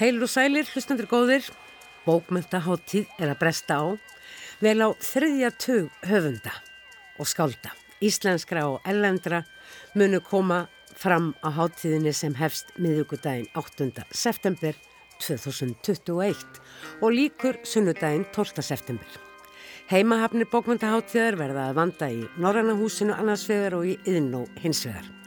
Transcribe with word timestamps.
Heil 0.00 0.16
og 0.24 0.30
sælir, 0.32 0.64
hlustandur 0.72 1.04
góðir, 1.04 1.44
bókmyndaháttíð 2.06 3.10
er 3.20 3.34
að 3.34 3.40
bresta 3.42 3.76
á, 3.84 3.84
vel 4.64 4.80
á 4.80 4.88
þriðja 4.96 5.50
tug 5.60 5.90
höfunda 6.08 6.54
og 7.20 7.28
skálda. 7.28 7.74
Íslenskra 8.00 8.62
og 8.70 8.88
ellendra 8.88 9.42
munu 9.92 10.22
koma 10.24 10.62
fram 10.96 11.34
á 11.44 11.52
háttíðinni 11.52 12.14
sem 12.16 12.32
hefst 12.40 12.72
miðugudaginn 12.80 13.52
8. 13.52 13.90
september 14.08 14.72
2021 15.20 16.48
og 17.04 17.12
líkur 17.12 17.60
sunnudaginn 17.60 18.24
12. 18.32 18.64
september. 18.64 19.20
Heimahafnir 19.92 20.48
bókmyndaháttíðar 20.48 21.36
verða 21.44 21.68
að 21.68 21.80
vanda 21.84 22.08
í 22.08 22.24
Norrannahúsinu 22.40 23.20
annarsvegar 23.20 23.76
og 23.76 23.92
í 23.92 23.98
Yðnó 24.08 24.46
hinsvegar. 24.64 25.19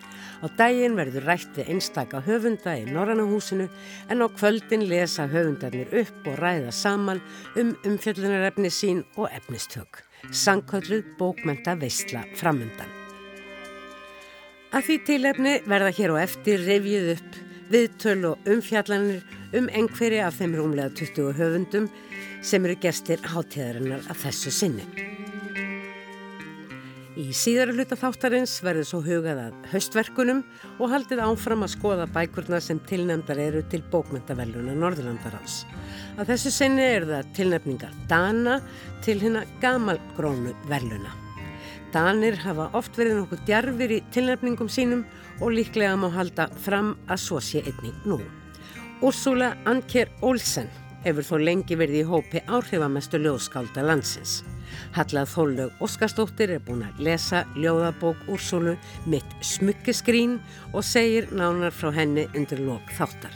Á 0.43 0.51
daginn 0.59 0.97
verður 0.99 1.23
rætti 1.23 1.63
einstaka 1.71 2.19
höfunda 2.25 2.73
í 2.75 2.83
Norrannahúsinu 2.89 3.69
en 4.11 4.23
á 4.23 4.27
kvöldin 4.27 4.83
lesa 4.89 5.23
höfundarnir 5.31 5.93
upp 6.01 6.27
og 6.27 6.35
ræða 6.35 6.73
saman 6.75 7.21
um 7.55 7.71
umfjöldunarefni 7.87 8.67
sín 8.67 9.05
og 9.15 9.31
efnistök. 9.31 10.03
Sankölluð 10.31 11.15
bókmynda 11.15 11.77
veistla 11.79 12.25
framundan. 12.35 12.91
Að 14.75 14.83
því 14.89 14.99
tilefni 15.07 15.55
verða 15.63 15.95
hér 15.95 16.11
og 16.11 16.23
eftir 16.25 16.67
revjuð 16.67 17.11
upp 17.15 17.41
viðtöl 17.71 18.29
og 18.33 18.53
umfjallanir 18.53 19.23
um 19.55 19.71
einhverja 19.71 20.27
af 20.27 20.41
þeim 20.41 20.59
rúmlega 20.59 20.91
20 20.91 21.37
höfundum 21.39 21.91
sem 22.43 22.65
eru 22.65 22.75
gestir 22.83 23.23
hátíðarinnar 23.31 24.03
af 24.11 24.25
þessu 24.25 24.51
sinni. 24.51 25.22
Í 27.13 27.27
síðara 27.37 27.75
hluta 27.75 27.93
þáttarins 27.93 28.55
verður 28.65 28.87
svo 28.89 28.99
hugað 29.05 29.41
að 29.43 29.65
höstverkunum 29.69 30.39
og 30.81 30.89
haldið 30.89 31.19
áfram 31.21 31.61
að 31.61 31.75
skoða 31.75 32.07
bækurna 32.09 32.57
sem 32.57 32.79
tilnefndar 32.89 33.37
eru 33.37 33.61
til 33.69 33.83
bókmyndavelluna 33.93 34.73
Norðurlandaráns. 34.81 35.59
Að 36.17 36.31
þessu 36.31 36.53
sinni 36.55 36.81
eru 36.81 37.11
það 37.11 37.29
tilnefningar 37.37 37.93
Dana 38.09 38.57
til 39.05 39.19
hérna 39.21 39.45
gamalgrónu 39.61 40.55
velluna. 40.71 41.13
Danir 41.93 42.39
hafa 42.41 42.71
oft 42.73 42.97
verið 42.97 43.19
nokkuð 43.19 43.45
djarfir 43.45 43.93
í 43.93 44.03
tilnefningum 44.15 44.71
sínum 44.73 45.05
og 45.37 45.53
líklega 45.53 45.93
má 45.93 46.09
halda 46.15 46.49
fram 46.65 46.95
að 47.05 47.27
svo 47.27 47.37
sé 47.37 47.61
einning 47.61 48.07
nú. 48.09 48.17
Úrsula 49.05 49.53
Anker 49.69 50.09
Olsen 50.25 50.65
hefur 51.03 51.27
þó 51.27 51.35
lengi 51.43 51.77
verið 51.79 51.99
í 52.01 52.07
hópi 52.07 52.41
áhrifamestu 52.47 53.19
ljóðskálda 53.21 53.83
landsins. 53.85 54.41
Hallað 54.95 55.29
Þóllaug 55.33 55.83
Óskarstóttir 55.83 56.55
er 56.55 56.63
búin 56.63 56.83
að 56.87 57.03
lesa 57.07 57.43
ljóðabók 57.57 58.19
Úrsulu 58.31 58.75
mitt 59.09 59.37
smukkiskrín 59.45 60.39
og 60.73 60.85
segir 60.87 61.29
nánar 61.31 61.75
frá 61.75 61.91
henni 61.95 62.25
undir 62.33 62.61
lok 62.63 62.93
þáttar. 62.97 63.33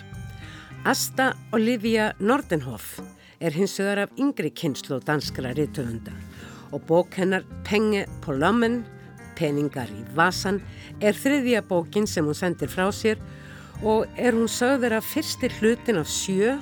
Asta 0.88 1.34
Olivia 1.54 2.14
Nordenhoff 2.20 3.00
er 3.40 3.54
hins 3.54 3.78
vegar 3.80 4.06
af 4.06 4.14
yngri 4.18 4.50
kynslu 4.54 5.02
danskra 5.06 5.54
rítöfunda 5.58 6.14
og 6.72 6.84
bók 6.88 7.16
hennar 7.16 7.46
Penge 7.64 8.06
på 8.24 8.34
lommen, 8.36 8.82
peningar 9.38 9.90
í 9.94 10.04
vasan, 10.16 10.62
er 11.00 11.16
þriðja 11.16 11.62
bókin 11.68 12.08
sem 12.10 12.26
hún 12.26 12.38
sendir 12.38 12.72
frá 12.72 12.90
sér 12.92 13.22
og 13.84 14.08
er 14.18 14.34
hún 14.34 14.50
sögður 14.50 14.98
af 14.98 15.06
fyrstir 15.06 15.54
hlutin 15.60 16.02
af 16.02 16.10
sjö 16.10 16.58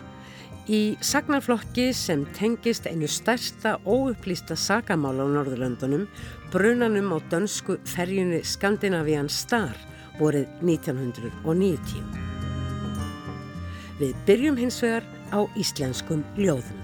Í 0.66 0.96
sagnarflokki 0.98 1.92
sem 1.94 2.24
tengist 2.34 2.88
einu 2.90 3.06
stærsta 3.06 3.76
óupplýsta 3.86 4.56
sagamála 4.58 5.22
á 5.22 5.30
Norðurlöndunum, 5.30 6.08
brunanum 6.50 7.12
á 7.14 7.22
dönsku 7.30 7.76
ferjunni 7.86 8.42
Skandinavian 8.42 9.30
Star 9.30 9.78
vorið 10.18 10.50
1990. 10.66 12.02
Við 14.00 14.18
byrjum 14.26 14.58
hins 14.58 14.82
vegar 14.82 15.06
á 15.30 15.46
íslenskum 15.54 16.26
ljóðum. 16.34 16.82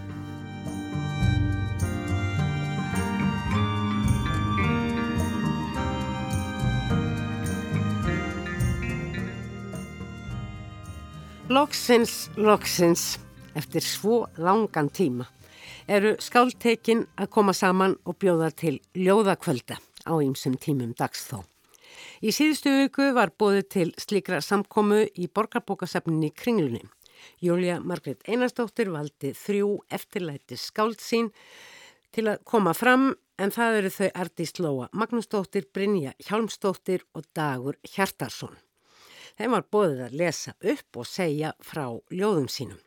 Loksins, 11.50 12.30
loksins 12.38 13.18
eftir 13.56 13.84
svo 13.86 14.26
langan 14.38 14.90
tíma 14.90 15.28
eru 15.88 16.16
skáltekin 16.22 17.06
að 17.20 17.32
koma 17.36 17.54
saman 17.54 17.98
og 18.06 18.18
bjóða 18.22 18.52
til 18.56 18.78
ljóðakvölda 18.96 19.78
á 20.08 20.14
ýmsum 20.24 20.58
tímum 20.62 20.94
dags 20.98 21.26
þó. 21.30 21.42
Í 22.22 22.32
síðustu 22.34 22.72
viku 22.78 23.12
var 23.18 23.34
bóðið 23.38 23.68
til 23.76 23.88
slíkra 24.00 24.42
samkomu 24.46 25.04
í 25.18 25.28
borgarbókasafninni 25.28 26.32
Kringlunni. 26.38 26.84
Júlia 27.42 27.80
Margret 27.80 28.24
Einarstóttir 28.30 28.90
valdi 28.94 29.34
þrjú 29.38 29.82
eftirlæti 29.94 30.58
skáld 30.58 31.02
sín 31.02 31.30
til 32.14 32.28
að 32.32 32.42
koma 32.46 32.74
fram 32.78 33.12
en 33.42 33.54
það 33.54 33.78
eru 33.80 33.92
þau 33.94 34.10
Artís 34.24 34.54
Lóa 34.60 34.90
Magnúsdóttir, 34.94 35.68
Brynja 35.74 36.14
Hjálmsdóttir 36.22 37.06
og 37.18 37.26
Dagur 37.36 37.78
Hjartarsson. 37.88 38.58
Þeim 39.38 39.56
var 39.56 39.68
bóðið 39.74 40.06
að 40.08 40.18
lesa 40.22 40.56
upp 40.62 41.02
og 41.02 41.10
segja 41.10 41.54
frá 41.66 41.86
ljóðum 42.14 42.50
sínum. 42.52 42.80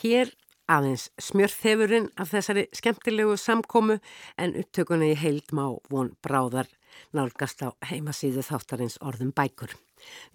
Hér 0.00 0.32
aðeins 0.70 1.10
smjörþefurinn 1.20 2.08
af 2.20 2.32
þessari 2.32 2.64
skemmtilegu 2.74 3.36
samkomu 3.40 3.98
en 4.40 4.56
upptökunni 4.60 5.12
í 5.12 5.18
heild 5.20 5.52
má 5.52 5.66
von 5.92 6.14
bráðar 6.24 6.70
nálgast 7.14 7.62
á 7.66 7.68
heimasíðu 7.90 8.44
þáttarins 8.46 8.96
orðum 9.04 9.34
bækur. 9.36 9.74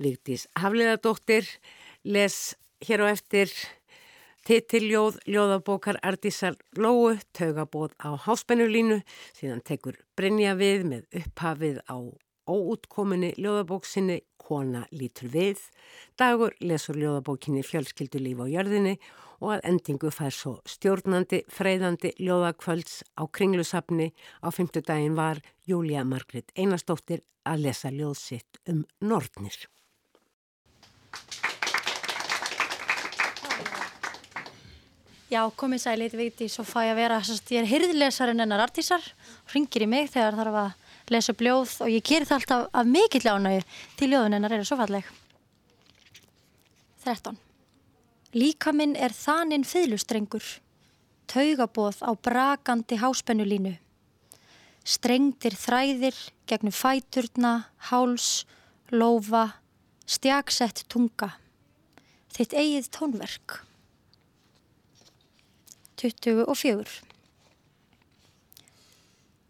Vigdís 0.01 0.47
Hafliðadóttir 0.59 1.47
les 2.03 2.55
hér 2.85 3.05
og 3.05 3.13
eftir 3.13 3.51
titilljóð, 4.47 5.19
ljóðabókar 5.29 5.99
Ardísar 6.05 6.55
Lóu, 6.77 7.17
taugabóð 7.35 7.93
á 8.01 8.15
háspennulínu, 8.15 9.01
síðan 9.35 9.61
tekur 9.65 9.99
Brynja 10.17 10.55
við 10.57 10.87
með 10.87 11.21
upphafið 11.21 11.83
á 11.85 11.97
óútkominni 12.49 13.35
ljóðabóksinni 13.37 14.19
Kona 14.41 14.87
lítur 14.89 15.29
við, 15.29 15.61
dagur 16.17 16.55
lesur 16.65 16.97
ljóðabókinni 16.97 17.61
Fjölskyldulíf 17.61 18.41
á 18.41 18.45
jörðinni 18.49 18.95
og 19.39 19.55
að 19.55 19.65
endingu 19.69 20.11
fær 20.11 20.33
svo 20.35 20.55
stjórnandi, 20.67 21.43
freyðandi 21.53 22.15
ljóðakvölds 22.19 23.03
á 23.15 23.23
kringlusafni. 23.29 24.11
Á 24.43 24.47
fymtudagin 24.51 25.15
var 25.15 25.43
Júlia 25.69 26.03
Margrit 26.03 26.51
Einarstóttir 26.57 27.23
að 27.47 27.67
lesa 27.67 27.91
ljóðsitt 27.93 28.59
um 28.69 28.83
Nordnir. 29.01 29.69
Já, 35.29 35.43
komið 35.53 35.83
sæli, 35.83 36.07
þetta 36.09 36.17
veit 36.17 36.39
ég 36.41 36.49
svo 36.49 36.63
fæ 36.65 36.87
að 36.87 36.95
vera, 36.97 37.17
ég 37.21 37.59
er 37.61 37.67
hyrðlesarinn 37.69 38.41
ennar 38.41 38.63
artísar, 38.63 39.03
ringir 39.53 39.85
í 39.85 39.89
mig 39.89 40.09
þegar 40.09 40.39
þarf 40.39 40.55
að 40.63 40.78
lesa 41.13 41.33
bljóð 41.37 41.75
og 41.85 41.91
ég 41.91 42.05
gerir 42.05 42.27
það 42.29 42.39
alltaf 42.39 42.65
af 42.73 42.89
mikill 42.89 43.29
ánægu 43.29 43.63
til 43.99 44.11
ljóðun 44.11 44.37
ennar 44.37 44.55
eru 44.55 44.67
svo 44.67 44.77
falleg. 44.79 45.05
13. 47.05 47.37
Líkaminn 48.35 48.95
er 48.99 49.15
þaninn 49.15 49.65
fylustrengur, 49.65 50.45
taugabóð 51.31 52.03
á 52.05 52.11
brakandi 52.13 52.99
háspennulínu. 53.01 53.77
Strengtir 54.85 55.55
þræðir 55.57 56.17
gegnum 56.49 56.73
fæturna, 56.73 57.53
háls, 57.89 58.45
lófa, 58.91 59.59
stjagsett 60.09 60.85
tunga. 60.89 61.35
Þitt 62.33 62.53
eigið 62.53 62.89
tónverk. 62.93 63.59
24. 65.99 67.08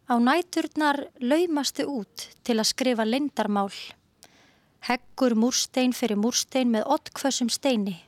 Á 0.10 0.16
næturnar 0.18 1.06
laumastu 1.22 1.86
út 1.86 2.30
til 2.44 2.58
að 2.58 2.72
skrifa 2.74 3.06
lendarmál. 3.06 3.72
Heggur 4.90 5.36
múrstein 5.38 5.94
fyrir 5.94 6.18
múrstein 6.18 6.72
með 6.74 6.88
ottkvössum 6.98 7.50
steini 7.54 8.00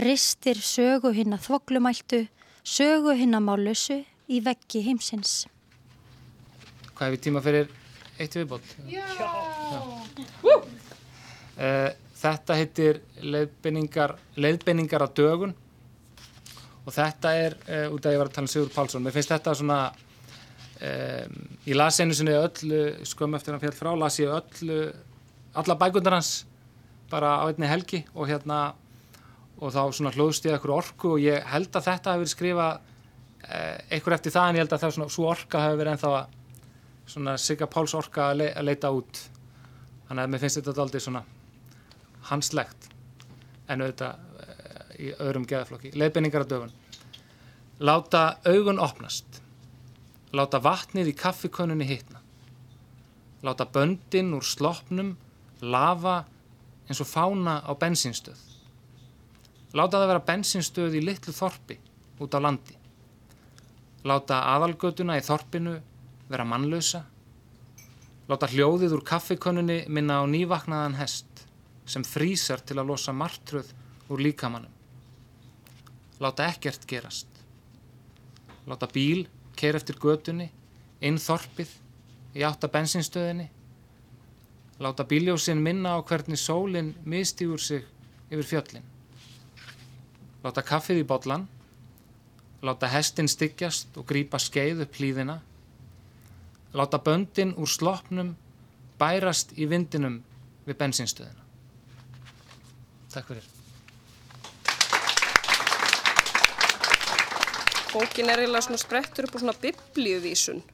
ristir 0.00 0.58
sögu 0.58 1.12
hinn 1.14 1.34
að 1.34 1.46
þvoglumæltu, 1.48 2.20
sögu 2.64 3.14
hinn 3.18 3.36
að 3.36 3.46
málusu 3.46 3.98
í 4.26 4.40
veggi 4.44 4.82
heimsins. 4.86 5.44
Hvað 6.94 7.10
hefur 7.10 7.22
tíma 7.22 7.42
fyrir 7.44 7.70
eitt 8.18 8.34
viðbót? 8.38 8.74
Já! 8.90 9.04
Já. 9.14 10.56
Uh, 11.54 11.90
þetta 12.18 12.56
heitir 12.58 13.02
leiðbenningar, 13.22 14.16
leiðbenningar 14.34 15.04
á 15.06 15.08
dögun 15.14 15.54
og 16.84 16.90
þetta 16.94 17.34
er, 17.38 17.54
uh, 17.68 17.94
út 17.94 18.02
af 18.02 18.10
að 18.10 18.16
ég 18.16 18.22
var 18.22 18.30
að 18.30 18.34
tala 18.34 18.48
um 18.48 18.50
Sigur 18.50 18.72
Pálsson, 18.74 19.04
mér 19.04 19.14
finnst 19.14 19.30
þetta 19.30 19.54
svona, 19.58 19.78
um, 20.80 21.36
ég 21.66 21.76
las 21.76 22.00
einu 22.00 22.16
sinni 22.16 22.34
öllu, 22.38 22.80
skömm 23.06 23.36
eftir 23.38 23.54
hann 23.54 23.62
fjall 23.62 23.76
frá, 23.76 23.92
las 23.98 24.18
ég 24.22 24.32
öllu, 24.32 24.80
alla 25.54 25.78
bækundar 25.78 26.18
hans 26.18 26.32
bara 27.10 27.36
á 27.42 27.44
einni 27.46 27.68
helgi 27.70 28.04
og 28.14 28.28
hérna 28.28 28.74
og 29.60 29.70
þá 29.70 29.82
svona 29.94 30.12
hlóðst 30.14 30.48
ég 30.48 30.56
eitthvað 30.56 30.78
orku 30.80 31.14
og 31.14 31.22
ég 31.22 31.44
held 31.52 31.70
að 31.70 31.86
þetta 31.88 32.14
hafi 32.14 32.24
verið 32.24 32.32
skrifa 32.32 32.70
eh, 33.48 33.76
eitthvað 33.94 34.16
eftir 34.18 34.34
það 34.34 34.48
en 34.48 34.58
ég 34.58 34.64
held 34.64 34.74
að 34.74 34.82
það 34.82 34.96
svona 34.96 35.14
svo 35.14 35.28
orka 35.30 35.62
hafi 35.62 35.78
verið 35.80 35.94
ennþá 35.94 36.10
að 36.18 36.40
svona 37.14 37.36
Sigga 37.38 37.68
Páls 37.70 37.94
orka 37.94 38.30
að, 38.30 38.40
le 38.40 38.50
að 38.56 38.68
leita 38.70 38.90
út 38.94 39.20
þannig 40.08 40.24
að 40.24 40.32
mér 40.32 40.42
finnst 40.42 40.60
þetta 40.60 40.84
aldrei 40.84 41.04
svona 41.04 41.22
hanslegt 42.30 42.88
en 43.68 43.84
auðvitað 43.84 44.42
eh, 44.44 44.82
í 45.04 45.12
öðrum 45.18 45.46
geðaflokki. 45.48 45.94
Leðbenningar 45.98 46.44
á 46.44 46.50
dögun. 46.50 46.74
Láta 47.84 48.24
augun 48.46 48.80
opnast. 48.82 49.40
Láta 50.34 50.58
vatnið 50.58 51.12
í 51.12 51.14
kaffikönnunni 51.14 51.86
hitna. 51.86 52.18
Láta 53.46 53.66
böndin 53.70 54.32
úr 54.34 54.42
sloppnum 54.42 55.14
lafa 55.62 56.24
eins 56.88 57.00
og 57.00 57.08
fána 57.08 57.60
á 57.62 57.72
bensinstöð. 57.78 58.40
Láta 59.74 60.00
það 60.00 60.10
vera 60.10 60.24
bensinstöð 60.26 60.96
í 60.98 61.04
litlu 61.04 61.34
þorpi 61.34 61.78
út 62.22 62.34
á 62.34 62.38
landi. 62.42 62.74
Láta 64.04 64.40
aðalgötuna 64.54 65.18
í 65.20 65.24
þorpinu 65.24 65.76
vera 66.28 66.46
mannlausa. 66.48 67.04
Láta 68.28 68.48
hljóðið 68.50 68.96
úr 68.96 69.04
kaffikönnunni 69.06 69.84
minna 69.88 70.18
á 70.18 70.24
nývaknaðan 70.26 70.98
hest 70.98 71.44
sem 71.86 72.04
frýsar 72.04 72.64
til 72.64 72.80
að 72.80 72.90
losa 72.90 73.12
martröð 73.12 73.70
úr 74.10 74.22
líkamannum. 74.24 74.72
Láta 76.20 76.48
ekkert 76.48 76.86
gerast. 76.88 77.28
Láta 78.66 78.88
bíl 78.90 79.26
keir 79.64 79.78
eftir 79.78 79.96
götunni, 79.96 80.50
inn 81.00 81.16
þorpið, 81.20 81.70
í 82.36 82.44
átta 82.44 82.68
bensinstöðinni. 82.68 83.48
Láta 84.82 85.06
bíljósin 85.08 85.62
minna 85.62 85.94
á 85.96 85.98
hvernig 86.04 86.40
sólinn 86.40 86.92
mistýgur 87.06 87.62
sig 87.62 87.86
yfir 88.28 88.48
fjöllin. 88.50 88.84
Láta 90.44 90.64
kaffið 90.66 91.04
í 91.04 91.08
botlan. 91.08 91.46
Láta 92.64 92.90
hestin 92.90 93.28
styggjast 93.30 93.96
og 93.96 94.08
grípa 94.08 94.40
skeið 94.42 94.84
upp 94.84 95.00
hlýðina. 95.00 95.38
Láta 96.74 96.98
böndin 96.98 97.54
úr 97.56 97.70
sloppnum 97.70 98.34
bærast 98.98 99.54
í 99.56 99.68
vindinum 99.70 100.20
við 100.66 100.80
bensinstöðina. 100.80 101.44
Takk 103.14 103.30
fyrir. 103.30 103.53
Bókin 107.94 108.26
er 108.26 108.40
eiginlega 108.42 108.66
svona 108.66 108.80
sprettur 108.82 109.28
upp 109.28 109.36
á 109.36 109.38
svona 109.38 109.52
biblíuvísun. 109.62 110.64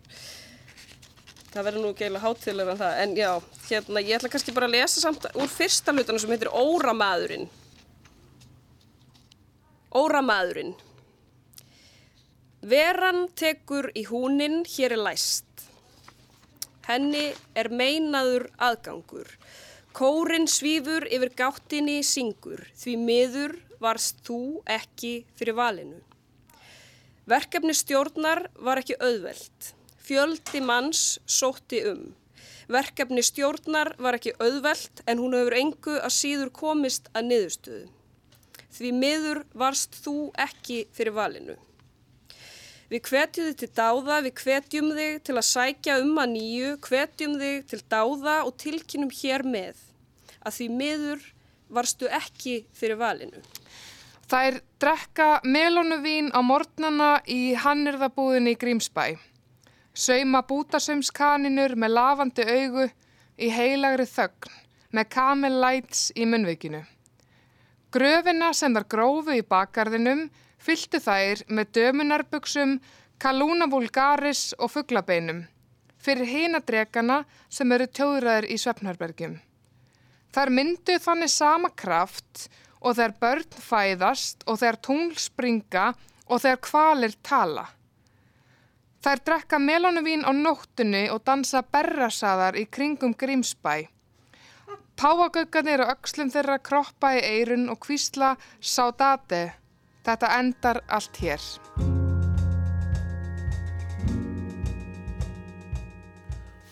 Það 1.51 1.67
verður 1.67 1.83
nú 1.83 1.91
ekki 1.93 2.07
eiginlega 2.07 2.25
hátilegur 2.25 2.73
en 2.73 2.81
það. 2.81 3.01
En 3.03 3.13
já, 3.19 3.31
hérna, 3.69 4.03
ég 4.07 4.17
ætla 4.17 4.31
kannski 4.33 4.55
bara 4.57 4.69
að 4.71 4.77
lesa 4.79 5.03
samt 5.03 5.27
úr 5.35 5.51
fyrsta 5.53 5.93
hlutana 5.93 6.23
sem 6.23 6.33
heitir 6.33 6.49
Óramæðurinn. 6.49 7.45
Óramæðurinn. 10.01 10.73
Veran 12.73 13.27
tekur 13.37 13.91
í 13.93 14.07
húnin 14.09 14.63
hér 14.65 14.97
er 14.97 15.05
læst. 15.05 15.67
Henni 16.89 17.31
er 17.53 17.69
meinaður 17.69 18.49
aðgangur. 18.57 19.29
Kórin 19.93 20.49
svífur 20.49 21.05
yfir 21.13 21.35
gáttinni 21.37 22.01
syngur, 22.07 22.63
því 22.81 22.97
miður 23.05 23.59
varst 23.83 24.23
þú 24.25 24.63
ekki 24.71 25.19
fyrir 25.37 25.59
valinu. 25.61 25.99
Verkefni 27.31 27.75
stjórnar 27.77 28.49
var 28.59 28.81
ekki 28.81 28.97
auðvelt. 28.99 29.69
Fjöldi 30.03 30.59
manns 30.67 31.21
sótti 31.31 31.79
um. 31.87 32.09
Verkefni 32.71 33.23
stjórnar 33.23 33.93
var 34.03 34.19
ekki 34.19 34.33
auðvelt 34.43 35.05
en 35.07 35.23
hún 35.23 35.37
hefur 35.39 35.57
engu 35.61 35.95
að 36.01 36.15
síður 36.17 36.51
komist 36.55 37.07
að 37.15 37.29
niðurstöðu. 37.29 37.85
Því 38.75 38.91
miður 38.99 39.43
varst 39.63 39.95
þú 40.03 40.17
ekki 40.43 40.81
fyrir 40.97 41.15
valinu. 41.15 41.57
Við 42.91 43.07
hvetjum 43.07 43.47
þig 43.53 43.59
til 43.61 43.71
dáða, 43.79 44.19
við 44.27 44.35
hvetjum 44.43 44.91
þig 44.99 45.23
til 45.29 45.37
að 45.37 45.49
sækja 45.53 45.99
um 46.03 46.19
að 46.19 46.33
nýju, 46.35 46.75
hvetjum 46.89 47.39
þig 47.39 47.67
til 47.71 47.83
dáða 47.95 48.37
og 48.43 48.57
tilkynum 48.59 49.15
hér 49.21 49.47
með 49.47 49.79
að 50.43 50.57
því 50.59 50.71
miður 50.83 51.27
varstu 51.71 52.11
ekki 52.11 52.65
fyrir 52.75 52.99
valinu. 52.99 53.45
Þær 54.31 54.61
drekka 54.79 55.41
melónuvín 55.43 56.29
á 56.31 56.39
mornana 56.39 57.17
í 57.27 57.51
hannirðabúðinni 57.59 58.53
í 58.55 58.59
Grímsbæ. 58.61 59.17
Sauma 59.91 60.45
bútasömskaninur 60.47 61.75
með 61.75 61.95
lavandi 61.97 62.47
augu 62.47 62.85
í 63.43 63.49
heilagri 63.51 64.07
þögn 64.07 64.55
með 64.95 65.11
kamellæts 65.17 66.05
í 66.15 66.29
munveikinu. 66.31 66.85
Gröfina 67.91 68.53
sem 68.55 68.79
þar 68.79 68.87
grófu 68.95 69.35
í 69.35 69.43
bakgarðinum 69.43 70.29
fylgtu 70.63 71.03
þær 71.03 71.43
með 71.51 71.75
dömunarbuksum, 71.81 72.79
kalúna 73.19 73.67
vulgaris 73.67 74.53
og 74.63 74.71
fugglabeinum 74.77 75.49
fyrir 75.99 76.31
hínadrekana 76.31 77.25
sem 77.51 77.73
eru 77.75 77.91
tjóðræðir 77.91 78.47
í 78.47 78.63
Svefnarbergjum. 78.63 79.41
Þær 80.31 80.51
myndu 80.55 81.03
þannig 81.03 81.35
sama 81.35 81.75
kraft 81.75 82.47
og 82.47 82.70
þegar 82.81 83.15
börn 83.21 83.61
fæðast 83.61 84.47
og 84.49 84.59
þegar 84.63 84.79
tungl 84.87 85.19
springa 85.21 85.91
og 86.31 86.41
þegar 86.41 86.61
kvalir 86.65 87.15
tala. 87.27 87.67
Þær 89.01 89.23
drekka 89.25 89.59
melónuvín 89.61 90.27
á 90.29 90.33
nóttunni 90.37 91.07
og 91.13 91.23
dansa 91.25 91.63
berrasaðar 91.65 92.59
í 92.61 92.67
kringum 92.69 93.15
Grímsbæ. 93.17 93.89
Páagöggarnir 95.01 95.81
og 95.81 95.95
aukslum 95.95 96.29
þeirra 96.33 96.59
kroppa 96.61 97.15
í 97.17 97.23
eirun 97.25 97.71
og 97.73 97.81
kvísla 97.81 98.35
sádati. 98.61 99.47
Þetta 100.05 100.33
endar 100.37 100.83
allt 100.89 101.17
hér. 101.21 101.41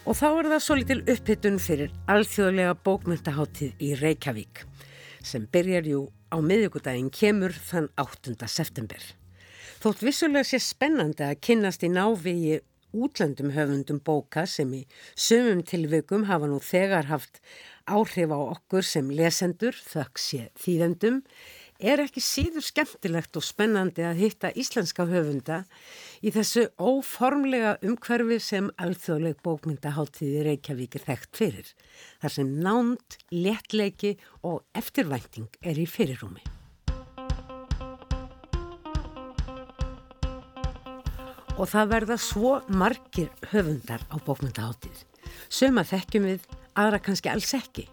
Og 0.08 0.16
þá 0.16 0.28
er 0.28 0.50
það 0.52 0.62
svo 0.64 0.76
litil 0.76 1.00
upphittun 1.04 1.58
fyrir 1.60 1.92
alþjóðlega 2.08 2.76
bókmyndaháttíð 2.84 3.80
í 3.84 3.94
Reykjavík 4.00 4.64
sem 5.22 5.46
byrjar 5.52 5.88
jú 5.88 6.06
á 6.32 6.36
miðugudaginn 6.42 7.10
kemur 7.14 7.54
þann 7.54 7.90
8. 7.96 8.36
september. 8.46 9.00
Þótt 9.78 10.02
vissulega 10.02 10.46
sé 10.46 10.58
spennandi 10.62 11.24
að 11.26 11.40
kynnast 11.46 11.84
í 11.86 11.90
náviði 11.92 12.58
útlöndum 12.96 13.52
höfundum 13.52 14.00
bóka 14.04 14.46
sem 14.48 14.70
í 14.74 14.82
sumum 15.14 15.60
tilveikum 15.66 16.26
hafa 16.28 16.48
nú 16.48 16.58
þegar 16.64 17.10
haft 17.10 17.40
áhrif 17.88 18.32
á 18.32 18.38
okkur 18.38 18.84
sem 18.84 19.10
lesendur, 19.12 19.76
þökk 19.76 20.20
sé 20.20 20.48
þýðendum, 20.60 21.22
er 21.78 22.02
ekki 22.02 22.20
síður 22.22 22.64
skemmtilegt 22.66 23.36
og 23.38 23.44
spennandi 23.46 24.02
að 24.02 24.22
hitta 24.24 24.50
íslenska 24.58 25.06
höfunda 25.06 25.60
í 26.26 26.32
þessu 26.34 26.66
óformlega 26.74 27.76
umhverfi 27.86 28.40
sem 28.42 28.70
alþjóðleg 28.82 29.38
bókmyndaháttíði 29.46 30.42
Reykjavík 30.48 30.98
er 30.98 31.04
þekkt 31.06 31.38
fyrir, 31.38 31.68
þar 32.18 32.34
sem 32.34 32.54
nánt, 32.64 33.18
léttleiki 33.30 34.16
og 34.42 34.64
eftirvænting 34.78 35.50
er 35.62 35.78
í 35.78 35.86
fyrirrúmi. 35.86 36.42
Og 41.58 41.66
það 41.66 41.90
verða 41.90 42.16
svo 42.22 42.58
margir 42.70 43.30
höfundar 43.50 44.02
á 44.10 44.16
bókmyndaháttíð. 44.22 45.06
Suma 45.50 45.82
þekkjum 45.86 46.26
við, 46.26 46.42
aðra 46.78 47.00
kannski 47.02 47.30
alls 47.30 47.54
ekki. 47.54 47.86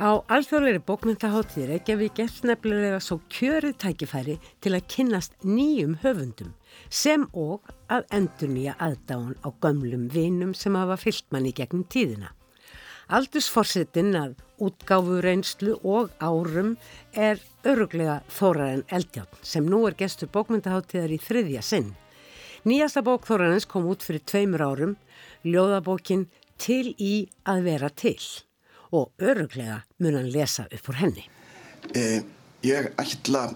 Á 0.00 0.24
alþjóðleiri 0.24 0.80
bókmyndaháttíð 0.88 1.66
Reykjavík 1.68 2.20
er 2.24 2.36
nefnilega 2.48 2.98
svo 3.04 3.18
kjörið 3.28 3.74
tækifæri 3.82 4.36
til 4.64 4.70
að 4.72 4.86
kynnast 4.88 5.34
nýjum 5.44 5.98
höfundum 6.00 6.54
sem 6.88 7.26
og 7.36 7.66
að 7.92 8.06
endur 8.16 8.48
nýja 8.54 8.72
aðdáðan 8.80 9.34
á 9.44 9.48
gömlum 9.60 10.06
vinum 10.14 10.54
sem 10.56 10.78
hafa 10.80 10.96
fyllt 10.96 11.26
manni 11.28 11.52
gegnum 11.52 11.82
tíðina. 11.92 12.30
Aldursforsetin 13.12 14.16
að 14.16 14.38
útgáfu 14.64 15.18
reynslu 15.20 15.74
og 15.84 16.08
árum 16.24 16.78
er 17.12 17.42
öruglega 17.68 18.22
Þórarinn 18.32 18.86
Eldjátt 18.88 19.42
sem 19.44 19.66
nú 19.68 19.82
er 19.90 19.98
gestur 19.98 20.30
bókmyndaháttíðar 20.32 21.12
í 21.12 21.18
þriðja 21.20 21.66
sinn. 21.68 21.90
Nýjasta 22.64 23.04
bók 23.04 23.28
Þórarins 23.28 23.68
kom 23.68 23.90
út 23.92 24.00
fyrir 24.06 24.24
tveimur 24.24 24.64
árum, 24.64 24.96
ljóðabókin 25.44 26.30
Til 26.62 26.94
í 26.96 27.26
að 27.44 27.64
vera 27.66 27.88
til 27.90 28.16
og 28.92 29.12
öruglega 29.20 29.82
mun 29.98 30.16
hann 30.18 30.30
lesa 30.32 30.66
upp 30.70 30.88
úr 30.88 31.00
henni. 31.00 31.24
Eh, 31.96 32.22
ég 32.62 32.92
ætla 33.00 33.48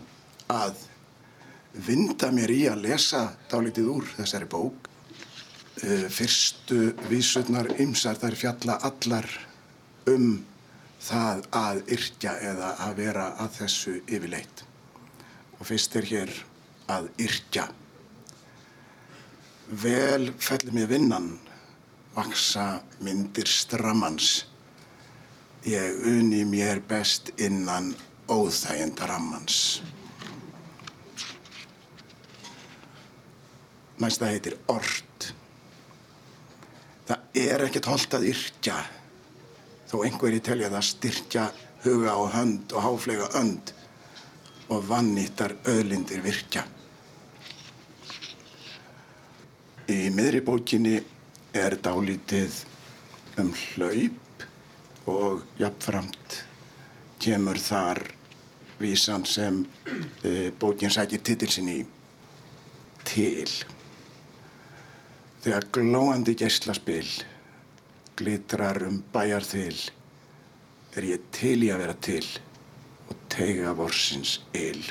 að 0.48 0.80
vinda 1.86 2.30
mér 2.32 2.52
í 2.54 2.60
að 2.70 2.84
lesa 2.88 3.22
dálítið 3.50 3.90
úr 3.92 4.10
þessari 4.16 4.48
bók. 4.48 4.88
Eh, 5.84 6.08
fyrstu 6.08 6.94
vísurnar 7.10 7.68
ymsar 7.80 8.16
þær 8.16 8.36
fjalla 8.40 8.78
allar 8.88 9.28
um 10.08 10.44
það 11.02 11.44
að 11.52 11.82
yrkja 11.92 12.36
eða 12.40 12.72
að 12.86 12.96
vera 13.02 13.26
að 13.44 13.58
þessu 13.60 13.96
yfirleitt. 14.06 14.64
Og 15.60 15.66
fyrst 15.68 15.96
er 15.96 16.08
hér 16.08 16.32
að 16.88 17.10
yrkja. 17.20 17.68
Vel 19.66 20.32
fellur 20.38 20.72
mér 20.72 20.88
vinnan, 20.88 21.32
vaksa 22.14 22.80
myndir 23.02 23.48
strammans 23.50 24.46
Ég 25.66 26.04
uni 26.06 26.44
mér 26.46 26.80
best 26.86 27.32
innan 27.36 27.94
óþægenda 28.30 29.06
rammans. 29.06 29.82
Næsta 33.98 34.28
heitir 34.30 34.54
orð. 34.70 35.32
Það 37.06 37.40
er 37.42 37.64
ekkert 37.66 37.88
holdt 37.90 38.14
að 38.18 38.28
yrkja, 38.30 38.76
þó 39.90 39.96
einhverji 40.06 40.42
telja 40.46 40.70
það 40.70 40.86
styrkja 40.90 41.48
huga 41.82 42.14
og 42.14 42.30
hönd 42.34 42.74
og 42.76 42.86
háflega 42.86 43.32
önd. 43.42 43.74
og 44.68 44.82
vannittar 44.88 45.54
öðlindir 45.70 46.22
virkja. 46.24 46.64
Í 49.86 50.08
miðri 50.10 50.40
bókinni 50.42 50.96
er 51.54 51.76
dálítið 51.78 52.64
um 53.38 53.52
hlaup 53.54 54.25
og 55.06 55.42
jafnframt 55.60 56.40
kemur 57.22 57.58
þar 57.62 58.02
vísan 58.80 59.24
sem 59.26 59.62
e, 60.24 60.50
bókin 60.58 60.92
sækir 60.92 61.22
titilsin 61.24 61.70
í 61.70 61.78
til. 63.06 63.50
Þegar 65.46 65.68
glóandi 65.72 66.34
geyslaspil 66.36 67.08
glitrar 68.18 68.82
um 68.88 68.98
bæjarþil 69.14 69.78
er 70.96 71.08
ég 71.12 71.26
til 71.32 71.58
í 71.62 71.70
að 71.72 71.82
vera 71.84 71.98
til 72.02 72.24
og 73.06 73.18
teiga 73.32 73.74
vorsins 73.78 74.40
yl. 74.56 74.82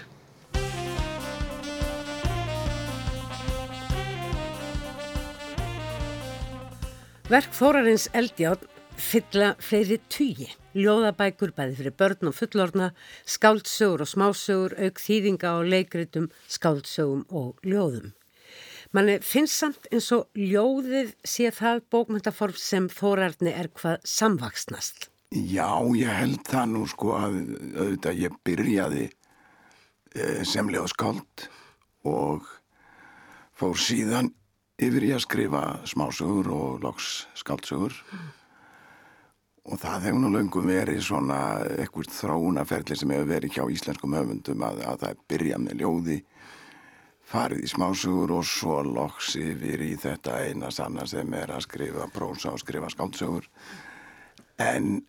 Verk 7.25 7.55
Þórarins 7.57 8.05
Eldjátt 8.13 8.67
fylla 8.97 9.53
fleiri 9.63 9.97
tugi. 10.11 10.49
Ljóðabækur 10.75 11.53
bæði 11.55 11.77
fyrir 11.79 11.95
börn 11.95 12.29
og 12.29 12.35
fullorna, 12.35 12.91
skáldsögur 13.23 14.03
og 14.03 14.09
smásögur, 14.11 14.75
auk 14.75 14.99
þýðinga 14.99 15.55
og 15.59 15.69
leikritum, 15.71 16.29
skáldsögum 16.51 17.25
og 17.29 17.59
ljóðum. 17.63 18.13
Manni 18.95 19.17
finnst 19.23 19.57
samt 19.59 19.89
eins 19.91 20.07
og 20.15 20.29
ljóðið 20.39 21.15
sé 21.27 21.49
það 21.51 21.81
bókmyndaform 21.91 22.55
sem 22.59 22.87
Þórarni 22.91 23.51
er 23.51 23.67
hvað 23.75 24.05
samvaksnast. 24.07 25.09
Já, 25.35 25.67
ég 25.97 26.11
held 26.15 26.45
það 26.47 26.71
nú 26.71 26.85
sko 26.87 27.15
að 27.17 27.39
auðvitað 27.75 28.21
ég 28.21 28.37
byrjaði 28.47 29.05
eh, 29.09 30.43
sem 30.47 30.69
ljóðskáld 30.71 31.47
og 32.07 32.47
fór 33.57 33.75
síðan 33.79 34.31
yfir 34.79 35.09
ég 35.09 35.17
að 35.17 35.25
skrifa 35.25 35.63
smásögur 35.87 36.51
og 36.55 36.83
loks 36.83 37.25
skáldsögur 37.39 37.95
og 39.65 39.79
það 39.81 40.03
hefur 40.05 40.21
nú 40.21 40.29
löngum 40.33 40.69
verið 40.69 41.01
svona 41.01 41.39
ekkert 41.81 42.13
þróunaferli 42.13 42.97
sem 42.99 43.13
hefur 43.15 43.31
verið 43.31 43.57
hjá 43.57 43.63
íslenskum 43.73 44.13
höfundum 44.13 44.65
að, 44.65 44.83
að 44.85 45.01
það 45.05 45.23
byrja 45.31 45.59
með 45.61 45.81
ljóði 45.81 46.19
farið 47.25 47.65
í 47.65 47.71
smásögur 47.71 48.35
og 48.37 48.45
svo 48.45 48.77
loks 48.85 49.33
yfir 49.41 49.81
í 49.81 49.95
þetta 49.97 50.37
eina 50.45 50.69
sanna 50.73 51.07
sem 51.09 51.33
er 51.33 51.55
að 51.55 51.65
skrifa 51.65 52.05
prósa 52.13 52.53
og 52.53 52.61
skrifa 52.61 52.91
skáldsögur. 52.93 53.47
En 54.61 54.99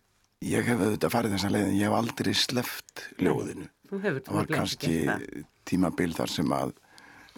ég 0.41 0.65
hef 0.65 0.81
auðvitað 0.81 1.13
farið 1.13 1.37
þessa 1.37 1.53
leiðin, 1.53 1.77
ég 1.77 1.85
hef 1.85 1.99
aldrei 1.99 2.33
sleft 2.33 3.05
ljóðinu. 3.21 3.69
það 3.91 4.33
var 4.33 4.49
kannski 4.49 4.95
tímabil 5.69 6.09
þar 6.17 6.33
sem 6.33 6.57
að 6.57 6.73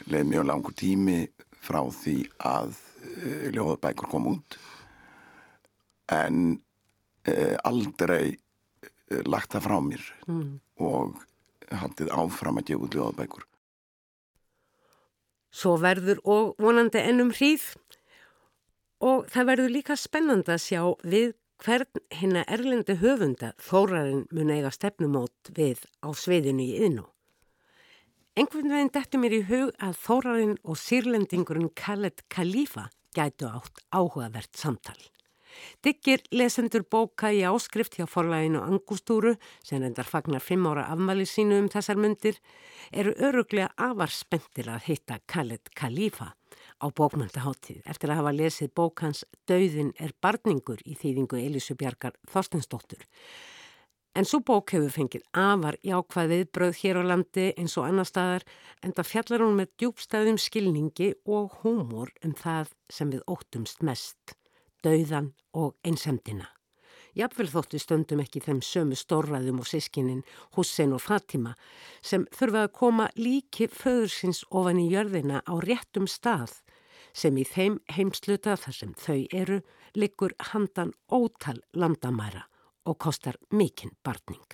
leið 0.07 0.31
mjög 0.31 0.47
langur 0.47 0.79
tími 0.79 1.19
frá 1.59 1.81
því 1.91 2.17
að 2.47 2.71
uh, 2.71 3.45
ljóðabækur 3.51 4.09
kom 4.09 4.31
út. 4.31 4.59
En 6.15 6.55
aldrei 7.67 8.35
uh, 8.35 9.21
lagt 9.25 9.55
það 9.55 9.65
frá 9.67 9.77
mér 9.83 10.09
mm. 10.27 10.49
og 10.85 11.21
haldið 11.69 12.11
áfram 12.15 12.61
að 12.61 12.71
gefa 12.71 12.87
út 12.87 12.97
ljóðabækur 12.97 13.45
Svo 15.49 15.77
verður 15.81 16.19
og 16.29 16.49
vonandi 16.61 17.01
ennum 17.01 17.31
hríð 17.33 17.71
og 19.01 19.29
það 19.31 19.47
verður 19.49 19.73
líka 19.73 19.95
spennand 19.97 20.49
að 20.51 20.61
sjá 20.61 20.81
við 21.01 21.31
hvern 21.63 22.03
hinna 22.15 22.43
erlendi 22.47 22.95
höfunda 23.01 23.53
þórarinn 23.59 24.27
mun 24.31 24.51
eiga 24.53 24.71
stefnumót 24.71 25.51
við 25.55 25.81
á 26.05 26.13
sviðinu 26.15 26.63
í 26.63 26.77
yðnú. 26.85 27.07
Engvern 28.39 28.71
veginn 28.71 28.93
dættu 28.95 29.19
mér 29.19 29.35
í 29.35 29.41
hug 29.49 29.73
að 29.83 29.97
þórarinn 30.05 30.57
og 30.63 30.79
sírlendingurinn 30.79 31.73
Khaled 31.75 32.23
Khalifa 32.31 32.87
gætu 33.17 33.49
átt 33.49 33.81
áhugavert 33.91 34.53
samtal. 34.55 34.99
Diggir 35.83 36.23
lesendur 36.31 36.83
bóka 36.83 37.31
í 37.35 37.43
áskrift 37.47 37.97
hjá 37.97 38.07
forlæginu 38.09 38.61
Angustúru 38.63 39.35
sem 39.63 39.83
endar 39.83 40.07
fagnar 40.09 40.43
fimm 40.43 40.67
ára 40.69 40.87
afmæli 40.93 41.27
sínu 41.29 41.59
um 41.63 41.69
þessar 41.71 41.99
myndir 41.99 42.39
eru 42.91 43.13
öruglega 43.17 43.69
afar 43.77 44.13
spenntir 44.13 44.69
að 44.69 44.89
hitta 44.89 45.19
Khaled 45.27 45.71
Khalifa 45.75 46.33
á 46.79 46.85
bókmöndaháttíð 46.89 47.85
eftir 47.85 48.11
að 48.11 48.21
hafa 48.21 48.35
lesið 48.35 48.73
bókans 48.75 49.23
Dauðin 49.47 49.93
er 49.99 50.15
barningur 50.21 50.81
í 50.85 50.97
þýðingu 50.99 51.39
Elísu 51.39 51.75
Bjarkar 51.79 52.15
Þorstensdóttur. 52.31 53.05
En 54.17 54.25
svo 54.25 54.39
bók 54.41 54.73
hefur 54.73 54.91
fengið 54.91 55.25
afar 55.37 55.77
jákvæð 55.85 56.31
viðbröð 56.33 56.79
hér 56.81 56.97
á 56.99 57.03
landi 57.11 57.45
eins 57.53 57.75
og 57.77 57.85
annar 57.85 58.07
staðar 58.09 58.45
en 58.83 58.95
það 58.97 59.09
fjallar 59.11 59.43
hún 59.45 59.59
með 59.59 59.69
djúbstæðum 59.79 60.39
skilningi 60.41 61.11
og 61.29 61.59
húmor 61.61 62.11
um 62.25 62.33
það 62.35 62.73
sem 62.89 63.13
við 63.13 63.21
óttumst 63.29 63.85
mest, 63.85 64.33
dauðan 64.85 65.33
og 65.53 65.75
einsemdina. 65.83 66.47
Jafnvel 67.17 67.49
þóttu 67.49 67.79
stöndum 67.81 68.21
ekki 68.23 68.41
þeim 68.45 68.61
sömu 68.63 68.97
stórraðum 68.97 69.63
og 69.63 69.67
sískinin 69.67 70.21
Hussein 70.55 70.93
og 70.93 71.01
Fatima 71.01 71.55
sem 72.05 72.27
þurfa 72.35 72.67
að 72.67 72.75
koma 72.77 73.09
líki 73.17 73.67
föðursins 73.71 74.43
ofan 74.49 74.79
í 74.79 74.87
jörðina 74.93 75.41
á 75.43 75.53
réttum 75.65 76.07
stað 76.07 76.59
sem 77.13 77.35
í 77.37 77.45
þeim 77.47 77.79
heimsluta 77.95 78.55
þar 78.61 78.77
sem 78.77 78.93
þau 78.93 79.19
eru 79.33 79.59
liggur 79.97 80.35
handan 80.51 80.93
ótal 81.09 81.57
landamæra 81.73 82.45
og 82.85 82.97
kostar 83.01 83.37
mikinn 83.51 83.95
barning. 84.05 84.45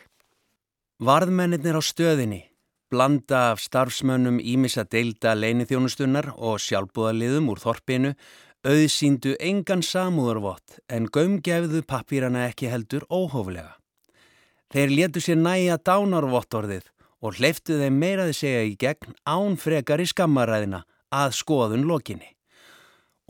Varðmennir 1.04 1.76
á 1.76 1.84
stöðinni, 1.84 2.46
blanda 2.90 3.52
af 3.52 3.60
starfsmönnum 3.60 4.40
ímissa 4.40 4.86
deilda 4.88 5.36
leinithjónustunnar 5.36 6.32
og 6.38 6.62
sjálfbúðaliðum 6.64 7.52
úr 7.52 7.60
þorpinu 7.60 8.14
auðsíndu 8.66 9.36
engan 9.38 9.84
samúðarvott 9.86 10.80
en 10.90 11.06
gömgefðu 11.14 11.84
pappírana 11.86 12.48
ekki 12.50 12.72
heldur 12.72 13.04
óhóflega. 13.14 13.76
Þeir 14.74 14.94
letu 14.98 15.22
sér 15.22 15.38
næja 15.38 15.78
dánarvottorðið 15.78 16.88
og 17.22 17.38
hleyftu 17.38 17.78
þeim 17.78 18.00
meiraði 18.02 18.34
segja 18.38 18.64
í 18.66 18.72
gegn 18.82 19.14
án 19.30 19.58
frekar 19.62 20.02
í 20.02 20.08
skammaræðina 20.10 20.82
að 21.14 21.36
skoðun 21.38 21.86
lokinni. 21.90 22.32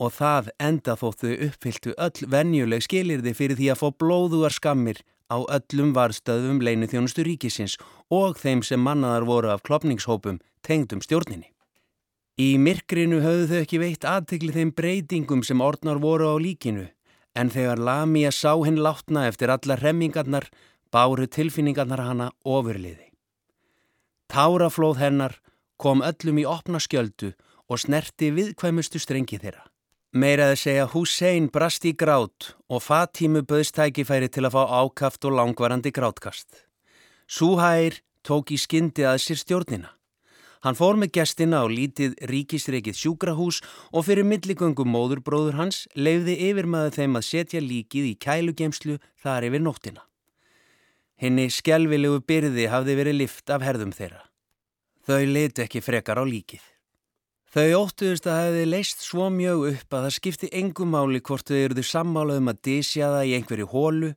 Og 0.00 0.12
það 0.16 0.48
enda 0.60 0.96
þóttu 0.96 1.34
uppfylltu 1.48 1.92
öll 1.96 2.30
venjuleg 2.32 2.84
skilirði 2.84 3.34
fyrir 3.36 3.60
því 3.60 3.68
að 3.72 3.80
fá 3.82 3.88
blóðugar 4.00 4.56
skammir 4.56 5.02
á 5.32 5.36
öllum 5.40 5.92
varstöðum 5.96 6.62
leini 6.64 6.88
þjónustu 6.88 7.24
ríkisins 7.28 7.76
og 8.12 8.40
þeim 8.40 8.64
sem 8.64 8.80
mannaðar 8.80 9.28
voru 9.28 9.52
af 9.52 9.64
klopningshópum 9.68 10.40
tengdum 10.64 11.04
stjórninni. 11.04 11.52
Í 12.36 12.58
myrkrinu 12.60 13.22
höfðu 13.24 13.46
þau 13.48 13.60
ekki 13.62 13.78
veitt 13.80 14.02
aðtegli 14.04 14.52
þeim 14.52 14.70
breytingum 14.76 15.42
sem 15.46 15.62
orðnar 15.64 16.02
voru 16.02 16.28
á 16.28 16.36
líkinu 16.36 16.84
en 17.36 17.52
þegar 17.52 17.80
Lamia 17.80 18.28
sá 18.28 18.52
hinn 18.60 18.76
látna 18.84 19.22
eftir 19.30 19.48
alla 19.52 19.78
remmingarnar 19.80 20.44
báru 20.92 21.24
tilfinningarnar 21.32 22.02
hana 22.04 22.28
ofurliði. 22.44 23.08
Táraflóð 24.28 25.00
hennar 25.00 25.38
kom 25.80 26.04
öllum 26.04 26.42
í 26.42 26.44
opna 26.44 26.80
skjöldu 26.82 27.32
og 27.72 27.80
snerti 27.80 28.28
viðkvæmustu 28.36 29.00
strengi 29.00 29.40
þeirra. 29.40 29.64
Meiraði 30.12 30.60
segja 30.60 30.86
Hussein 30.92 31.48
brast 31.52 31.88
í 31.88 31.96
grát 31.96 32.52
og 32.68 32.84
Fatímu 32.84 33.46
böðst 33.48 33.76
tækifæri 33.80 34.28
til 34.28 34.44
að 34.44 34.60
fá 34.60 34.84
ákaft 34.84 35.24
og 35.24 35.40
langvarandi 35.40 35.92
grátkast. 35.92 36.66
Súhægir 37.24 38.02
tók 38.20 38.52
í 38.52 38.60
skyndi 38.60 39.08
að 39.08 39.22
sér 39.24 39.40
stjórnina. 39.40 39.95
Hann 40.64 40.78
fór 40.78 40.96
með 40.98 41.12
gestina 41.18 41.62
á 41.62 41.66
lítið 41.68 42.16
ríkisreikið 42.30 42.96
sjúkrahús 42.96 43.60
og 43.92 44.06
fyrir 44.08 44.26
milligöngum 44.28 44.88
móðurbróður 44.92 45.58
hans 45.60 45.84
leiði 45.94 46.38
yfirmaðu 46.48 46.94
þeim 46.96 47.18
að 47.20 47.26
setja 47.28 47.62
líkið 47.64 48.12
í 48.12 48.14
kælugemslu 48.20 48.96
þar 49.22 49.48
yfir 49.50 49.64
nóttina. 49.64 50.06
Henni 51.16 51.48
skjálfilegu 51.52 52.22
byrði 52.28 52.66
hafði 52.72 52.96
verið 52.98 53.20
lift 53.22 53.52
af 53.52 53.64
herðum 53.64 53.92
þeirra. 53.96 54.24
Þau 55.06 55.22
leiti 55.30 55.62
ekki 55.64 55.84
frekar 55.84 56.20
á 56.20 56.24
líkið. 56.26 56.64
Þau 57.56 57.86
óttuðust 57.86 58.26
að 58.28 58.40
hefði 58.42 58.64
leist 58.68 59.04
svo 59.06 59.30
mjög 59.32 59.62
upp 59.70 59.94
að 59.96 60.08
það 60.08 60.16
skipti 60.16 60.50
engum 60.60 60.90
máli 60.92 61.22
hvort 61.24 61.46
þau 61.48 61.56
eruðu 61.56 61.84
sammála 61.88 62.40
um 62.40 62.50
að 62.52 62.60
dísja 62.68 63.08
það 63.14 63.28
í 63.30 63.36
einhverju 63.38 63.68
hólu 63.70 64.10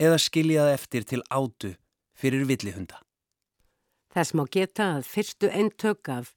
eða 0.00 0.18
skilja 0.18 0.64
það 0.64 0.74
eftir 0.78 1.06
til 1.12 1.20
átu 1.28 1.74
fyrir 2.18 2.48
villihunda. 2.48 2.98
Þess 4.10 4.34
má 4.34 4.42
geta 4.50 4.86
að 4.96 5.06
fyrstu 5.06 5.48
eintök 5.54 6.08
af 6.10 6.32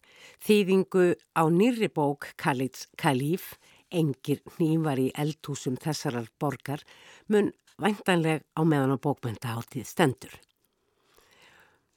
þýðingu 0.45 1.05
á 1.33 1.43
nýri 1.49 1.89
bók 1.89 2.29
Khalid's 2.37 2.85
Khalif, 3.01 3.55
engir 3.89 4.41
nývar 4.59 5.01
í 5.01 5.09
eldhúsum 5.17 5.79
þessarar 5.81 6.29
borgar, 6.41 6.83
mun 7.27 7.49
væntanleg 7.81 8.45
á 8.53 8.61
meðan 8.61 8.93
á 8.93 8.97
bókmyndaháttíð 9.01 9.87
stendur. 9.89 10.33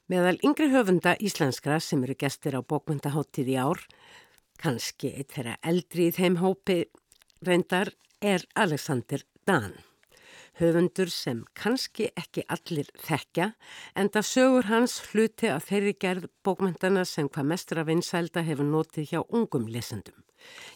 Meðal 0.08 0.38
yngri 0.46 0.70
höfunda 0.72 1.16
íslenskra 1.20 1.80
sem 1.82 2.04
eru 2.06 2.16
gestir 2.16 2.56
á 2.56 2.62
bókmyndaháttíð 2.64 3.52
í 3.52 3.58
ár, 3.60 3.82
kannski 4.56 5.12
eitt 5.12 5.34
þeirra 5.34 5.58
eldri 5.60 6.08
í 6.08 6.14
þeim 6.16 6.40
hópi 6.40 6.84
reyndar, 7.44 7.92
er 8.24 8.46
Alexander 8.56 9.20
Dahn. 9.44 9.76
Höfundur 10.56 11.10
sem 11.12 11.42
kannski 11.52 12.06
ekki 12.16 12.46
allir 12.48 12.88
þekkja 13.04 13.50
en 14.00 14.08
það 14.14 14.28
sögur 14.30 14.68
hans 14.70 14.94
hluti 15.10 15.50
að 15.52 15.66
þeirri 15.68 15.92
gerð 16.00 16.28
bókmyndana 16.48 17.02
sem 17.04 17.28
hvað 17.28 17.50
mestra 17.50 17.84
vinsælda 17.84 18.44
hefur 18.46 18.70
notið 18.70 19.10
hjá 19.10 19.20
ungum 19.26 19.66
lesendum. 19.68 20.16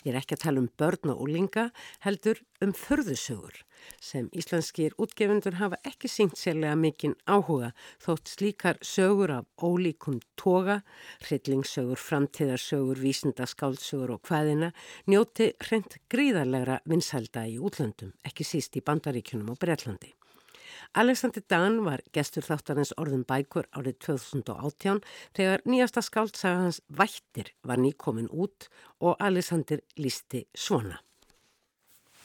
Ég 0.05 0.13
er 0.13 0.21
ekki 0.21 0.37
að 0.37 0.45
tala 0.45 0.61
um 0.61 0.69
börn 0.77 1.15
og 1.15 1.25
úlinga, 1.25 1.71
heldur 2.05 2.43
um 2.61 2.77
förðusögur 2.77 3.63
sem 4.01 4.29
íslenskir 4.37 4.95
útgefundur 5.01 5.59
hafa 5.61 5.79
ekki 5.89 6.11
syngt 6.11 6.39
sérlega 6.41 6.77
mikinn 6.79 7.17
áhuga 7.27 7.73
þótt 8.05 8.35
slíkar 8.35 8.81
sögur 8.85 9.35
af 9.39 9.49
ólíkum 9.57 10.21
toga, 10.37 10.81
hryllingssögur, 11.27 12.01
framtíðarsögur, 12.01 13.01
vísindaskáldsögur 13.01 14.17
og 14.17 14.23
hvaðina 14.29 14.73
njóti 15.11 15.53
hreint 15.67 15.99
gríðarlegra 16.13 16.81
vinsælda 16.89 17.45
í 17.51 17.59
útlöndum, 17.59 18.15
ekki 18.25 18.47
síst 18.47 18.77
í 18.77 18.85
Bandaríkunum 18.85 19.53
og 19.55 19.61
Breitlandi. 19.61 20.15
Alexander 20.95 21.43
Dan 21.47 21.85
var 21.87 22.01
gestur 22.15 22.43
þáttarins 22.43 22.91
orðum 22.99 23.23
bækur 23.29 23.69
árið 23.79 24.01
2018 24.07 25.03
þegar 25.39 25.63
nýjasta 25.71 26.03
skáldsaga 26.03 26.65
hans 26.65 26.81
Vættir 26.89 27.53
var 27.63 27.79
nýkomin 27.79 28.31
út 28.31 28.67
og 28.99 29.15
Alexander 29.23 29.85
lísti 29.99 30.47
svona. 30.55 30.99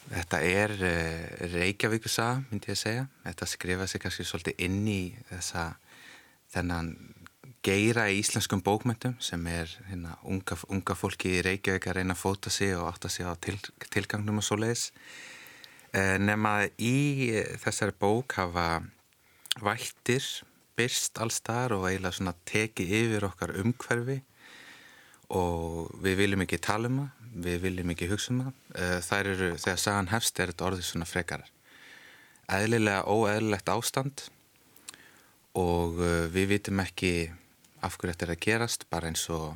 Þetta 0.05 0.39
er 0.45 0.73
uh, 0.77 1.49
Reykjavíkusaga, 1.55 2.43
myndi 2.51 2.69
ég 2.69 2.77
að 2.77 2.81
segja. 2.83 3.05
Þetta 3.25 3.49
skrifa 3.49 3.87
sig 3.89 4.03
kannski 4.03 4.25
svolítið 4.27 4.65
inn 4.67 4.81
í 4.87 5.01
þessa, 5.31 5.67
þennan 6.53 6.91
geira 7.65 8.05
í 8.13 8.19
íslenskum 8.21 8.61
bókmyndum 8.65 9.15
sem 9.23 9.41
er 9.49 9.71
hérna, 9.87 10.13
unga, 10.29 10.57
unga 10.69 10.95
fólki 10.97 11.39
í 11.39 11.45
Reykjavík 11.45 11.87
að 11.89 11.97
reyna 11.97 12.13
að 12.13 12.21
fóta 12.21 12.53
sig 12.53 12.75
og 12.77 12.91
átta 12.91 13.09
sig 13.09 13.25
á 13.25 13.33
til, 13.41 13.57
tilgangnum 13.89 14.41
og 14.41 14.45
svo 14.45 14.59
leiðis. 14.61 14.91
Eh, 15.95 16.17
nema 16.21 16.67
í 16.77 17.31
þessari 17.63 17.95
bók 17.97 18.37
hafa 18.37 18.83
vættir 19.63 20.21
byrst 20.75 21.17
allstar 21.23 21.73
og 21.73 21.87
eiginlega 21.89 22.35
tekið 22.45 22.95
yfir 22.99 23.27
okkar 23.29 23.55
umhverfi 23.63 24.19
og 25.33 25.91
við 26.03 26.19
viljum 26.21 26.45
ekki 26.45 26.61
tala 26.61 26.91
um 26.91 26.99
það, 27.01 27.25
við 27.45 27.59
viljum 27.65 27.91
ekki 27.95 28.09
hugsa 28.11 28.33
um 28.33 28.41
það. 28.43 28.61
Eh, 28.75 28.97
þær 29.07 29.31
eru, 29.33 29.49
þegar 29.63 29.81
sagan 29.81 30.11
hefst 30.13 30.39
er 30.39 30.53
þetta 30.53 30.67
orðið 30.69 30.87
svona 30.89 31.09
frekarar. 31.09 31.51
Eðlilega 32.55 33.05
óeðlilegt 33.09 33.71
ástand 33.73 34.25
og 35.57 36.01
eh, 36.03 36.25
við 36.33 36.51
vitum 36.55 36.83
ekki 36.83 37.13
af 37.85 37.97
hverju 37.97 38.15
þetta 38.15 38.27
er 38.27 38.35
að 38.35 38.43
gerast, 38.45 38.89
bara 38.89 39.11
eins 39.11 39.25
og 39.33 39.55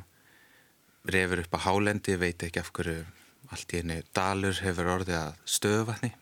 reyfur 1.10 1.42
upp 1.44 1.56
á 1.56 1.64
hálendi, 1.66 2.18
veit 2.20 2.42
ekki 2.42 2.62
af 2.62 2.72
hverju 2.76 3.04
allt 3.50 3.72
í 3.74 3.80
henni 3.80 4.02
dalur 4.14 4.58
hefur 4.62 4.90
orðið 4.94 5.16
að 5.18 5.38
stöðuvatni 5.48 6.12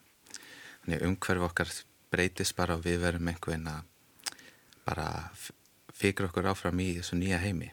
umhverf 0.96 1.50
okkar 1.50 1.72
breytist 2.08 2.56
bara 2.56 2.78
og 2.78 2.84
við 2.86 3.02
verum 3.02 3.28
einhvern 3.28 3.66
að 3.68 3.82
bara 4.86 5.08
fyrir 5.92 6.28
okkur 6.28 6.48
áfram 6.48 6.80
í 6.80 6.94
þessu 6.96 7.18
nýja 7.18 7.40
heimi. 7.42 7.68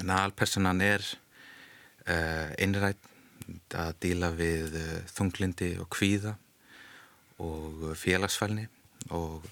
En 0.00 0.10
aðalpersonan 0.10 0.80
er 0.84 1.04
uh, 1.04 2.14
eh, 2.14 2.50
innrætt 2.64 3.06
að 3.76 3.94
díla 4.02 4.30
við 4.34 4.76
uh, 4.78 4.96
þunglindi 5.10 5.74
og 5.82 5.90
kvíða 5.92 6.36
og 7.40 7.86
félagsfælni 7.96 8.66
og 9.16 9.46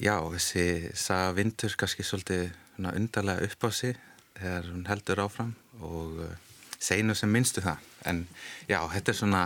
já, 0.00 0.16
þessi 0.18 0.64
saga 0.98 1.34
vindur 1.36 1.76
kannski 1.78 2.02
svolítið 2.06 2.50
undarlega 2.82 3.46
upp 3.46 3.68
á 3.68 3.70
sig 3.70 4.00
þegar 4.38 4.72
hún 4.72 4.88
heldur 4.88 5.22
áfram 5.26 5.54
og 5.80 6.24
uh, 6.24 6.34
seginu 6.82 7.14
sem 7.14 7.30
minnstu 7.30 7.62
það. 7.62 7.78
En 8.08 8.24
já, 8.66 8.80
þetta 8.90 9.12
er 9.12 9.18
svona 9.18 9.42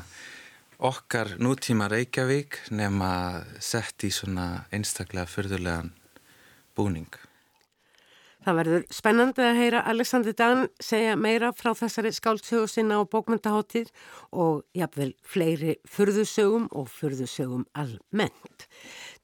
okkar 0.79 1.37
nútíma 1.40 1.88
Reykjavík 1.92 2.59
nema 2.76 3.44
sett 3.61 4.05
í 4.05 4.12
svona 4.12 4.66
einstaklega 4.72 5.29
fyrðulegan 5.29 5.92
búning. 6.76 7.09
Það 8.46 8.59
verður 8.61 8.82
spennandi 8.94 9.42
að 9.42 9.56
heyra 9.59 9.78
Alexander 9.90 10.35
Dan 10.38 10.61
segja 10.78 11.16
meira 11.18 11.48
frá 11.50 11.72
þessari 11.74 12.12
skáldsögu 12.14 12.68
sinna 12.70 13.00
á 13.02 13.11
bókmyndaháttíð 13.11 13.88
og 14.38 14.61
jafnvel 14.70 15.09
fleiri 15.26 15.74
fyrðusögum 15.90 16.68
og 16.70 16.87
fyrðusögum 16.94 17.64
almennt. 17.74 18.68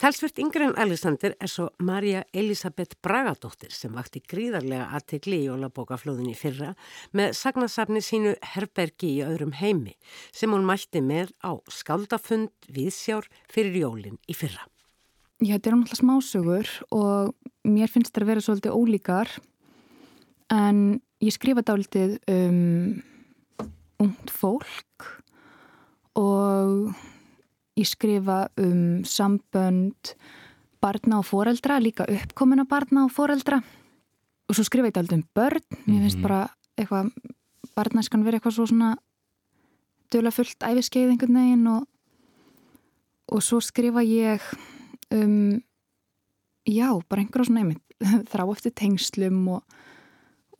Talsvert 0.02 0.42
yngre 0.42 0.66
en 0.66 0.74
Alexander 0.74 1.37
er 1.38 1.52
svo 1.54 1.68
Marja 1.78 2.24
Elisabeth 2.35 2.98
Bragadóttir 2.98 3.70
sem 3.70 3.94
vakti 3.94 4.24
gríðarlega 4.26 4.90
aðtegli 4.98 5.44
í 5.44 5.46
jólabókaflóðinni 5.46 6.35
fyrra 6.35 6.74
með 7.14 7.38
sagnasafni 7.38 8.02
sínu 8.02 8.35
Herbergi 8.56 9.20
í 9.20 9.24
öðrum 9.28 9.54
heimi 9.62 9.94
sem 10.35 10.50
hún 10.50 10.66
mætti 10.66 10.98
með 10.98 11.30
á 11.46 11.62
skáldafund 11.70 12.50
viðsjár 12.66 13.30
fyrir 13.46 13.85
jólinn 13.87 14.18
í 14.26 14.35
fyrra. 14.35 14.71
Já, 15.42 15.57
þetta 15.57 15.70
er 15.70 15.74
um 15.74 15.83
alltaf 15.83 16.00
smásögur 16.00 16.68
og 16.94 17.33
mér 17.66 17.90
finnst 17.90 18.12
þetta 18.12 18.22
að 18.22 18.31
vera 18.31 18.44
svolítið 18.44 18.76
ólíkar 18.78 19.33
en 20.55 21.00
ég 21.22 21.35
skrifa 21.35 21.64
dálitið 21.66 22.18
um 22.31 23.02
ungd 24.02 24.31
fólk 24.31 25.09
og 26.18 26.94
Ég 27.72 27.88
skrifa 27.88 28.50
um 28.61 29.00
sambönd 29.09 30.12
barna 30.83 31.22
og 31.22 31.24
foreldra, 31.24 31.78
líka 31.81 32.05
uppkomina 32.05 32.66
barna 32.68 33.07
og 33.07 33.14
foreldra 33.14 33.62
og 33.62 34.57
svo 34.57 34.64
skrifa 34.66 34.90
ég 34.90 34.98
alltaf 35.00 35.16
um 35.16 35.24
börn, 35.33 35.64
mér 35.87 36.02
finnst 36.05 36.18
-hmm. 36.18 36.22
bara 36.22 36.50
eitthvað, 36.76 37.12
barnaskan 37.74 38.24
verið 38.24 38.35
eitthvað 38.40 38.55
svo 38.55 38.66
svona 38.66 38.96
döla 40.12 40.31
fullt 40.31 40.61
æfiskeið 40.61 41.11
einhvern 41.11 41.35
veginn 41.35 41.66
og, 41.66 41.88
og 43.28 43.42
svo 43.42 43.61
skrifa 43.61 44.02
ég 44.02 44.40
um 45.12 45.62
já, 46.68 46.88
bara 47.09 47.22
einhverjá 47.22 47.48
svona 47.48 47.64
einmitt 47.64 47.83
þrá 48.33 48.44
eftir 48.51 48.75
tengslum 48.79 49.40
og, 49.57 49.79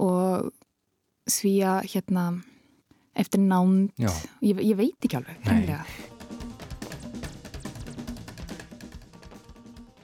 og 0.03 0.51
að 1.33 1.93
hérna 1.93 2.25
eftir 3.15 3.43
nánd, 3.45 3.93
ég, 3.99 4.57
ég 4.59 4.77
veit 4.77 5.05
ekki 5.05 5.19
alveg, 5.19 5.39
kannlega 5.45 5.85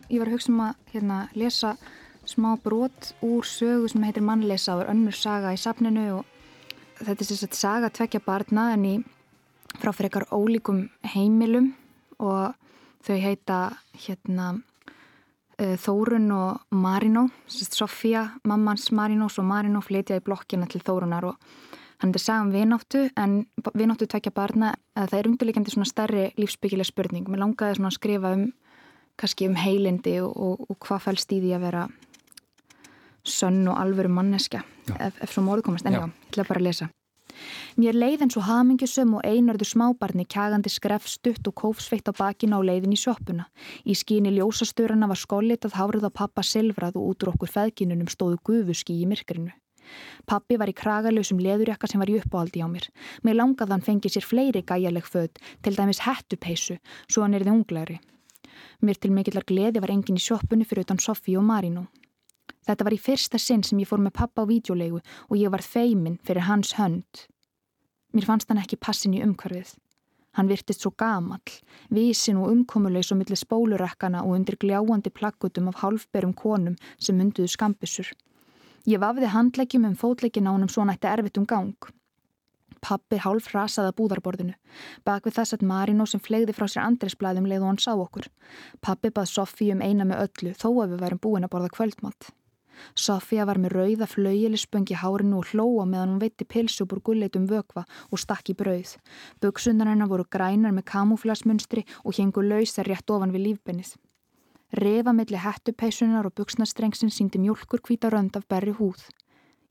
ég 0.09 0.21
var 0.21 0.29
að 0.29 0.37
hugsa 0.37 0.53
um 0.53 0.61
að 0.65 0.93
hérna, 0.93 1.19
lesa 1.37 1.75
smá 2.29 2.53
brot 2.61 3.13
úr 3.25 3.47
sögu 3.49 3.89
sem 3.89 4.05
heitir 4.05 4.25
Mannleysa 4.25 4.77
og 4.77 4.85
er 4.85 4.93
önnur 4.93 5.17
saga 5.17 5.53
í 5.57 5.61
safninu 5.61 6.07
og 6.19 6.25
þetta 7.01 7.25
er 7.25 7.45
að 7.49 7.59
saga 7.59 7.91
tvekja 7.93 8.23
barna 8.25 8.71
en 8.77 8.87
í 8.89 8.95
frá 9.79 9.93
fyrir 9.93 10.11
eitthvað 10.11 10.33
ólíkum 10.37 10.81
heimilum 11.15 11.73
og 12.19 12.57
þau 13.05 13.19
heita 13.23 13.59
hérna 14.07 14.53
uh, 14.57 15.77
Þórun 15.81 16.31
og 16.35 16.63
Marino 16.71 17.29
Sofía, 17.49 18.29
mammans 18.45 18.91
Marinos 18.93 19.39
og 19.39 19.49
Marino 19.49 19.83
flytja 19.85 20.19
í 20.19 20.25
blokkina 20.25 20.69
til 20.71 20.83
Þórunar 20.85 21.31
og 21.33 21.37
hann 21.99 22.15
er 22.15 22.23
sagað 22.23 22.47
um 22.47 22.55
vináttu 22.55 23.05
en 23.19 23.39
vináttu 23.75 24.07
tvekja 24.07 24.33
barna 24.35 24.75
það 24.95 25.19
er 25.19 25.31
umdurleikandi 25.31 25.75
svona 25.75 25.89
stærri 25.91 26.29
lífsbyggileg 26.39 26.87
spurning. 26.87 27.27
Mér 27.27 27.43
langaði 27.43 27.79
svona 27.79 27.91
að 27.91 27.99
skrifa 27.99 28.35
um 28.37 28.45
kannski 29.19 29.49
um 29.51 29.57
heilindi 29.59 30.21
og, 30.23 30.37
og, 30.37 30.69
og 30.71 30.79
hvað 30.87 31.09
fælst 31.09 31.35
í 31.35 31.41
því 31.43 31.57
að 31.57 31.65
vera 31.67 31.89
sönn 33.29 33.67
og 33.69 33.81
alvöru 33.81 34.11
manneska 34.13 34.63
ef, 34.95 35.19
ef 35.21 35.33
svo 35.33 35.45
móðu 35.45 35.67
komast, 35.67 35.87
en 35.87 35.97
já, 35.97 36.05
ég 36.07 36.31
ætla 36.31 36.47
bara 36.49 36.63
að 36.63 36.69
lesa 36.69 36.89
Mér 37.77 37.94
leið 37.94 38.24
eins 38.27 38.38
og 38.40 38.46
hamingjusum 38.48 39.14
og 39.18 39.27
einarðu 39.29 39.68
smábarni 39.68 40.27
kjagandi 40.27 40.72
skref 40.72 41.07
stutt 41.11 41.46
og 41.51 41.55
kófsveitt 41.62 42.11
á 42.11 42.12
bakina 42.16 42.59
á 42.59 42.62
leiðin 42.62 42.96
í 42.96 42.98
sjoppuna. 42.98 43.46
Í 43.87 43.94
skíni 43.94 44.35
ljósastöruna 44.35 45.09
var 45.11 45.20
skóllit 45.20 45.64
að 45.68 45.79
hárið 45.79 46.09
á 46.09 46.11
pappa 46.11 46.42
silfrað 46.42 46.98
og 46.98 47.14
útur 47.14 47.33
okkur 47.35 47.55
feðginunum 47.55 48.11
stóðu 48.11 48.40
gufuski 48.44 48.98
í 49.03 49.07
myrkrinu. 49.07 49.55
Pappi 50.29 50.59
var 50.61 50.68
í 50.68 50.77
kragalösum 50.77 51.40
leðurjakka 51.40 51.88
sem 51.88 52.03
var 52.03 52.11
í 52.12 52.18
uppáhaldi 52.20 52.61
á 52.61 52.68
mér. 52.68 52.88
Mér 53.24 53.38
langaðan 53.40 53.85
fengið 53.85 54.18
sér 54.18 54.27
fleiri 54.27 54.62
gæjaleg 54.66 55.07
född, 55.09 55.40
til 55.62 55.77
dæmis 55.79 56.03
hettupeisu, 56.05 56.77
svo 57.09 57.24
hann 57.24 57.38
erði 57.38 57.55
unglæri. 57.55 57.96
Mér 58.85 59.01
til 59.01 59.14
mikillar 59.14 59.46
gleði 59.48 59.81
var 59.81 59.94
engin 59.94 60.18
í 60.18 60.22
sjóppunni 60.22 60.66
fyrir 60.68 60.85
utan 60.87 61.01
Sofí 61.03 61.38
og 61.38 61.46
Marino. 61.46 61.87
Þetta 62.69 62.85
var 62.85 62.93
í 62.93 63.01
fyrsta 63.01 63.39
sinn 63.41 63.63
sem 63.65 63.79
ég 63.81 63.89
fór 63.89 64.03
með 64.05 64.19
pappa 64.21 64.45
á 64.45 64.51
vídeolegu 64.51 65.01
og 65.01 65.37
ég 65.41 65.49
var 65.49 65.65
feiminn 65.65 66.19
fyrir 66.21 66.45
hans 66.45 66.75
hönd. 66.77 67.25
Mér 68.13 68.29
fannst 68.29 68.51
hann 68.53 68.61
ekki 68.61 68.77
passin 68.77 69.17
í 69.17 69.23
umhverfið. 69.25 69.79
Hann 70.37 70.51
virtist 70.53 70.85
svo 70.85 70.93
gamall, 70.93 71.55
vísin 71.91 72.37
og 72.39 72.53
umkomulegs 72.53 73.11
og 73.15 73.19
millir 73.19 73.41
spólurekkana 73.41 74.21
og 74.23 74.37
undir 74.37 74.59
gljáandi 74.61 75.11
plakkutum 75.11 75.71
af 75.73 75.81
hálfberum 75.81 76.35
konum 76.37 76.77
sem 77.01 77.17
mynduðu 77.17 77.49
skambissur. 77.57 78.13
Ég 78.87 79.01
vafði 79.01 79.33
handleggjum 79.33 79.89
um 79.89 79.97
fótlegin 79.97 80.47
á 80.47 80.53
hann 80.53 80.69
um 80.69 80.73
svo 80.73 80.85
nætti 80.85 81.09
erfitt 81.09 81.41
um 81.41 81.49
gang. 81.49 81.91
Pappi 82.85 83.19
hálf 83.19 83.49
rasaði 83.55 83.91
að 83.91 83.97
búðarborðinu. 83.99 84.55
Bak 85.09 85.25
við 85.27 85.41
þess 85.41 85.57
að 85.57 85.65
Marino 85.67 86.07
sem 86.07 86.21
flegði 86.23 86.55
frá 86.55 86.69
sér 86.69 86.85
andresblæðum 86.85 87.49
leið 87.49 87.65
og 87.65 87.73
hann 87.73 87.83
sá 87.83 87.93
okkur. 87.97 88.29
Pappi 88.81 89.11
bað 89.11 89.33
Sofí 89.33 89.73
um 89.75 89.83
eina 89.83 90.07
með 90.07 90.29
öllu 90.29 90.55
þó 90.55 90.69
að 90.85 90.93
við 90.93 91.03
værum 91.03 91.23
búin 91.25 91.49
að 91.49 91.57
borða 91.57 91.73
kvöldmatt. 91.75 92.31
Sofía 92.95 93.47
var 93.47 93.59
með 93.59 93.75
rauða 93.77 94.09
flaujilisböngi 94.11 94.97
hárinu 94.99 95.38
og 95.38 95.53
hlóa 95.53 95.87
meðan 95.87 96.14
hún 96.14 96.23
veitti 96.23 96.45
pilsu 96.45 96.87
búr 96.87 97.01
gulleitum 97.05 97.47
vökva 97.51 97.85
og 98.11 98.19
stakk 98.19 98.51
í 98.53 98.57
brauð. 98.59 98.97
Böksunar 99.41 99.88
hennar 99.93 100.11
voru 100.11 100.25
grænar 100.25 100.75
með 100.77 100.88
kamúflasmunstri 100.93 101.85
og 102.05 102.19
hengu 102.19 102.43
lausar 102.43 102.88
rétt 102.88 103.11
ofan 103.11 103.33
við 103.33 103.47
lífbennið. 103.47 103.95
Refa 104.73 105.12
milli 105.17 105.41
hættupeysunar 105.41 106.27
og 106.29 106.35
buksnastrengsinn 106.37 107.14
síndi 107.14 107.41
mjölkur 107.41 107.81
hvita 107.81 108.11
rönd 108.12 108.37
af 108.37 108.45
berri 108.49 108.75
húð. 108.77 109.07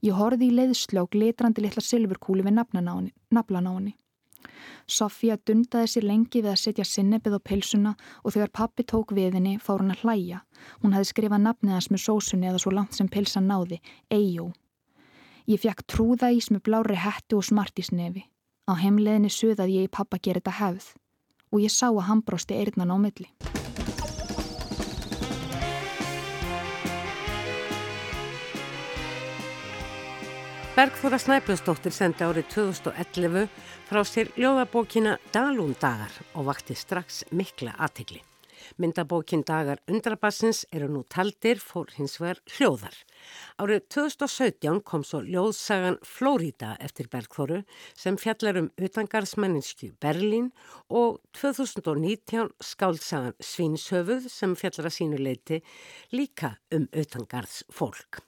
Ég 0.02 0.14
horfi 0.14 0.50
í 0.50 0.54
leiðslu 0.54 1.02
á 1.02 1.10
glitrandi 1.10 1.62
litla 1.62 1.82
silfurkúli 1.82 2.42
við 2.42 2.58
naflan 2.58 2.90
á 2.90 3.72
henni. 3.78 3.94
Sofía 4.86 5.36
dundaði 5.36 5.90
sér 5.92 6.06
lengi 6.08 6.42
við 6.42 6.52
að 6.52 6.62
setja 6.62 6.86
sinnebið 6.86 7.38
á 7.38 7.40
pilsuna 7.50 7.92
og 8.22 8.34
þegar 8.34 8.54
pappi 8.60 8.86
tók 8.86 9.12
við 9.16 9.36
henni 9.38 9.58
fór 9.62 9.82
hann 9.84 9.94
að 9.94 10.04
hlæja. 10.04 10.40
Hún 10.82 10.96
hefði 10.96 11.10
skrifað 11.12 11.44
nafnið 11.44 11.76
hans 11.76 11.90
með 11.92 12.04
sósunni 12.06 12.50
eða 12.50 12.62
svo 12.62 12.72
langt 12.74 12.96
sem 12.96 13.08
pilsan 13.08 13.48
náði, 13.50 13.82
Eyjó. 14.10 14.52
Ég 15.48 15.62
fekk 15.62 15.86
trúða 15.88 16.32
ís 16.36 16.50
með 16.52 16.66
blári 16.68 16.98
hættu 17.00 17.40
og 17.40 17.46
smartísnefi. 17.48 18.26
Á 18.68 18.76
heimleðinni 18.76 19.32
söðaði 19.32 19.80
ég 19.80 19.88
í 19.88 19.92
pappa 19.92 20.20
gera 20.20 20.42
þetta 20.42 20.58
hefð 20.60 20.90
og 21.48 21.62
ég 21.64 21.72
sá 21.72 21.88
að 21.88 22.04
hann 22.10 22.20
brósti 22.20 22.58
eirnan 22.60 22.92
á 22.92 22.96
milli. 23.00 23.32
Bergþóra 30.78 31.18
Snæbjörnsdóttir 31.18 31.90
sendi 31.90 32.22
árið 32.22 32.44
2011 32.52 33.48
frá 33.88 33.98
sér 34.06 34.28
ljóðabókina 34.38 35.16
Dalúndagar 35.34 36.12
og 36.38 36.44
vakti 36.46 36.76
strax 36.78 37.24
mikla 37.34 37.72
aðtikli. 37.82 38.20
Myndabókin 38.78 39.42
Dagar 39.42 39.82
undrabassins 39.90 40.60
eru 40.70 40.86
nú 40.92 41.02
taldir 41.10 41.58
fór 41.58 41.90
hins 41.96 42.14
vegar 42.22 42.38
hljóðar. 42.54 42.94
Árið 43.58 43.88
2017 43.96 44.78
kom 44.86 45.02
svo 45.02 45.24
ljóðsagan 45.26 45.98
Flórida 46.06 46.76
eftir 46.78 47.10
Bergþóru 47.10 47.64
sem 47.98 48.14
fjallar 48.14 48.62
um 48.62 48.70
utangarsmenninsku 48.78 49.90
Berlín 49.98 50.52
og 50.86 51.18
2019 51.42 52.54
skálsagan 52.62 53.34
Svinshöfuð 53.42 54.30
sem 54.30 54.54
fjallar 54.54 54.92
að 54.92 54.98
sínu 55.00 55.18
leiti 55.26 55.58
líka 56.14 56.54
um 56.70 56.86
utangars 56.94 57.64
fólk 57.66 58.22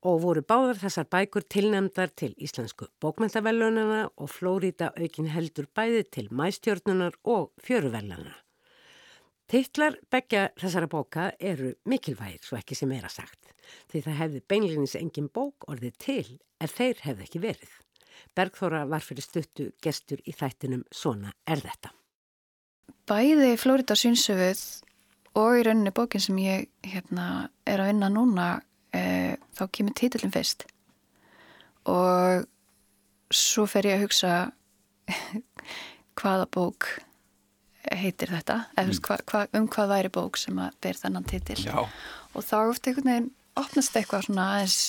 og 0.00 0.20
voru 0.22 0.42
báðar 0.46 0.78
þessar 0.80 1.08
bækur 1.12 1.44
tilnemdar 1.44 2.12
til 2.16 2.32
íslensku 2.40 2.88
bókmyndavellunana 3.02 4.06
og 4.16 4.30
Flóríta 4.32 4.92
aukin 4.96 5.28
heldur 5.28 5.68
bæði 5.76 6.06
til 6.08 6.30
mæstjörnunar 6.32 7.18
og 7.24 7.50
fjöruvellana. 7.60 8.32
Tittlar 9.50 9.98
begja 10.10 10.48
þessara 10.60 10.86
bóka 10.86 11.30
eru 11.40 11.74
mikilvægir 11.84 12.44
svo 12.46 12.56
ekki 12.60 12.78
sem 12.78 12.92
er 12.94 13.08
að 13.08 13.16
sagt 13.18 13.54
því 13.90 14.02
það 14.06 14.18
hefði 14.22 14.42
beinleginis 14.48 14.96
engin 14.98 15.30
bók 15.32 15.66
orðið 15.70 15.96
til 16.04 16.26
ef 16.62 16.76
þeir 16.76 17.02
hefði 17.04 17.26
ekki 17.26 17.42
verið. 17.42 17.72
Bergþóra 18.36 18.84
var 18.88 19.04
fyrir 19.04 19.26
stuttu 19.26 19.70
gestur 19.82 20.20
í 20.24 20.34
þættinum 20.36 20.84
Svona 20.94 21.32
er 21.48 21.62
þetta. 21.64 21.92
Bæði 23.10 23.56
Flóríta 23.58 23.96
synsöfuð 23.98 24.62
og 25.40 25.58
í 25.58 25.64
rauninni 25.66 25.92
bókin 25.94 26.22
sem 26.22 26.38
ég 26.42 26.68
hérna, 26.86 27.50
er 27.66 27.82
að 27.82 27.92
vinna 27.92 28.10
núna 28.12 28.48
e, 28.96 29.36
þá 29.56 29.64
kemur 29.72 29.96
títillin 29.98 30.32
fyrst. 30.34 30.66
Og 31.90 32.46
svo 33.30 33.66
fer 33.70 33.88
ég 33.88 33.98
að 33.98 34.06
hugsa 34.06 34.32
hvaða 36.20 36.48
bók 36.52 36.88
heitir 37.90 38.32
þetta? 38.34 38.64
Mm. 38.76 38.96
hva, 39.06 39.18
hva, 39.30 39.44
um 39.56 39.68
hvað 39.70 39.92
væri 39.94 40.12
bók 40.12 40.38
sem 40.38 40.58
að 40.60 40.74
ber 40.84 40.98
þennan 40.98 41.28
títill 41.28 41.62
og 41.72 42.42
þá 42.44 42.56
eftir 42.68 42.92
einhvern 42.92 43.08
veginn 43.08 43.30
opnast 43.60 43.96
eitthvað 43.96 44.26
svona 44.28 44.48
aðeins 44.54 44.80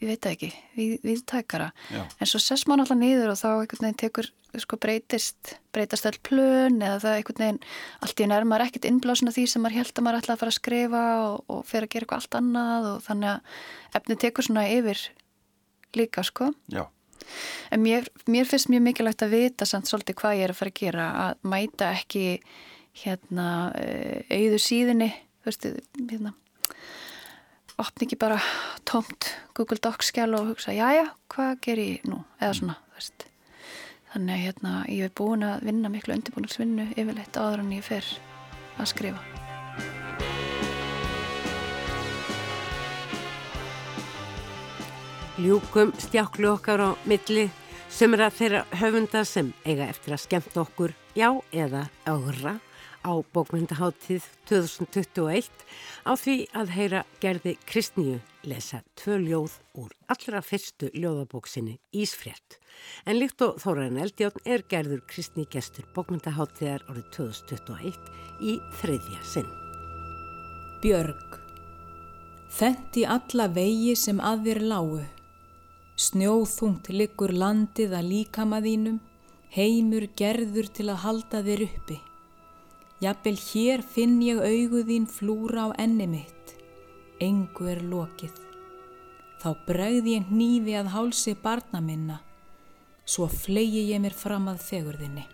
ég 0.00 0.08
veit 0.08 0.26
ekki, 0.30 0.50
við, 0.76 0.92
við 1.04 1.22
tækara 1.28 1.70
en 1.92 2.28
svo 2.28 2.40
sess 2.40 2.66
maður 2.68 2.86
alltaf 2.86 3.00
niður 3.00 3.32
og 3.32 3.40
þá 3.40 3.48
einhvern 3.50 3.84
veginn 3.84 3.98
tekur, 4.00 4.28
sko 4.62 4.78
breytist 4.80 5.54
breytast 5.74 6.08
all 6.08 6.16
plön 6.26 6.78
eða 6.80 7.00
það 7.02 7.16
einhvern 7.18 7.42
veginn 7.44 7.60
allt 8.06 8.22
í 8.22 8.28
nærmar 8.30 8.64
ekkert 8.64 8.88
innblásin 8.88 9.30
af 9.30 9.36
því 9.36 9.46
sem 9.52 9.64
maður 9.64 9.80
held 9.80 9.92
að 9.92 10.06
maður 10.06 10.20
ætla 10.22 10.36
að 10.36 10.42
fara 10.42 10.54
að 10.54 10.58
skrifa 10.58 11.04
og, 11.26 11.36
og 11.52 11.60
fer 11.68 11.86
að 11.86 11.92
gera 11.92 12.06
eitthvað 12.06 12.22
allt 12.22 12.40
annað 12.40 12.88
og 12.94 13.04
þannig 13.08 13.34
að 13.34 14.00
efni 14.00 14.18
tekur 14.24 14.48
svona 14.48 14.66
yfir 14.72 15.04
líka 15.98 16.24
sko. 16.24 16.52
Já. 16.72 16.84
en 17.70 17.82
mér, 17.84 18.08
mér 18.30 18.48
finnst 18.48 18.70
mjög 18.72 18.86
mikilvægt 18.88 19.24
að 19.26 19.34
vita 19.36 19.68
samt 19.68 19.90
svolítið 19.90 20.22
hvað 20.22 20.38
ég 20.38 20.46
er 20.46 20.54
að 20.54 20.60
fara 20.62 20.72
að 20.72 20.80
gera 20.80 21.08
að 21.26 21.48
mæta 21.52 21.90
ekki 21.98 22.26
hérna 23.04 23.48
auðu 23.70 24.56
eh, 24.56 24.62
síðinni 24.62 25.10
þú 25.12 25.50
veist, 25.50 25.68
hérna 26.00 26.32
opni 27.80 28.06
ekki 28.06 28.18
bara 28.20 28.38
tómt 28.88 29.30
Google 29.56 29.80
Docs 29.82 30.10
skjál 30.10 30.34
og 30.36 30.52
hugsa 30.52 30.74
já 30.76 30.86
já, 30.92 31.06
hvað 31.32 31.52
ger 31.64 31.80
ég 31.80 32.06
nú? 32.08 32.22
Eða 32.40 32.54
svona, 32.58 32.76
veist. 32.96 33.26
Þannig 34.12 34.34
að 34.34 34.44
hérna, 34.44 34.72
ég 34.90 35.06
hef 35.06 35.14
búin 35.16 35.46
að 35.46 35.66
vinna 35.68 35.90
miklu 35.92 36.16
undirbúinsvinnu 36.16 36.88
yfirleitt 36.96 37.36
áður 37.38 37.64
en 37.64 37.74
ég 37.76 37.86
fer 37.86 38.06
að 38.76 38.90
skrifa. 38.92 39.22
Ljúkum 45.40 45.94
stjáklu 45.96 46.50
okkar 46.52 46.82
á 46.84 46.90
milli. 47.08 47.48
Sömur 47.90 48.26
að 48.26 48.36
þeirra 48.42 48.64
höfunda 48.82 49.22
sem 49.24 49.54
eiga 49.64 49.88
eftir 49.88 50.14
að 50.14 50.24
skemta 50.26 50.60
okkur 50.62 50.92
já 51.16 51.30
eða 51.50 51.88
ára 52.04 52.58
á 53.04 53.12
bókmyndaháttíð 53.32 54.24
2021 54.48 55.48
á 56.04 56.12
því 56.16 56.36
að 56.56 56.72
heyra 56.76 57.02
gerði 57.22 57.56
Kristníu 57.64 58.18
lesa 58.44 58.82
tvö 58.98 59.16
ljóð 59.24 59.56
úr 59.80 59.94
allra 60.12 60.40
fyrstu 60.44 60.90
ljóðabóksinni 60.94 61.78
Ísfrétt. 61.96 62.58
En 63.04 63.18
líkt 63.20 63.40
og 63.44 63.60
Þóraðin 63.60 64.00
Eldjón 64.04 64.42
er 64.44 64.64
gerður 64.68 65.04
Kristní 65.08 65.46
gestur 65.50 65.88
bókmyndaháttíðar 65.96 66.84
árið 66.88 67.08
2021 67.16 68.00
í 68.40 68.58
þreyðja 68.80 69.22
sinn. 69.24 69.50
Björg 70.84 71.40
Þendi 72.50 73.04
alla 73.06 73.46
vegi 73.54 73.94
sem 73.94 74.18
að 74.20 74.46
þér 74.48 74.60
lágu. 74.72 75.02
Snjóðhungt 76.00 76.88
liggur 76.90 77.30
landið 77.36 77.94
að 77.94 78.08
líkamaðínum, 78.10 79.00
heimur 79.54 80.08
gerður 80.18 80.70
til 80.74 80.88
að 80.90 81.02
halda 81.04 81.42
þér 81.46 81.66
uppi. 81.68 82.00
Jafnvel 83.00 83.38
hér 83.40 83.80
finn 83.80 84.18
ég 84.20 84.36
auguðín 84.44 85.06
flúra 85.08 85.70
á 85.72 85.80
enni 85.80 86.04
mitt. 86.04 86.50
Engu 87.16 87.70
er 87.72 87.78
lokið. 87.80 88.34
Þá 89.40 89.48
bregði 89.64 90.18
ég 90.18 90.26
nýfi 90.28 90.74
að 90.76 90.90
hálsi 90.92 91.32
barna 91.40 91.80
minna. 91.80 92.18
Svo 93.08 93.24
flegi 93.32 93.86
ég 93.88 94.02
mér 94.04 94.12
fram 94.12 94.50
að 94.52 94.60
fegurðinni. 94.66 95.24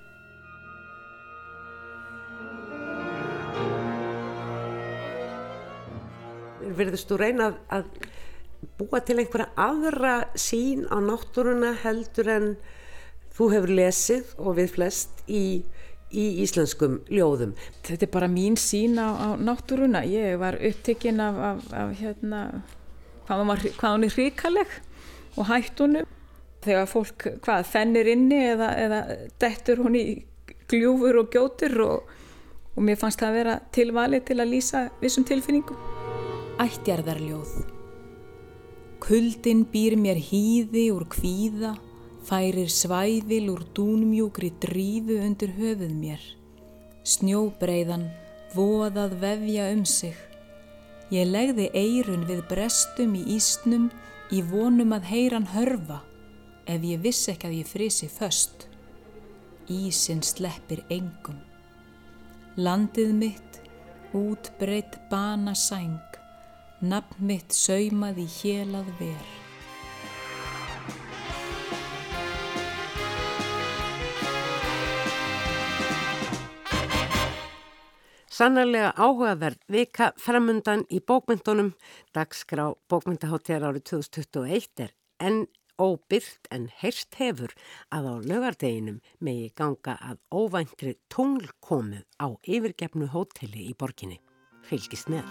Verðist 6.79 7.11
þú 7.11 7.19
reyna 7.19 7.49
að 7.67 7.91
búa 8.79 9.01
til 9.03 9.19
einhverja 9.19 9.51
aðra 9.59 10.15
sín 10.39 10.87
á 10.87 11.03
náttúruna 11.03 11.75
heldur 11.83 12.31
en 12.31 12.49
þú 13.35 13.51
hefur 13.57 13.75
lesið 13.83 14.37
og 14.39 14.55
við 14.61 14.71
flest 14.79 15.27
í 15.27 15.45
í 16.17 16.27
íslenskum 16.45 17.01
ljóðum. 17.13 17.55
Þetta 17.87 18.07
er 18.09 18.13
bara 18.15 18.31
mín 18.33 18.57
sín 18.61 18.97
á, 18.99 19.09
á 19.13 19.29
náttúruna. 19.37 20.03
Ég 20.09 20.39
var 20.41 20.59
upptekinn 20.59 21.21
af, 21.23 21.41
af, 21.51 21.69
af 21.77 21.95
hérna, 22.01 22.43
hvað, 23.29 23.45
var, 23.51 23.65
hvað 23.79 23.97
hún 23.97 24.09
er 24.09 24.17
hrikaleg 24.17 24.77
og 25.37 25.51
hættunum. 25.51 26.11
Þegar 26.67 26.91
fólk 26.91 27.29
hvað 27.45 27.69
fennir 27.71 28.11
inni 28.11 28.41
eða, 28.51 28.73
eða 28.81 29.01
dettur 29.39 29.85
hún 29.85 29.99
í 30.01 30.07
gljúfur 30.71 31.21
og 31.23 31.31
gjótur 31.31 31.79
og, 31.85 32.13
og 32.75 32.83
mér 32.83 32.99
fannst 32.99 33.23
það 33.23 33.31
að 33.31 33.41
vera 33.41 33.57
tilvali 33.77 34.23
til 34.27 34.41
að 34.41 34.53
lýsa 34.57 34.87
vissum 35.03 35.27
tilfinningum. 35.29 35.79
Ættjarðarljóð 36.57 37.77
Kuldin 39.05 39.67
býr 39.71 39.95
mér 40.01 40.19
hýði 40.19 40.89
úr 40.95 41.05
kvíða 41.13 41.75
færir 42.27 42.71
svæðil 42.73 43.53
úr 43.53 43.63
dúnmjúkri 43.77 44.51
drífu 44.63 45.21
undir 45.23 45.53
höfuð 45.55 45.93
mér. 45.95 46.23
Snjóbreiðan, 47.07 48.09
voðað 48.55 49.15
vefja 49.23 49.69
um 49.75 49.85
sig. 49.87 50.17
Ég 51.15 51.31
legði 51.31 51.69
eirun 51.71 52.27
við 52.27 52.43
brestum 52.51 53.15
í 53.15 53.23
ísnum 53.37 53.91
í 54.35 54.43
vonum 54.43 54.97
að 54.97 55.07
heyran 55.13 55.47
hörfa 55.55 56.01
ef 56.67 56.83
ég 56.83 57.03
vissi 57.05 57.31
ekki 57.31 57.47
að 57.47 57.59
ég 57.61 57.71
frisi 57.71 58.11
föst. 58.11 58.67
Ísin 59.71 60.23
sleppir 60.27 60.83
engum. 60.91 61.39
Landið 62.59 63.15
mitt, 63.15 63.63
útbreytt 64.17 64.99
bana 65.11 65.55
sæng, 65.55 66.03
nafn 66.83 67.27
mitt 67.31 67.55
saumað 67.55 68.25
í 68.25 68.31
hélað 68.41 68.91
verð. 68.99 69.46
Sannarlega 78.37 78.91
áhugaverð 79.01 79.63
vika 79.73 80.11
framundan 80.21 80.83
í 80.93 80.99
bókmyndunum. 81.01 81.71
Dagskrá 82.13 82.67
bókmyndaháttér 82.93 83.65
árið 83.65 83.87
2021 83.89 84.83
er 84.85 84.93
enn 85.25 85.47
óbyrt 85.81 86.51
en 86.53 86.67
heyrst 86.83 87.17
hefur 87.17 87.55
að 87.89 88.11
á 88.13 88.15
lögardeginum 88.29 89.01
megi 89.25 89.49
ganga 89.57 89.97
að 89.97 90.21
óvæntri 90.29 90.99
tunglkomu 91.09 92.05
á 92.21 92.37
yfirgefnu 92.45 93.09
hóteli 93.17 93.71
í 93.71 93.73
borginni. 93.73 94.21
Fylgist 94.69 95.09
með. 95.09 95.25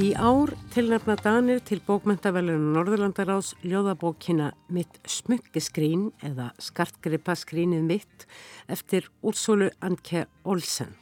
Í 0.00 0.14
ár 0.16 0.54
tilnefna 0.72 1.12
Danir 1.20 1.58
til 1.66 1.76
bókmyndavelunum 1.84 2.70
Norðurlandaráðs 2.72 3.50
ljóðabókina 3.60 4.46
Mitt 4.72 4.96
smukkiskrín 5.04 6.06
eða 6.24 6.46
Skartgripa 6.62 7.34
skrínið 7.36 7.84
mitt 7.84 8.24
eftir 8.72 9.10
Úrsólu 9.20 9.68
Anke 9.84 10.24
Olsen 10.48 10.94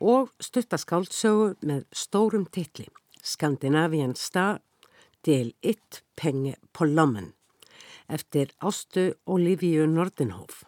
og 0.00 0.32
stuttaskaldsögu 0.40 1.50
með 1.60 1.84
stórum 1.92 2.48
titli 2.48 2.88
Skandinavian 3.20 4.16
Star 4.16 4.62
del 5.28 5.52
1 5.60 6.00
Penge 6.16 6.56
på 6.72 6.88
lommen 6.88 7.34
eftir 8.08 8.56
Ástu 8.64 9.10
Olífíu 9.28 9.84
Nordenhof. 9.84 10.64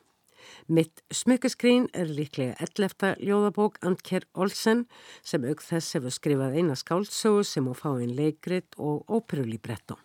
Mitt 0.66 1.02
smykkeskrín 1.12 1.90
er 1.92 2.08
líklega 2.08 2.54
11. 2.56 3.18
ljóðabók 3.20 3.76
Antker 3.84 4.24
Olsen 4.32 4.86
sem 5.20 5.44
auk 5.44 5.60
þess 5.60 5.98
hefur 5.98 6.14
skrifað 6.14 6.56
eina 6.56 6.76
skáldsögu 6.80 7.42
sem 7.44 7.68
hún 7.68 7.76
fáinn 7.76 8.14
leikrit 8.16 8.72
og 8.80 9.04
óperulíbrettum. 9.12 10.00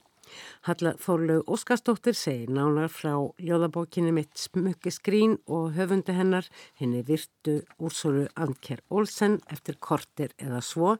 Halla 0.67 0.93
Þorlaug 0.99 1.47
Óskarsdóttir 1.47 2.17
segir 2.19 2.51
nánar 2.51 2.91
frá 2.91 3.15
ljóðabókinni 3.39 4.11
mitt 4.11 4.35
smykkeskrín 4.35 5.39
og 5.47 5.79
höfundi 5.79 6.11
hennar 6.19 6.51
henni 6.75 7.05
virtu 7.07 7.61
úrsóru 7.79 8.27
Antker 8.35 8.83
Olsen 8.91 9.39
eftir 9.47 9.79
kortir 9.79 10.35
eða 10.37 10.59
svo 10.59 10.97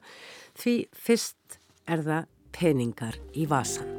því 0.56 0.86
fyrst 0.96 1.60
er 1.84 2.00
það 2.08 2.30
peningar 2.56 3.20
í 3.36 3.44
vasan. 3.44 3.98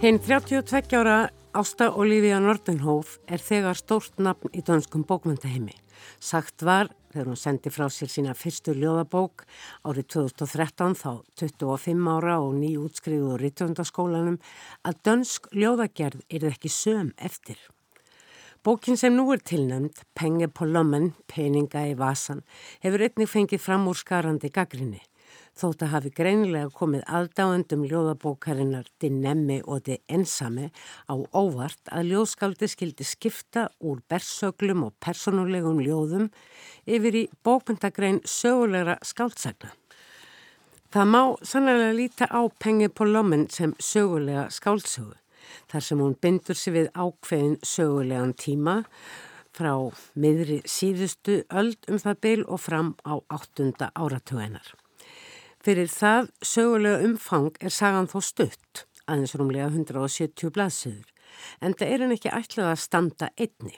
Hinn 0.00 0.18
32 0.18 0.96
ára 0.98 1.28
Ásta 1.52 1.88
Olivia 1.98 2.36
Nordenhof 2.38 3.16
er 3.26 3.42
þegar 3.42 3.74
stórt 3.74 4.20
nafn 4.22 4.52
í 4.54 4.60
dönskum 4.62 5.02
bókmyndaheimi. 5.02 5.74
Sagt 6.22 6.62
var, 6.62 6.92
þegar 7.10 7.32
hún 7.32 7.40
sendi 7.40 7.72
frá 7.74 7.88
sér 7.90 8.12
sína 8.12 8.36
fyrstu 8.38 8.70
ljóðabók 8.78 9.42
árið 9.82 10.06
2013 10.14 10.94
þá 11.02 11.10
25 11.42 12.06
ára 12.14 12.38
og 12.44 12.54
ný 12.54 12.76
útskriðu 12.78 13.32
úr 13.34 13.42
rítvöndaskólanum, 13.42 14.38
að 14.86 15.02
dönsk 15.02 15.50
ljóðagerð 15.50 16.22
er 16.30 16.46
ekki 16.52 16.70
söm 16.70 17.10
eftir. 17.18 17.58
Bókin 18.62 18.94
sem 19.00 19.18
nú 19.18 19.26
er 19.34 19.42
tilnæmt, 19.42 20.04
Penge 20.14 20.46
på 20.54 20.70
lommen, 20.70 21.16
peninga 21.26 21.88
í 21.90 21.98
vasan, 21.98 22.46
hefur 22.78 23.08
einnig 23.08 23.26
fengið 23.26 23.66
fram 23.66 23.90
úr 23.90 23.98
skarandi 23.98 24.54
gaggrinni 24.54 25.02
þótt 25.60 25.82
að 25.84 25.92
hafi 25.94 26.10
greinilega 26.16 26.70
komið 26.72 27.02
aðdáendum 27.18 27.82
ljóðabókarinnar 27.90 28.88
til 29.02 29.12
nemmi 29.20 29.58
og 29.62 29.84
til 29.88 29.98
ensami 30.08 30.70
á 31.10 31.14
óvart 31.36 31.92
að 31.92 32.12
ljóðskaldi 32.14 32.68
skildi 32.70 33.04
skipta 33.04 33.66
úr 33.84 34.00
bersöglum 34.08 34.86
og 34.88 34.96
personulegum 35.04 35.82
ljóðum 35.84 36.30
yfir 36.88 37.20
í 37.22 37.24
bókmyndagrein 37.44 38.22
sögulegra 38.24 38.96
skáldsagna. 39.04 39.74
Það 40.90 41.10
má 41.12 41.22
sannlega 41.46 41.94
líta 41.94 42.26
á 42.26 42.40
pengi 42.58 42.88
på 42.90 43.06
lommen 43.06 43.46
sem 43.52 43.76
sögulega 43.78 44.48
skáldsögu, 44.50 45.14
þar 45.70 45.86
sem 45.86 46.00
hún 46.02 46.16
bindur 46.18 46.58
sig 46.58 46.74
við 46.74 46.92
ákveðin 46.96 47.58
sögulegan 47.62 48.34
tíma 48.34 48.80
frá 49.54 49.74
miðri 50.18 50.62
síðustu 50.66 51.42
öld 51.50 51.90
um 51.90 51.98
það 52.00 52.22
byl 52.26 52.44
og 52.46 52.62
fram 52.64 52.94
á 53.06 53.22
áttunda 53.30 53.92
áratugennar. 53.94 54.74
Fyrir 55.60 55.90
það 55.92 56.30
sögulega 56.40 57.04
umfang 57.04 57.58
er 57.60 57.72
sagan 57.74 58.06
þó 58.08 58.22
stutt, 58.24 58.86
aðeins 59.04 59.34
rúmlega 59.36 59.66
170 59.68 60.54
blaðsöður, 60.56 61.10
en 61.60 61.74
það 61.76 61.90
er 61.92 62.04
henn 62.04 62.14
ekki 62.14 62.30
ætlað 62.32 62.68
að 62.70 62.80
standa 62.80 63.28
einni. 63.36 63.74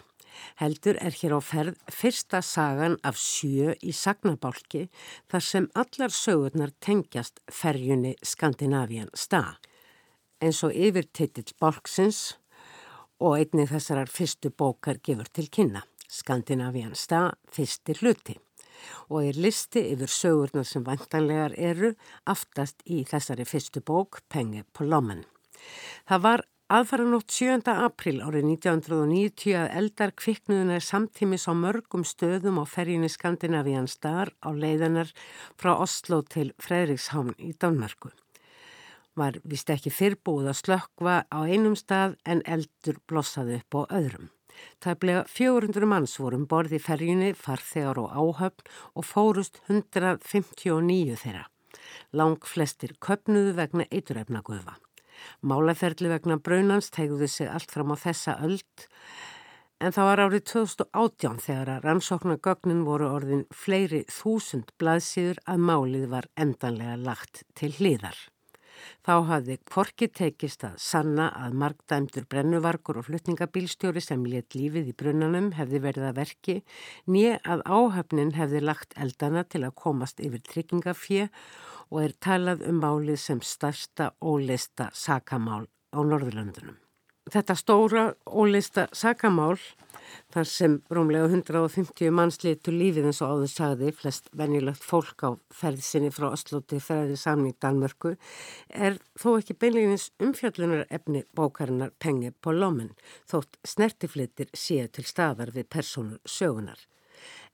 Heldur 0.62 1.00
er 1.02 1.16
hér 1.18 1.34
á 1.34 1.40
ferð 1.42 1.80
fyrsta 1.90 2.38
sagan 2.46 2.94
af 3.02 3.18
sjö 3.18 3.74
í 3.82 3.90
sagnabálki 3.98 4.84
þar 5.32 5.44
sem 5.48 5.66
allar 5.82 6.14
sögurnar 6.14 6.70
tengjast 6.78 7.42
ferjunni 7.50 8.14
Skandinavian 8.22 9.10
stað. 9.18 9.58
En 10.38 10.54
svo 10.54 10.70
yfir 10.70 11.10
titill 11.10 11.50
bálksins 11.58 12.38
og 13.18 13.40
einni 13.40 13.66
þessarar 13.66 14.06
fyrstu 14.06 14.54
bókar 14.54 15.02
gefur 15.02 15.26
til 15.34 15.50
kynna. 15.50 15.82
Skandinavian 16.06 16.94
stað 16.94 17.34
fyrsti 17.50 17.98
hluti 17.98 18.38
og 19.08 19.26
er 19.26 19.38
listi 19.38 19.84
yfir 19.92 20.10
sögurnar 20.10 20.68
sem 20.68 20.84
vantanlegar 20.86 21.54
eru 21.58 21.92
aftast 22.28 22.82
í 22.86 23.02
þessari 23.08 23.46
fyrstu 23.48 23.82
bók 23.84 24.22
Penge 24.28 24.64
på 24.72 24.86
lommen. 24.88 25.24
Það 26.08 26.24
var 26.26 26.44
aðfaranótt 26.72 27.28
7. 27.28 27.68
april 27.68 28.22
árið 28.24 28.46
1990 28.54 29.56
að 29.60 29.74
eldar 29.80 30.14
kviknuðunar 30.16 30.84
samtímis 30.84 31.44
á 31.44 31.52
mörgum 31.52 32.04
stöðum 32.08 32.62
á 32.62 32.64
ferjinni 32.64 33.10
Skandinavian 33.12 33.90
Star 33.92 34.32
á 34.40 34.48
leiðanar 34.56 35.12
frá 35.60 35.74
Oslo 35.74 36.22
til 36.24 36.54
Fredrikshavn 36.62 37.34
í 37.36 37.52
Danmarku. 37.52 38.12
Var 39.20 39.36
vist 39.44 39.68
ekki 39.68 39.92
fyrrbúið 39.92 40.48
að 40.54 40.60
slökkva 40.62 41.16
á 41.28 41.38
einum 41.44 41.76
stað 41.76 42.16
en 42.24 42.40
eldur 42.48 43.02
blossaði 43.04 43.60
upp 43.60 43.76
á 43.76 43.80
öðrum. 44.00 44.30
Tæplega 44.82 45.24
400 45.28 45.88
manns 45.88 46.18
vorum 46.20 46.46
borði 46.50 46.80
ferjunni, 46.82 47.32
farþegar 47.34 48.00
og 48.02 48.12
áhöfn 48.12 48.70
og 48.94 49.06
fórust 49.08 49.60
159 49.68 51.18
þeirra. 51.24 51.44
Lang 52.12 52.40
flestir 52.46 52.96
köpnuðu 53.00 53.54
vegna 53.58 53.86
eiturefna 53.90 54.42
gufa. 54.44 54.78
Málaferli 55.42 56.10
vegna 56.10 56.38
braunans 56.38 56.90
tegðuðu 56.94 57.28
sig 57.30 57.48
allt 57.50 57.70
fram 57.70 57.94
á 57.94 57.96
þessa 57.96 58.38
öld 58.42 58.88
en 59.82 59.94
það 59.94 60.08
var 60.08 60.22
árið 60.26 60.44
2018 60.52 61.40
þegar 61.42 61.70
að 61.72 61.86
rannsóknargögnin 61.88 62.84
voru 62.86 63.08
orðin 63.16 63.46
fleiri 63.50 64.04
þúsund 64.10 64.70
blaðsýður 64.78 65.42
að 65.50 65.64
málið 65.70 66.06
var 66.12 66.28
endanlega 66.38 66.98
lagt 67.02 67.42
til 67.58 67.72
hlýðar. 67.78 68.14
Þá 69.06 69.14
hafði 69.30 69.56
Kvorki 69.68 70.08
tekist 70.08 70.66
að 70.66 70.76
sanna 70.82 71.28
að 71.38 71.56
margdæmdur 71.62 72.28
brennuvarkur 72.30 73.00
og 73.00 73.08
flutningabílstjóri 73.08 74.02
sem 74.04 74.24
let 74.28 74.56
lífið 74.58 74.92
í 74.92 74.96
brunnanum 75.02 75.50
hefði 75.58 75.82
verið 75.86 76.08
að 76.10 76.20
verki 76.20 76.56
nýja 77.06 77.40
að 77.54 77.64
áhöfnin 77.66 78.34
hefði 78.38 78.64
lagt 78.66 78.96
eldana 78.96 79.44
til 79.44 79.64
að 79.66 79.76
komast 79.84 80.22
yfir 80.22 80.44
tryggingafjö 80.50 81.28
og 81.92 81.98
er 82.06 82.16
talað 82.24 82.64
um 82.68 82.80
málið 82.82 83.20
sem 83.20 83.42
starsta 83.44 84.12
óleista 84.20 84.90
sakamál 84.96 85.66
á 85.92 85.98
Norðurlöndunum. 86.00 86.81
Þetta 87.30 87.54
stóra 87.54 88.02
óleista 88.26 88.88
sakamál 88.92 89.54
þar 90.34 90.48
sem 90.48 90.72
rómlega 90.90 91.28
150 91.30 92.10
manns 92.10 92.40
litur 92.42 92.74
lífið 92.74 93.06
eins 93.08 93.20
og 93.22 93.36
áður 93.36 93.52
sagði, 93.52 93.92
flest 93.94 94.26
venjulegt 94.36 94.82
fólk 94.82 95.22
á 95.22 95.30
ferðsinni 95.54 96.10
frá 96.12 96.32
Oslo 96.32 96.60
til 96.66 96.80
ferði 96.82 97.16
samning 97.20 97.54
Danmörku, 97.62 98.16
er 98.68 98.98
þó 99.14 99.36
ekki 99.36 99.54
beinleginis 99.54 100.10
umfjallunar 100.22 100.86
efni 100.90 101.22
bókarinnar 101.36 101.94
pengi 102.02 102.32
på 102.42 102.54
lommen, 102.56 102.90
þótt 103.30 103.60
snertiflitir 103.64 104.50
séu 104.56 104.88
til 104.90 105.06
staðar 105.06 105.54
við 105.54 105.70
personur 105.70 106.20
sögunar. 106.26 106.80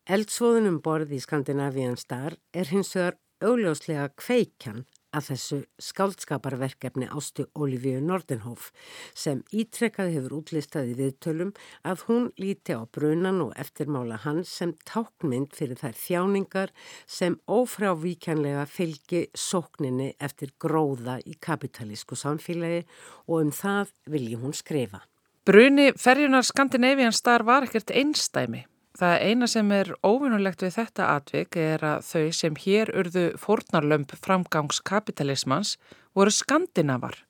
Eldsvoðunum 0.08 0.80
borði 0.80 1.18
í 1.18 1.24
Skandinavían 1.24 1.98
star 2.00 2.38
er 2.56 2.72
hins 2.72 2.94
vegar 2.96 3.18
augljóslega 3.44 4.08
kveikjan 4.16 4.86
að 5.16 5.30
þessu 5.30 5.58
skáldskaparverkefni 5.82 7.08
ástu 7.08 7.46
Olífiu 7.58 8.00
Nordenhof 8.04 8.70
sem 9.16 9.40
ítrekkað 9.54 10.12
hefur 10.16 10.36
útlistaði 10.40 10.96
viðtölum 10.98 11.52
að 11.88 12.04
hún 12.08 12.30
líti 12.40 12.76
á 12.76 12.84
brunan 12.92 13.40
og 13.46 13.52
eftirmála 13.60 14.20
hans 14.24 14.52
sem 14.60 14.74
tákmynd 14.88 15.54
fyrir 15.56 15.80
þær 15.80 15.98
þjáningar 15.98 16.74
sem 17.06 17.38
ófrávíkjanlega 17.48 18.64
fylgi 18.68 19.26
sókninni 19.34 20.12
eftir 20.20 20.52
gróða 20.60 21.18
í 21.24 21.38
kapitalísku 21.40 22.18
samfélagi 22.18 22.84
og 23.26 23.36
um 23.42 23.54
það 23.54 23.94
vilji 24.08 24.40
hún 24.40 24.56
skrifa. 24.56 25.04
Bruni 25.48 25.94
ferjunar 25.96 26.44
Skandinavian 26.44 27.14
Star 27.16 27.46
var 27.48 27.64
ekkert 27.64 27.94
einstæmi. 27.96 28.66
Það 28.98 29.20
eina 29.30 29.46
sem 29.46 29.68
er 29.70 29.92
óvinnulegt 30.02 30.62
við 30.64 30.72
þetta 30.74 31.04
atvik 31.14 31.56
er 31.62 31.84
að 31.86 32.00
þau 32.02 32.30
sem 32.34 32.56
hér 32.58 32.90
urðu 32.98 33.28
fórnarlömp 33.38 34.10
framgangskapitalismans 34.18 35.76
voru 36.18 36.32
skandinavar. 36.34 37.20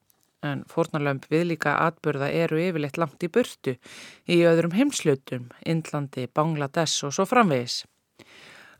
En 0.40 0.62
fórnarlömp 0.70 1.26
viðlíka 1.28 1.74
atbyrða 1.84 2.30
eru 2.32 2.62
yfirleitt 2.62 2.96
langt 2.96 3.26
í 3.26 3.28
burtu 3.28 3.74
í 4.24 4.38
öðrum 4.48 4.72
heimslutum, 4.78 5.50
Indlandi, 5.68 6.24
Bangladesh 6.32 7.04
og 7.04 7.12
svo 7.12 7.28
framvegis. 7.28 7.82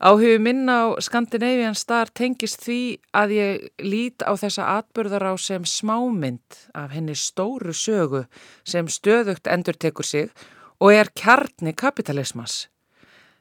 Áhugum 0.01 0.46
minna 0.46 0.79
á 0.79 0.96
Scandinavian 1.05 1.77
Star 1.77 2.09
tengist 2.09 2.64
því 2.64 2.81
að 3.12 3.37
ég 3.37 3.68
lít 3.85 4.24
á 4.24 4.33
þessa 4.33 4.70
atbyrðar 4.79 5.29
á 5.29 5.35
sem 5.37 5.66
smámynd 5.68 6.62
af 6.72 6.96
henni 6.96 7.18
stóru 7.18 7.77
sögu 7.77 8.24
sem 8.64 8.88
stöðugt 8.88 9.51
endur 9.51 9.77
tekur 9.77 10.09
sig 10.09 10.33
og 10.81 10.94
er 10.94 11.12
kjarni 11.12 11.77
kapitalismas. 11.77 12.68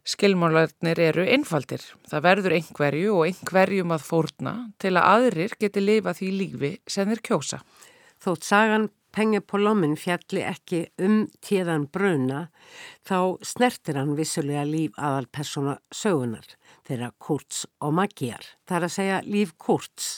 Skilmálarnir 0.08 1.00
eru 1.04 1.26
einfaldir. 1.28 1.84
Það 2.08 2.24
verður 2.24 2.58
einhverju 2.58 3.16
og 3.18 3.26
einhverjum 3.28 3.92
að 3.92 4.06
fórna 4.08 4.54
til 4.80 4.94
að 4.96 5.08
aðrir 5.14 5.56
geti 5.60 5.84
lifa 5.84 6.14
því 6.16 6.30
lífi 6.42 6.72
sem 6.88 7.10
þeir 7.12 7.24
kjósa. 7.28 7.60
Þótt 8.24 8.48
sagan 8.48 8.88
Pengi 9.18 9.40
på 9.42 9.58
lommin 9.58 9.96
fjalli 9.98 10.44
ekki 10.46 10.84
um 11.02 11.24
tíðan 11.42 11.88
bruna 11.90 12.44
þá 13.08 13.40
snertir 13.42 13.98
hann 13.98 14.12
vissulega 14.18 14.62
líf 14.68 15.00
aðal 15.00 15.26
persóna 15.34 15.74
sögunar 15.90 16.46
þeirra 16.86 17.10
Kurtz 17.18 17.64
og 17.82 17.96
Maggiar. 17.98 18.46
Það 18.70 18.78
er 18.78 18.86
að 18.86 18.94
segja 18.94 19.22
líf 19.26 19.56
Kurtz 19.58 20.12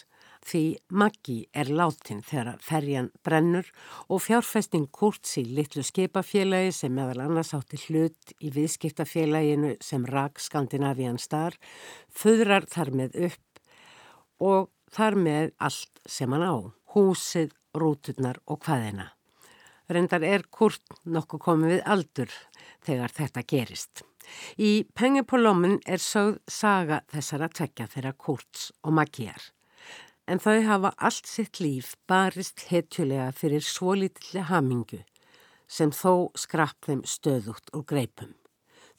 því 0.45 0.63
Maggi 0.95 1.38
er 1.54 1.69
látin 1.71 2.21
þegar 2.25 2.60
ferjan 2.63 3.10
brennur 3.25 3.67
og 4.08 4.23
fjárfesting 4.25 4.88
Kurtz 4.95 5.38
í 5.41 5.43
litlu 5.47 5.84
skipafélagi 5.86 6.71
sem 6.75 6.95
meðal 6.95 7.25
annars 7.25 7.54
átti 7.58 7.80
hlut 7.88 8.34
í 8.39 8.52
viðskiptafélaginu 8.56 9.75
sem 9.84 10.08
rak 10.08 10.39
Skandinavian 10.39 11.19
Star 11.21 11.58
föðrar 12.10 12.67
þar 12.69 12.93
með 13.02 13.21
upp 13.30 13.63
og 14.39 14.69
þar 14.95 15.19
með 15.19 15.54
allt 15.60 16.04
sem 16.06 16.32
hann 16.34 16.47
á. 16.47 16.56
Húsið, 16.95 17.54
rúturnar 17.78 18.39
og 18.49 18.63
hvaðina. 18.65 19.12
Reyndar 19.89 20.23
er 20.25 20.45
Kurt 20.54 20.86
nokkuð 21.06 21.41
komið 21.41 21.75
við 21.75 21.84
aldur 21.86 22.34
þegar 22.86 23.13
þetta 23.13 23.45
gerist. 23.45 24.04
Í 24.62 24.86
Pengepolómin 24.93 25.80
er 25.89 26.02
sögð 26.02 26.39
saga 26.49 27.02
þessara 27.10 27.49
tvekja 27.49 27.89
þeirra 27.89 28.13
Kurts 28.13 28.69
og 28.84 28.93
Magíar. 28.97 29.41
En 30.29 30.37
þau 30.37 30.59
hafa 30.61 30.91
allt 31.01 31.25
sitt 31.25 31.57
líf 31.57 31.95
barist 32.05 32.67
hetjulega 32.69 33.31
fyrir 33.33 33.63
svo 33.65 33.95
lítilli 33.97 34.43
hamingu 34.45 34.99
sem 35.65 35.89
þó 35.89 36.29
skrapp 36.37 36.85
þeim 36.85 37.01
stöðugt 37.01 37.71
og 37.73 37.87
greipum. 37.89 38.35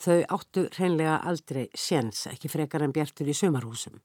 Þau 0.03 0.25
áttu 0.35 0.65
reynlega 0.75 1.21
aldrei 1.31 1.69
séns 1.79 2.25
ekki 2.27 2.51
frekar 2.51 2.83
en 2.83 2.95
bjartur 2.97 3.31
í 3.31 3.37
sumarhúsum. 3.37 4.01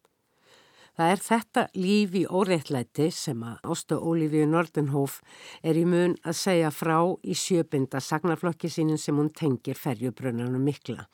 Það 0.96 1.12
er 1.16 1.24
þetta 1.26 1.64
líf 1.76 2.14
í 2.16 2.22
óreittlæti 2.30 3.10
sem 3.12 3.42
að 3.44 3.72
Ástu 3.74 3.98
Ólífiu 3.98 4.46
Nordenhof 4.48 5.18
er 5.66 5.82
í 5.82 5.84
mun 5.90 6.14
að 6.22 6.38
segja 6.44 6.70
frá 6.72 7.00
í 7.26 7.34
sjöbinda 7.34 8.04
sagnarflokki 8.06 8.70
sínin 8.70 9.02
sem 9.02 9.18
hún 9.18 9.34
tengir 9.34 9.82
ferjubrunanum 9.82 10.62
mikla. 10.62 11.08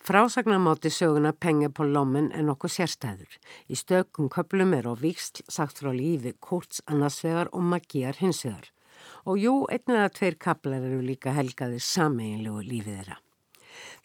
Frásagnarmáti 0.00 0.90
söguna 0.90 1.32
Penge 1.32 1.68
på 1.70 1.84
lommen 1.84 2.30
er 2.32 2.46
nokkuð 2.46 2.74
sérstæður. 2.76 3.36
Í 3.68 3.76
stökum 3.76 4.30
köplum 4.32 4.74
er 4.76 4.88
á 4.88 4.94
vikst 4.94 5.42
sagt 5.48 5.82
frá 5.82 5.92
lífi 5.94 6.34
Kurts 6.40 6.82
annarsvegar 6.86 7.50
og 7.52 7.62
Magíar 7.62 8.18
hinsvegar. 8.20 8.70
Og 9.26 9.38
jú, 9.42 9.54
einn 9.70 9.92
eða 9.92 10.10
tveir 10.14 10.38
kaplar 10.40 10.82
eru 10.82 11.02
líka 11.04 11.34
helgaðir 11.36 11.82
sameinlegu 11.82 12.62
lífið 12.62 13.00
þeirra. 13.00 13.18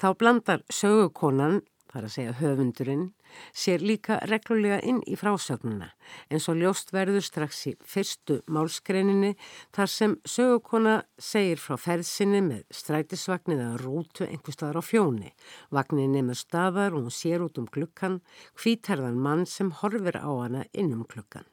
Þá 0.01 0.07
blandar 0.17 0.63
sögukonan 0.73 1.61
þar 1.91 2.07
að 2.07 2.13
segja 2.15 2.35
höfundurinn, 2.39 3.05
sér 3.53 3.83
líka 3.83 4.19
reglulega 4.27 4.79
inn 4.87 5.01
í 5.07 5.17
frásögnuna 5.19 5.91
en 6.29 6.41
svo 6.43 6.55
ljóst 6.57 6.91
verður 6.95 7.23
strax 7.25 7.61
í 7.71 7.75
fyrstu 7.87 8.39
málskreininni 8.51 9.33
þar 9.75 9.91
sem 9.91 10.17
sögukona 10.27 10.97
segir 11.19 11.61
frá 11.61 11.77
ferðsinni 11.79 12.41
með 12.47 12.65
strætisvagnir 12.81 13.61
eða 13.61 13.79
rútu 13.83 14.27
einhver 14.27 14.55
staðar 14.55 14.81
á 14.81 14.83
fjóni. 14.85 15.31
Vagnin 15.71 16.15
nefnur 16.15 16.39
staðar 16.39 16.95
og 16.95 17.07
hún 17.07 17.15
sér 17.15 17.45
út 17.45 17.59
um 17.61 17.69
klukkan, 17.71 18.21
hvítarðan 18.59 19.19
mann 19.19 19.47
sem 19.47 19.71
horfir 19.81 20.19
á 20.19 20.31
hana 20.31 20.67
inn 20.73 20.93
um 20.95 21.03
klukkan. 21.07 21.47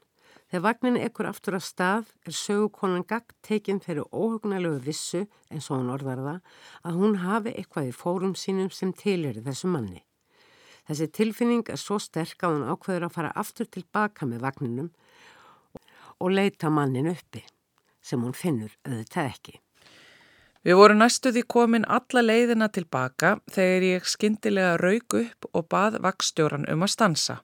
Þegar 0.49 0.65
vagnin 0.65 0.95
ekkur 0.97 1.27
aftur 1.29 1.59
að 1.59 1.65
stað 1.67 2.07
er 2.25 2.33
sögukonan 2.33 3.05
gagd 3.05 3.35
tekinn 3.45 3.81
fyrir 3.83 4.07
óhugnalegu 4.09 4.79
vissu, 4.81 5.27
eins 5.53 5.69
og 5.69 5.77
hann 5.77 5.93
orðar 5.93 6.23
það, 6.25 6.39
að 6.89 7.01
hún 7.03 7.17
hafi 7.21 7.53
eitthvað 7.53 7.91
í 7.91 7.97
fórum 7.99 8.33
sínum 8.33 8.71
sem 8.73 8.93
tilir 8.97 9.43
þessu 9.45 9.69
manni. 9.69 10.01
Þessi 10.89 11.05
tilfinning 11.13 11.67
er 11.69 11.77
svo 11.77 11.99
sterk 12.01 12.41
að 12.41 12.55
hann 12.55 12.71
ákveður 12.73 13.03
að 13.05 13.13
fara 13.13 13.33
aftur 13.37 13.67
tilbaka 13.69 14.25
með 14.25 14.41
vagninum 14.47 14.87
og 16.17 16.31
leita 16.33 16.71
mannin 16.73 17.11
uppi 17.11 17.43
sem 18.01 18.23
hún 18.25 18.33
finnur 18.33 18.73
auðvitað 18.87 19.29
ekki. 19.29 19.59
Við 20.65 20.75
vorum 20.75 20.99
næstuði 20.99 21.45
komin 21.47 21.85
alla 21.87 22.23
leiðina 22.25 22.71
tilbaka 22.73 23.37
þegar 23.53 23.85
ég 23.85 24.09
skindilega 24.09 24.73
rauk 24.81 25.15
upp 25.21 25.47
og 25.53 25.67
bað 25.71 25.99
vakstjóran 26.03 26.65
um 26.73 26.83
að 26.83 26.93
stansa. 26.95 27.37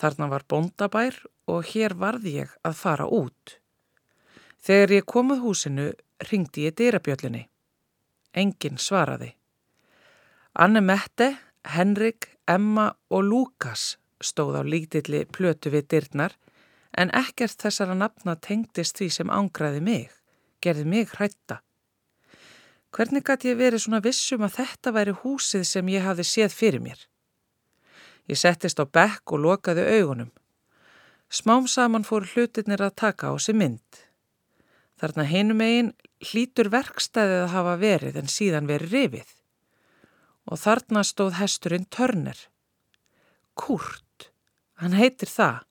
Þarna 0.00 0.30
var 0.32 0.48
bondabær 0.48 1.20
og 1.52 1.68
hér 1.68 1.94
varði 2.00 2.38
ég 2.40 2.56
að 2.64 2.80
fara 2.80 3.06
út. 3.06 3.58
Þegar 4.64 4.96
ég 4.96 5.06
komað 5.06 5.44
húsinu 5.44 5.90
ringdi 6.30 6.64
ég 6.64 6.74
dýrabjöllunni. 6.80 7.44
Engin 8.34 8.80
svaraði. 8.80 9.34
Anne 10.58 10.80
Mette, 10.80 11.34
Henrik 11.64 12.28
Emma 12.46 12.92
og 13.08 13.24
Lukas 13.24 13.96
stóð 14.20 14.60
á 14.60 14.62
lítilli 14.62 15.24
plötu 15.24 15.72
við 15.72 15.86
dyrnar 15.88 16.34
en 16.92 17.10
ekkert 17.16 17.56
þessara 17.64 17.96
nafna 17.96 18.36
tengdist 18.36 19.00
því 19.00 19.08
sem 19.10 19.32
ángraði 19.32 19.80
mig, 19.80 20.10
gerði 20.60 20.84
mig 20.84 21.14
hrætta. 21.16 21.62
Hvernig 22.94 23.24
gæti 23.26 23.50
ég 23.50 23.58
verið 23.58 23.82
svona 23.82 24.02
vissum 24.04 24.44
að 24.46 24.58
þetta 24.60 24.92
væri 24.94 25.16
húsið 25.24 25.64
sem 25.66 25.88
ég 25.90 26.04
hafði 26.04 26.26
séð 26.28 26.52
fyrir 26.54 26.84
mér? 26.84 27.00
Ég 28.30 28.38
settist 28.38 28.78
á 28.78 28.84
bekk 28.84 29.34
og 29.34 29.42
lokaði 29.42 29.86
augunum. 29.98 30.30
Smám 31.32 31.66
saman 31.66 32.04
fór 32.04 32.28
hlutirnir 32.28 32.84
að 32.84 32.94
taka 33.00 33.32
á 33.32 33.34
sig 33.40 33.56
mynd. 33.56 34.04
Þarna 35.00 35.24
hinum 35.26 35.64
eigin 35.64 35.90
hlítur 36.22 36.70
verkstæðið 36.70 37.40
að 37.48 37.54
hafa 37.56 37.74
verið 37.80 38.20
en 38.20 38.30
síðan 38.30 38.70
verið 38.70 38.94
rifið 38.94 39.34
og 40.50 40.60
þarna 40.60 41.04
stóð 41.06 41.38
hesturinn 41.40 41.86
Törner. 41.90 42.36
Kurt, 43.54 44.30
hann 44.80 44.96
heitir 44.98 45.30
það. 45.30 45.62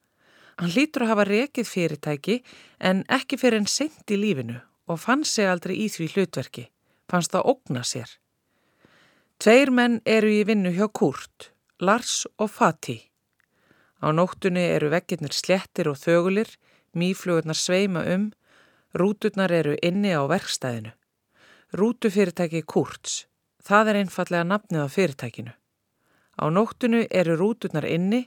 Hann 0.60 0.74
lítur 0.76 1.06
að 1.06 1.12
hafa 1.14 1.26
rekið 1.30 1.70
fyrirtæki 1.70 2.36
en 2.80 3.02
ekki 3.12 3.40
fyrir 3.42 3.64
en 3.64 3.70
sent 3.70 4.12
í 4.14 4.20
lífinu 4.20 4.60
og 4.88 5.00
fann 5.02 5.24
sig 5.26 5.48
aldrei 5.50 5.76
í 5.80 5.88
því 5.90 6.10
hlutverki, 6.14 6.68
fannst 7.10 7.34
það 7.34 7.50
ógna 7.54 7.84
sér. 7.88 8.10
Tveir 9.42 9.72
menn 9.74 10.00
eru 10.06 10.30
í 10.30 10.44
vinnu 10.48 10.72
hjá 10.76 10.86
Kurt, 10.94 11.50
Lars 11.82 12.24
og 12.38 12.52
Fatih. 12.54 13.02
Á 14.04 14.12
nóttunni 14.12 14.64
eru 14.76 14.92
vekkirnir 14.92 15.34
slettir 15.36 15.90
og 15.90 15.98
þögulir, 16.00 16.50
mýflugurnar 16.94 17.58
sveima 17.58 18.04
um, 18.14 18.30
rúturnar 18.94 19.52
eru 19.52 19.78
inni 19.82 20.14
á 20.14 20.22
verkstæðinu. 20.30 20.94
Rútufyrirtæki 21.74 22.62
Kurts. 22.68 23.26
Það 23.64 23.90
er 23.90 24.00
einfallega 24.02 24.44
nafnið 24.44 24.82
á 24.84 24.88
fyrirtækinu. 24.92 25.54
Á 26.36 26.44
nóttunu 26.52 27.06
eru 27.08 27.38
rúturnar 27.40 27.86
inni 27.88 28.26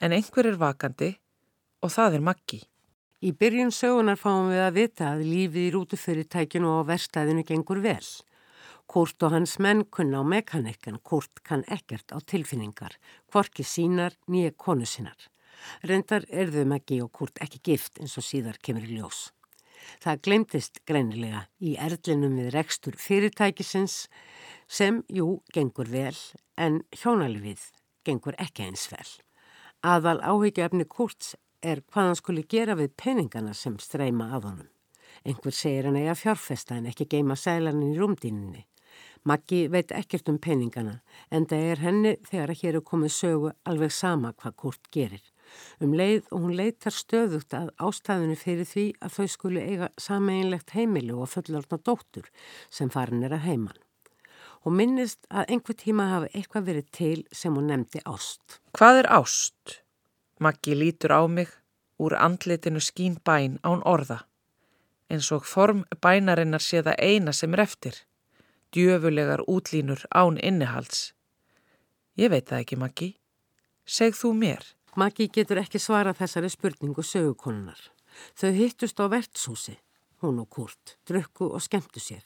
en 0.00 0.14
einhver 0.14 0.46
er 0.46 0.58
vakandi 0.60 1.16
og 1.82 1.90
það 1.90 2.18
er 2.18 2.26
Maggi. 2.28 2.60
Í 3.18 3.32
byrjun 3.34 3.72
sögunar 3.74 4.20
fáum 4.20 4.52
við 4.52 4.62
að 4.62 4.76
vita 4.76 5.08
að 5.10 5.24
lífið 5.26 5.64
í 5.64 5.72
rútufyrirtækinu 5.74 6.70
og 6.76 6.86
verstaðinu 6.92 7.42
gengur 7.48 7.80
vel. 7.82 8.04
Kurt 8.86 9.26
og 9.26 9.34
hans 9.34 9.56
menn 9.58 9.82
kunna 9.90 10.22
á 10.22 10.24
mekanik 10.24 10.86
en 10.86 11.00
Kurt 11.02 11.42
kann 11.42 11.66
ekkert 11.66 12.14
á 12.14 12.22
tilfinningar, 12.22 12.94
hvorki 13.32 13.66
sínar 13.66 14.14
nýja 14.30 14.54
konu 14.56 14.86
sínar. 14.86 15.18
Rendar 15.82 16.22
er 16.30 16.54
þau 16.54 16.64
Maggi 16.70 17.00
og 17.02 17.10
Kurt 17.10 17.42
ekki 17.42 17.58
gift 17.72 17.98
eins 17.98 18.14
og 18.14 18.24
síðar 18.24 18.62
kemur 18.62 18.86
í 18.86 19.00
ljós. 19.00 19.32
Það 20.02 20.22
glemtist 20.26 20.80
greinilega 20.88 21.46
í 21.60 21.74
erlinum 21.80 22.36
við 22.38 22.52
rekstur 22.54 22.96
fyrirtækisins 23.00 24.06
sem, 24.68 25.02
jú, 25.08 25.40
gengur 25.54 25.88
vel 25.90 26.16
en 26.56 26.82
hjónalvið 26.92 27.68
gengur 28.06 28.36
ekki 28.40 28.68
eins 28.68 28.88
vel. 28.92 29.08
Aðal 29.86 30.18
áhyggjaefni 30.24 30.88
Kurts 30.90 31.36
er 31.62 31.82
hvað 31.86 32.10
hann 32.10 32.18
skuli 32.18 32.44
gera 32.48 32.76
við 32.78 32.94
peningana 32.98 33.54
sem 33.54 33.78
streyma 33.82 34.32
að 34.36 34.50
honum. 34.50 34.72
Einhver 35.26 35.54
segir 35.54 35.88
hann 35.88 35.98
eiga 35.98 36.14
fjárfesta 36.18 36.78
en 36.78 36.88
ekki 36.90 37.08
geima 37.10 37.36
sælanin 37.36 37.94
í 37.94 37.98
rúmdíninni. 37.98 38.64
Maggi 39.26 39.66
veit 39.70 39.92
ekkert 39.94 40.28
um 40.30 40.38
peningana 40.38 41.00
en 41.34 41.46
það 41.50 41.72
er 41.72 41.82
henni 41.82 42.12
þegar 42.28 42.52
að 42.52 42.62
hér 42.62 42.78
er 42.78 42.86
komið 42.90 43.14
sögu 43.14 43.52
alveg 43.68 43.94
sama 43.94 44.32
hvað 44.32 44.56
Kurt 44.62 44.90
gerir. 44.94 45.24
Um 45.80 45.96
leið 45.98 46.30
og 46.30 46.46
hún 46.46 46.56
leitar 46.58 46.94
stöðugt 46.94 47.54
að 47.54 47.72
ástæðinu 47.78 48.38
fyrir 48.38 48.68
því 48.68 48.86
að 49.00 49.18
þau 49.18 49.28
skuli 49.34 49.66
eiga 49.66 49.90
sameinlegt 49.98 50.74
heimili 50.76 51.14
og 51.14 51.30
fullorna 51.32 51.78
dóttur 51.78 52.30
sem 52.70 52.90
farin 52.90 53.24
er 53.26 53.36
að 53.36 53.46
heiman 53.48 53.84
og 54.66 54.74
minnist 54.74 55.26
að 55.30 55.52
einhver 55.54 55.76
tíma 55.78 56.08
hafi 56.12 56.30
eitthvað 56.34 56.66
verið 56.66 56.88
til 56.92 57.20
sem 57.32 57.54
hún 57.54 57.70
nefndi 57.70 58.02
ást. 58.04 58.58
Hvað 58.76 59.02
er 59.02 59.08
ást? 59.18 59.78
Maggi 60.42 60.74
lítur 60.76 61.14
á 61.14 61.22
mig 61.26 61.52
úr 61.98 62.14
andlitinu 62.14 62.82
skín 62.82 63.18
bæn 63.24 63.58
án 63.62 63.82
orða, 63.82 64.22
eins 65.10 65.30
og 65.34 65.46
form 65.46 65.84
bænarinnar 66.02 66.62
sé 66.62 66.82
það 66.86 67.00
eina 67.02 67.32
sem 67.32 67.54
er 67.54 67.64
eftir, 67.64 67.94
djöfulegar 68.74 69.42
útlínur 69.48 70.04
án 70.14 70.38
innihalds. 70.38 71.12
Ég 72.18 72.30
veit 72.30 72.46
það 72.50 72.62
ekki, 72.62 72.76
Maggi. 72.78 73.10
Segð 73.86 74.20
þú 74.20 74.34
mér. 74.34 74.64
Maggi 74.96 75.28
getur 75.28 75.60
ekki 75.60 75.78
svara 75.78 76.14
þessari 76.16 76.48
spurningu 76.48 77.04
sögukonunar. 77.04 77.78
Þau 78.38 78.52
hittust 78.56 79.00
á 79.02 79.04
vertshúsi, 79.12 79.76
hún 80.22 80.40
og 80.40 80.48
Kurt, 80.48 80.96
drukku 81.06 81.50
og 81.52 81.62
skemmtu 81.62 82.00
sér. 82.00 82.24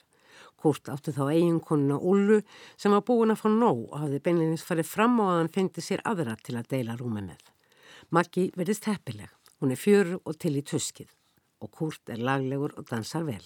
Kurt 0.56 0.88
átti 0.88 1.12
þá 1.12 1.26
eiginkonuna 1.32 1.98
Ullu 1.98 2.38
sem 2.78 2.94
var 2.94 3.02
búin 3.02 3.34
að 3.34 3.42
fá 3.42 3.48
nóg 3.50 3.88
og 3.90 3.98
hafði 3.98 4.22
beinleginns 4.22 4.64
farið 4.64 4.88
fram 4.88 5.18
á 5.20 5.24
að 5.26 5.38
hann 5.40 5.52
fengti 5.56 5.82
sér 5.82 6.04
aðra 6.06 6.36
til 6.38 6.56
að 6.56 6.70
deila 6.70 6.96
rúmi 7.00 7.24
með. 7.26 7.42
Maggi 8.14 8.48
verðist 8.56 8.86
heppileg, 8.86 9.28
hún 9.58 9.74
er 9.74 9.82
fjör 9.82 10.14
og 10.22 10.38
til 10.38 10.54
í 10.56 10.62
tuskið 10.62 11.10
og 11.62 11.70
Kurt 11.70 12.10
er 12.10 12.22
laglegur 12.22 12.72
og 12.78 12.88
dansar 12.88 13.26
vel. 13.26 13.44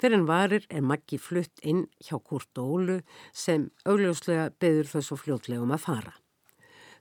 Fyrir 0.00 0.18
en 0.18 0.28
varir 0.28 0.66
er 0.68 0.84
Maggi 0.84 1.16
flutt 1.20 1.62
inn 1.62 1.86
hjá 2.04 2.18
Kurt 2.20 2.58
og 2.60 2.72
Ólu 2.76 3.00
sem 3.32 3.70
augljóslega 3.88 4.50
beður 4.60 4.90
þau 4.90 5.02
svo 5.04 5.20
fljótlegum 5.20 5.72
að 5.72 5.84
fara. 5.86 6.12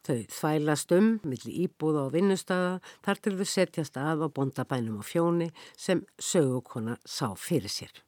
Þau 0.06 0.20
þvælast 0.30 0.92
um, 0.94 1.06
milli 1.26 1.52
íbúða 1.66 2.04
og 2.06 2.12
vinnustada, 2.14 2.78
þar 3.02 3.22
til 3.26 3.32
þau 3.40 3.48
setjast 3.50 3.96
að 3.98 4.26
á 4.26 4.28
bondabænum 4.38 5.00
og 5.02 5.08
fjóni 5.10 5.48
sem 5.74 6.04
sögukona 6.22 7.00
sá 7.10 7.32
fyrir 7.34 7.74
sér. 7.74 8.04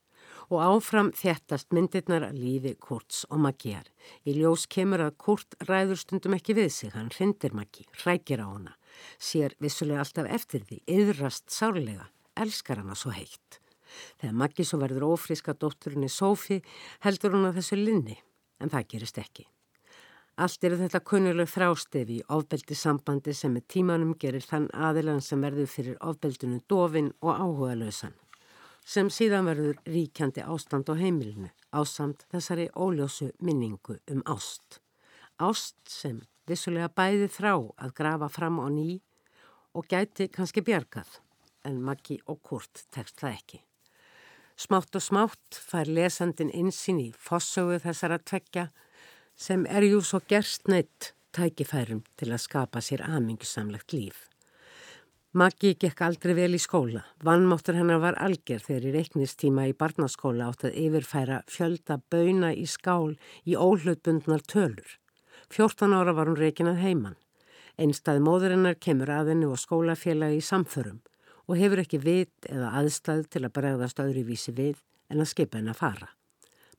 Og 0.53 0.61
áfram 0.61 1.09
þéttast 1.17 1.73
myndirnar 1.75 2.27
að 2.29 2.37
lífi 2.43 2.75
Kurts 2.79 3.25
og 3.31 3.41
Maggiar. 3.43 3.89
Í 4.29 4.37
ljós 4.37 4.67
kemur 4.69 5.01
að 5.07 5.17
Kurt 5.25 5.57
ræður 5.67 5.99
stundum 6.03 6.37
ekki 6.37 6.55
við 6.59 6.69
sig, 6.75 6.93
hann 6.93 7.09
hrindir 7.17 7.57
Maggi, 7.57 7.87
rækir 8.05 8.45
á 8.45 8.47
hana, 8.47 8.77
sér 9.17 9.57
vissulega 9.59 10.05
alltaf 10.05 10.29
eftir 10.37 10.63
því, 10.69 10.79
yðrast 10.85 11.49
sárlega, 11.51 12.07
elskar 12.37 12.85
hana 12.85 12.95
svo 12.95 13.11
heitt. 13.17 13.59
Þegar 14.21 14.39
Maggi 14.45 14.69
svo 14.69 14.83
verður 14.85 15.09
ófríska 15.09 15.57
dótturinni 15.57 16.13
Sófi 16.13 16.61
heldur 17.03 17.33
hún 17.33 17.49
að 17.49 17.63
þessu 17.63 17.81
linni, 17.81 18.21
en 18.61 18.69
það 18.69 18.91
gerist 18.93 19.23
ekki. 19.23 19.49
Allt 20.37 20.65
eru 20.67 20.77
þetta 20.77 20.99
kunnuleg 21.01 21.47
þrástefi 21.49 22.19
í 22.19 22.25
ofbeldi 22.29 22.75
sambandi 22.77 23.33
sem 23.33 23.55
með 23.57 23.63
tímanum 23.73 24.11
gerir 24.21 24.45
þann 24.45 24.67
aðilan 24.69 25.23
sem 25.25 25.41
verður 25.41 25.71
fyrir 25.71 25.97
ofbeldinu 26.05 26.59
dofin 26.69 27.07
og 27.25 27.31
áhuga 27.41 27.73
lausan, 27.79 28.13
sem 28.85 29.09
síðan 29.09 29.49
verður 29.49 29.81
ríkjandi 29.89 30.45
ástand 30.45 30.93
á 30.93 30.95
heimilinu, 30.99 31.49
ásamt 31.73 32.27
þessari 32.29 32.69
óljósu 32.77 33.31
minningu 33.41 33.97
um 34.13 34.21
ást. 34.29 34.77
Ást 35.41 35.81
sem 35.89 36.21
vissulega 36.45 36.93
bæði 36.93 37.33
þrá 37.33 37.55
að 37.57 37.97
grafa 37.97 38.29
fram 38.29 38.61
á 38.61 38.69
ný 38.69 39.01
og 39.73 39.89
gæti 39.89 40.29
kannski 40.29 40.61
bjargað, 40.61 41.17
en 41.65 41.81
Maggi 41.81 42.21
og 42.29 42.43
Kurt 42.45 42.85
tekst 42.93 43.17
það 43.17 43.39
ekki. 43.39 43.63
Smátt 44.53 44.93
og 44.93 45.01
smátt 45.01 45.57
fær 45.57 45.89
lesandin 45.89 46.53
insinn 46.53 47.01
í 47.01 47.09
fossögu 47.17 47.81
þessara 47.81 48.21
tveggja 48.21 48.69
sem 49.37 49.67
er 49.69 49.85
jú 49.85 50.01
svo 50.01 50.19
gerst 50.27 50.67
neitt 50.67 51.13
tækifærum 51.37 52.01
til 52.17 52.31
að 52.33 52.41
skapa 52.41 52.81
sér 52.81 53.05
aðmyngisamlegt 53.05 53.93
líf. 53.93 54.25
Maggi 55.37 55.75
gekk 55.77 55.99
aldrei 56.01 56.33
vel 56.33 56.55
í 56.57 56.59
skóla. 56.61 57.03
Vannmáttur 57.21 57.75
hennar 57.77 57.99
var 58.01 58.15
algjör 58.17 58.63
þegar 58.63 58.87
í 58.87 58.93
reiknistíma 58.95 59.67
í 59.69 59.75
barnaskóla 59.77 60.47
átt 60.49 60.65
að 60.65 60.79
yfirfæra 60.81 61.43
fjölda 61.51 61.99
bauna 62.09 62.49
í 62.55 62.65
skál 62.65 63.13
í 63.45 63.53
óhlutbundnar 63.53 64.41
tölur. 64.49 64.87
14 65.53 65.93
ára 65.93 66.15
var 66.17 66.31
hún 66.31 66.39
reikin 66.39 66.71
að 66.71 66.81
heiman. 66.81 67.19
Einstað 67.77 68.23
móðurinnar 68.25 68.79
kemur 68.81 69.13
að 69.13 69.35
henni 69.35 69.51
og 69.51 69.61
skólafélagi 69.61 70.41
í 70.41 70.47
samförum 70.49 71.03
og 71.45 71.61
hefur 71.61 71.83
ekki 71.83 72.01
vit 72.01 72.49
eða 72.49 72.73
aðstæð 72.81 73.27
til 73.29 73.45
að 73.45 73.55
bregðast 73.59 74.01
öðru 74.01 74.25
vísi 74.31 74.55
við 74.57 74.81
en 75.11 75.21
að 75.21 75.31
skipa 75.35 75.61
henn 75.61 75.71
að 75.75 75.81
fara. 75.83 76.11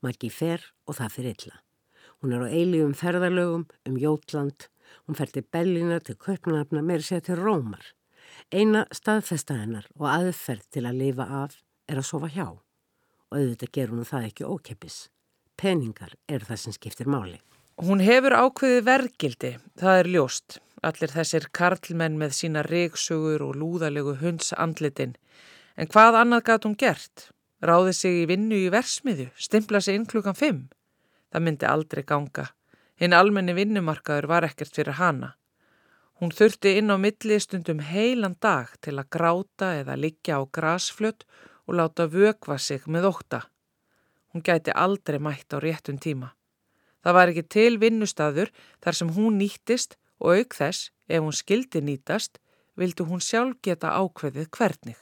Maggi 0.02 0.34
fer 0.34 0.72
og 0.88 0.98
það 0.98 1.14
fyrir 1.14 1.36
illa. 1.36 1.62
Hún 2.19 2.35
er 2.35 2.43
á 2.43 2.49
eilíum 2.51 2.95
ferðalögum 2.99 3.69
um 3.87 3.99
Jótland, 3.99 4.66
hún 5.07 5.19
fer 5.19 5.31
til 5.31 5.45
Bellina, 5.47 6.01
til 6.01 6.16
Köpnafna, 6.19 6.83
meir 6.83 7.05
sér 7.07 7.23
til 7.23 7.39
Rómar. 7.39 7.93
Eina 8.51 8.87
staðfesta 8.95 9.55
hennar 9.61 9.87
og 9.99 10.09
aðferð 10.11 10.64
til 10.75 10.87
að 10.89 10.99
lifa 11.03 11.27
af 11.45 11.61
er 11.89 12.01
að 12.01 12.09
sofa 12.09 12.31
hjá 12.33 12.49
og 13.29 13.37
auðvitað 13.37 13.73
gerur 13.77 13.99
hún 13.99 14.09
það 14.09 14.27
ekki 14.31 14.49
ókeppis. 14.49 14.97
Peningar 15.59 16.14
eru 16.29 16.49
það 16.49 16.61
sem 16.62 16.75
skiptir 16.77 17.11
máli. 17.11 17.39
Hún 17.79 18.03
hefur 18.03 18.35
ákveði 18.35 18.81
vergildi, 18.87 19.53
það 19.79 20.01
er 20.01 20.11
ljóst. 20.14 20.59
Allir 20.83 21.12
þessir 21.12 21.49
karlmenn 21.55 22.19
með 22.19 22.35
sína 22.39 22.62
reiksugur 22.66 23.43
og 23.47 23.59
lúðalegu 23.59 24.16
hunds 24.23 24.53
andlitin. 24.55 25.14
En 25.79 25.91
hvað 25.91 26.19
annað 26.23 26.47
gæti 26.49 26.69
hún 26.69 26.79
gert? 26.79 27.29
Ráði 27.62 27.95
sig 27.95 28.21
í 28.23 28.27
vinnu 28.31 28.59
í 28.59 28.71
versmiðu, 28.71 29.29
stimpla 29.35 29.83
sig 29.83 29.99
inn 29.99 30.07
klukkan 30.11 30.39
fimm. 30.39 30.66
Það 31.33 31.45
myndi 31.45 31.66
aldrei 31.68 32.05
ganga. 32.05 32.47
Hinn 32.99 33.14
almenni 33.14 33.55
vinnumarkaður 33.55 34.26
var 34.31 34.47
ekkert 34.49 34.74
fyrir 34.74 34.99
hana. 34.99 35.35
Hún 36.18 36.33
þurfti 36.35 36.72
inn 36.81 36.91
á 36.91 36.97
millistundum 36.99 37.79
heilan 37.85 38.35
dag 38.43 38.72
til 38.83 38.97
að 38.99 39.11
gráta 39.14 39.68
eða 39.79 39.95
liggja 39.95 40.41
á 40.41 40.43
grasflött 40.51 41.22
og 41.68 41.76
láta 41.79 42.09
vökva 42.11 42.59
sig 42.59 42.89
með 42.91 43.07
óta. 43.12 43.41
Hún 44.33 44.43
gæti 44.43 44.74
aldrei 44.74 45.20
mætt 45.22 45.55
á 45.55 45.62
réttum 45.62 46.01
tíma. 46.03 46.35
Það 47.05 47.14
var 47.14 47.31
ekki 47.31 47.45
til 47.55 47.79
vinnustadur 47.79 48.51
þar 48.83 48.99
sem 48.99 49.12
hún 49.14 49.39
nýttist 49.39 49.95
og 50.18 50.35
auk 50.35 50.57
þess, 50.59 50.91
ef 51.07 51.22
hún 51.22 51.37
skildi 51.37 51.81
nýtast, 51.85 52.41
vildu 52.74 53.07
hún 53.07 53.22
sjálf 53.22 53.61
geta 53.62 53.95
ákveðið 53.95 54.51
hvernig. 54.51 54.99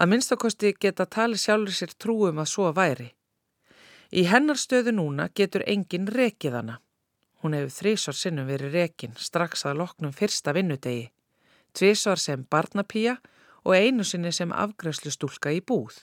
Að 0.00 0.10
minnstakosti 0.14 0.72
geta 0.80 1.04
tali 1.06 1.36
sjálfur 1.36 1.76
sér 1.76 1.92
trúum 1.98 2.40
að 2.40 2.50
svo 2.54 2.72
væri. 2.72 3.12
Í 4.08 4.24
hennar 4.24 4.56
stöðu 4.56 4.94
núna 4.96 5.28
getur 5.36 5.62
enginn 5.68 6.08
rekið 6.08 6.54
hana. 6.56 6.78
Hún 7.42 7.54
hefur 7.54 7.74
þrísvar 7.74 8.16
sinnum 8.16 8.46
verið 8.48 8.72
rekin 8.72 9.16
strax 9.20 9.66
að 9.68 9.82
loknum 9.82 10.14
fyrsta 10.16 10.54
vinnudegi. 10.56 11.10
Tvísvar 11.76 12.18
sem 12.18 12.46
barnapíja 12.48 13.18
og 13.64 13.76
einu 13.76 14.04
sinni 14.04 14.32
sem 14.32 14.52
afgræslustúlka 14.52 15.52
í 15.52 15.60
búð. 15.60 15.98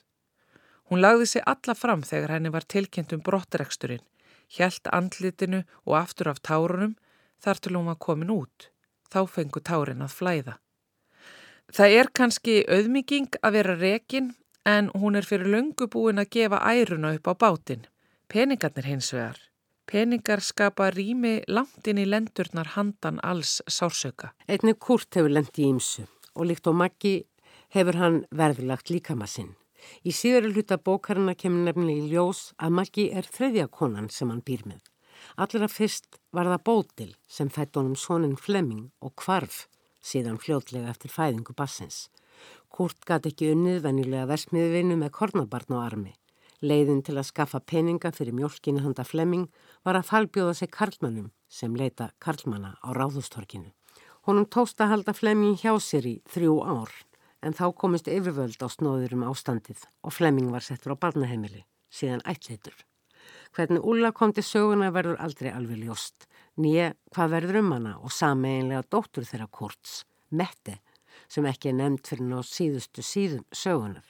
Hún 0.85 1.01
lagði 1.01 1.25
sig 1.25 1.43
alla 1.49 1.73
fram 1.73 2.03
þegar 2.05 2.35
henni 2.35 2.51
var 2.53 2.67
tilkynnt 2.69 3.15
um 3.17 3.23
brottreksturinn, 3.25 4.05
hjælt 4.53 4.85
andlitinu 4.93 5.63
og 5.85 5.97
aftur 5.97 6.29
af 6.29 6.43
tárunum 6.45 6.93
þar 7.41 7.57
til 7.57 7.73
hún 7.73 7.89
var 7.89 7.97
komin 7.97 8.29
út. 8.29 8.69
Þá 9.09 9.25
fengu 9.25 9.65
tárin 9.65 10.05
að 10.05 10.13
flæða. 10.13 10.55
Það 11.73 11.97
er 11.97 12.13
kannski 12.13 12.61
auðmygging 12.69 13.41
að 13.41 13.57
vera 13.57 13.75
rekin 13.81 14.35
en 14.65 14.91
hún 14.93 15.17
er 15.17 15.25
fyrir 15.25 15.49
löngu 15.49 15.89
búin 15.89 16.21
að 16.21 16.29
gefa 16.37 16.61
æruna 16.61 17.15
upp 17.17 17.33
á 17.33 17.33
bátinn. 17.33 17.85
Peningarnir 18.27 18.87
hins 18.89 19.11
vegar. 19.13 19.37
Peningar 19.85 20.41
skapa 20.41 20.89
rými 20.89 21.43
langt 21.47 21.85
inn 21.87 21.99
í 22.01 22.07
lendurnar 22.09 22.71
handan 22.73 23.19
alls 23.21 23.59
sársöka. 23.69 24.31
Einnig 24.49 24.79
Kurt 24.81 25.13
hefur 25.13 25.29
lendi 25.29 25.61
í 25.61 25.69
ymsu 25.69 26.07
og 26.33 26.49
líkt 26.49 26.65
og 26.67 26.75
Maggi 26.79 27.13
hefur 27.75 27.99
hann 28.01 28.17
verðilagt 28.31 28.89
líkamassinn. 28.89 29.53
Í 30.01 30.11
síðara 30.11 30.49
hluta 30.49 30.79
bókarina 30.81 31.35
kemur 31.37 31.67
nefnilega 31.67 32.01
í 32.01 32.09
ljós 32.15 32.41
að 32.57 32.75
Maggi 32.79 33.07
er 33.13 33.29
þriðja 33.29 33.69
konan 33.69 34.09
sem 34.09 34.33
hann 34.33 34.41
býr 34.41 34.65
með. 34.65 34.81
Allra 35.37 35.69
fyrst 35.69 36.19
var 36.33 36.49
það 36.49 36.65
Bótil 36.65 37.11
sem 37.29 37.53
fætt 37.53 37.77
honum 37.77 37.95
sonin 37.95 38.35
Flemming 38.35 38.89
og 39.05 39.13
kvarf 39.21 39.67
síðan 40.01 40.41
fljótlega 40.41 40.89
eftir 40.89 41.13
fæðingu 41.13 41.53
bassins. 41.57 42.07
Kurt 42.73 43.05
gæti 43.05 43.31
ekki 43.31 43.53
unnið 43.53 43.83
venjulega 43.85 44.27
versmiðvinu 44.33 44.97
með 44.99 45.13
kornabarn 45.21 45.77
á 45.77 45.85
armi. 45.85 46.13
Leiðin 46.63 47.01
til 47.03 47.17
að 47.19 47.27
skaffa 47.29 47.59
peninga 47.59 48.11
fyrir 48.15 48.35
mjölkinu 48.35 48.83
handa 48.83 49.03
Flemming 49.03 49.49
var 49.83 49.99
að 49.99 50.07
falbjóða 50.11 50.53
sig 50.55 50.71
karlmannum 50.71 51.31
sem 51.49 51.75
leita 51.75 52.11
karlmanna 52.23 52.75
á 52.79 52.89
ráðustorkinu. 52.95 53.73
Honum 54.25 54.47
tóst 54.47 54.79
að 54.81 54.93
halda 54.93 55.13
Flemming 55.13 55.59
hjá 55.59 55.75
sér 55.83 56.07
í 56.07 56.15
þrjú 56.31 56.55
ár 56.63 56.93
en 57.45 57.53
þá 57.53 57.67
komist 57.77 58.07
yfirvöld 58.09 58.57
á 58.63 58.67
snóður 58.71 59.17
um 59.17 59.27
ástandið 59.29 59.83
og 60.01 60.15
Flemming 60.15 60.49
var 60.53 60.63
settur 60.65 60.95
á 60.95 61.01
barnaheimili, 61.01 61.65
síðan 61.91 62.23
ætlitur. 62.25 62.73
Hvernig 63.55 63.85
Ulla 63.85 64.11
kom 64.11 64.33
til 64.33 64.43
söguna 64.43 64.89
verður 64.95 65.19
aldrei 65.21 65.51
alveg 65.51 65.83
ljóst. 65.83 66.25
Nýja 66.57 66.93
hvað 67.13 67.31
verður 67.35 67.61
um 67.61 67.71
hana 67.75 67.93
og 67.99 68.13
sameinlega 68.15 68.87
dóttur 68.91 69.27
þeirra 69.27 69.47
Kurts, 69.51 70.03
Mette, 70.31 70.79
sem 71.29 71.45
ekki 71.45 71.71
er 71.71 71.79
nefnd 71.79 72.07
fyrir 72.07 72.29
ná 72.31 72.39
síðustu 72.43 73.03
síðum 73.05 73.45
sögunar. 73.51 74.05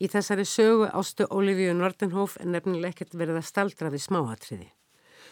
Í 0.00 0.08
þessari 0.08 0.46
sögu 0.48 0.88
ástu 0.96 1.26
Olivia 1.36 1.74
Nordenhof 1.76 2.38
er 2.40 2.48
nefnilega 2.48 2.94
ekkert 2.94 3.16
verið 3.20 3.40
að 3.42 3.48
staldra 3.50 3.92
við 3.92 4.04
smáatriði. 4.06 4.70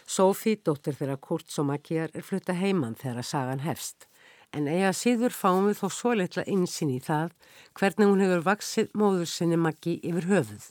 Sofí, 0.05 0.55
dóttur 0.61 0.97
þeirra 0.97 1.17
Kurts 1.17 1.59
og 1.61 1.69
Maggiar, 1.69 2.13
er 2.13 2.25
flutta 2.25 2.53
heimann 2.53 2.97
þegar 2.97 3.23
að 3.23 3.29
sagan 3.29 3.65
hefst. 3.65 4.07
En 4.53 4.69
eiga 4.69 4.93
síður 4.97 5.33
fáum 5.33 5.69
við 5.69 5.81
þó 5.81 5.87
svo 5.93 6.15
litla 6.17 6.45
insinn 6.49 6.93
í 6.93 6.99
það 7.01 7.33
hvernig 7.77 8.09
hún 8.09 8.25
hefur 8.25 8.45
vaksið 8.47 8.93
móður 8.97 9.29
sinni 9.29 9.57
Maggi 9.61 9.99
yfir 10.01 10.29
höfuð 10.29 10.69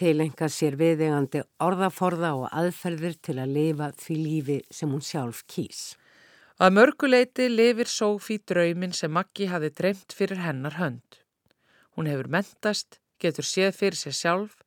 tilenga 0.00 0.48
sér 0.48 0.76
viðegandi 0.80 1.42
orðaforða 1.60 2.30
og 2.38 2.46
aðferðir 2.56 3.18
til 3.24 3.36
að 3.42 3.54
lifa 3.56 3.90
því 4.00 4.16
lífi 4.20 4.58
sem 4.72 4.92
hún 4.92 5.04
sjálf 5.04 5.42
kýs. 5.50 5.80
Að 6.60 6.76
mörguleiti 6.76 7.48
lifir 7.50 7.88
Sófí 7.88 8.38
draumin 8.46 8.94
sem 8.96 9.12
Maggi 9.12 9.48
hafi 9.50 9.70
dreymt 9.76 10.14
fyrir 10.16 10.40
hennar 10.44 10.76
hönd. 10.80 11.20
Hún 11.96 12.08
hefur 12.08 12.30
mentast, 12.32 12.99
getur 13.20 13.46
séð 13.46 13.72
fyrir 13.76 14.00
sér 14.00 14.16
sjálf, 14.16 14.58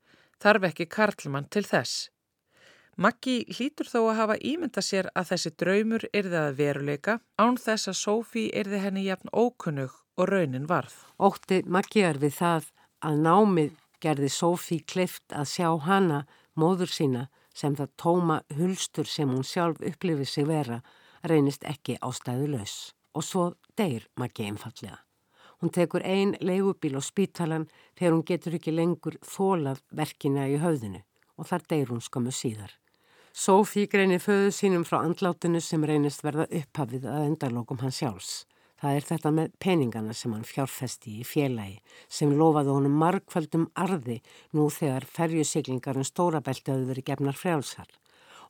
þarf 0.41 0.69
ekki 0.69 0.89
karlmann 0.91 1.49
til 1.49 1.65
þess. 1.67 2.09
Maggi 2.93 3.39
hlýtur 3.49 3.87
þó 3.89 3.99
að 4.03 4.17
hafa 4.19 4.35
ímynda 4.45 4.81
sér 4.85 5.07
að 5.17 5.31
þessi 5.31 5.51
draumur 5.57 6.03
yrði 6.13 6.37
að 6.37 6.57
veruleika 6.59 7.15
án 7.41 7.55
þess 7.57 7.89
að 7.89 7.97
Sófí 7.97 8.43
yrði 8.53 8.81
henni 8.83 9.05
jafn 9.07 9.31
ókunnug 9.33 9.95
og 10.17 10.29
raunin 10.29 10.67
varð. 10.69 10.93
Ótti 11.17 11.63
Maggi 11.65 12.03
er 12.05 12.19
við 12.21 12.37
það 12.37 12.67
að 13.01 13.23
námið 13.25 13.79
gerði 14.03 14.29
Sófí 14.29 14.77
kleift 14.85 15.33
að 15.33 15.49
sjá 15.55 15.69
hana, 15.87 16.19
móður 16.53 16.93
sína, 16.93 17.23
sem 17.53 17.73
það 17.77 17.95
tóma 17.97 18.37
hulstur 18.57 19.09
sem 19.09 19.29
hún 19.29 19.45
sjálf 19.47 19.81
upplifið 19.81 20.29
sig 20.29 20.47
vera, 20.49 20.83
reynist 21.25 21.65
ekki 21.65 21.97
ástæðu 21.97 22.51
laus. 22.53 22.93
Og 23.17 23.25
svo 23.25 23.47
deyr 23.77 24.05
Maggi 24.21 24.45
einfallega. 24.49 25.01
Hún 25.63 25.71
tekur 25.71 26.03
ein 26.03 26.33
leigubíl 26.43 26.99
á 26.99 27.01
spítalan 27.01 27.69
þegar 27.95 28.11
hún 28.11 28.25
getur 28.27 28.55
ekki 28.57 28.71
lengur 28.75 29.15
þólað 29.23 29.77
verkina 29.95 30.43
í 30.51 30.57
höfðinu 30.59 30.99
og 31.39 31.47
þar 31.47 31.63
deyr 31.71 31.93
hún 31.93 32.01
skömmu 32.03 32.33
síðar. 32.35 32.73
Sófí 33.31 33.85
greinir 33.87 34.19
föðu 34.19 34.49
sínum 34.51 34.83
frá 34.83 34.97
andlátinu 34.99 35.61
sem 35.63 35.85
reynist 35.87 36.19
verða 36.27 36.49
upphafið 36.59 37.07
að 37.07 37.29
endarlokum 37.29 37.79
hans 37.79 38.01
sjálfs. 38.01 38.33
Það 38.75 38.97
er 38.99 39.07
þetta 39.13 39.33
með 39.39 39.55
peningana 39.63 40.17
sem 40.19 40.35
hann 40.35 40.43
fjárfesti 40.43 41.15
í 41.21 41.23
félagi 41.23 41.79
sem 42.11 42.35
lofaði 42.35 42.75
honum 42.75 42.99
margfaldum 42.99 43.69
arði 43.79 44.19
nú 44.51 44.67
þegar 44.67 45.07
ferjusiklingarinn 45.15 46.11
stórabelti 46.11 46.75
hafði 46.75 46.91
verið 46.91 47.11
gefnar 47.13 47.39
frjálsar 47.39 47.87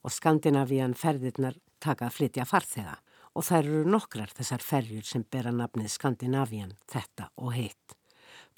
og 0.02 0.18
Skandinavían 0.18 0.98
ferðirnar 0.98 1.62
taka 1.78 2.10
að 2.10 2.18
flytja 2.18 2.50
farþega 2.50 2.98
og 3.34 3.46
þær 3.48 3.66
eru 3.66 3.84
nokkrar 3.90 4.32
þessar 4.38 4.64
ferjur 4.64 5.06
sem 5.08 5.26
bera 5.26 5.52
nafnið 5.52 5.92
Skandinavían, 5.96 6.76
þetta 6.90 7.30
og 7.38 7.54
heitt. 7.58 7.98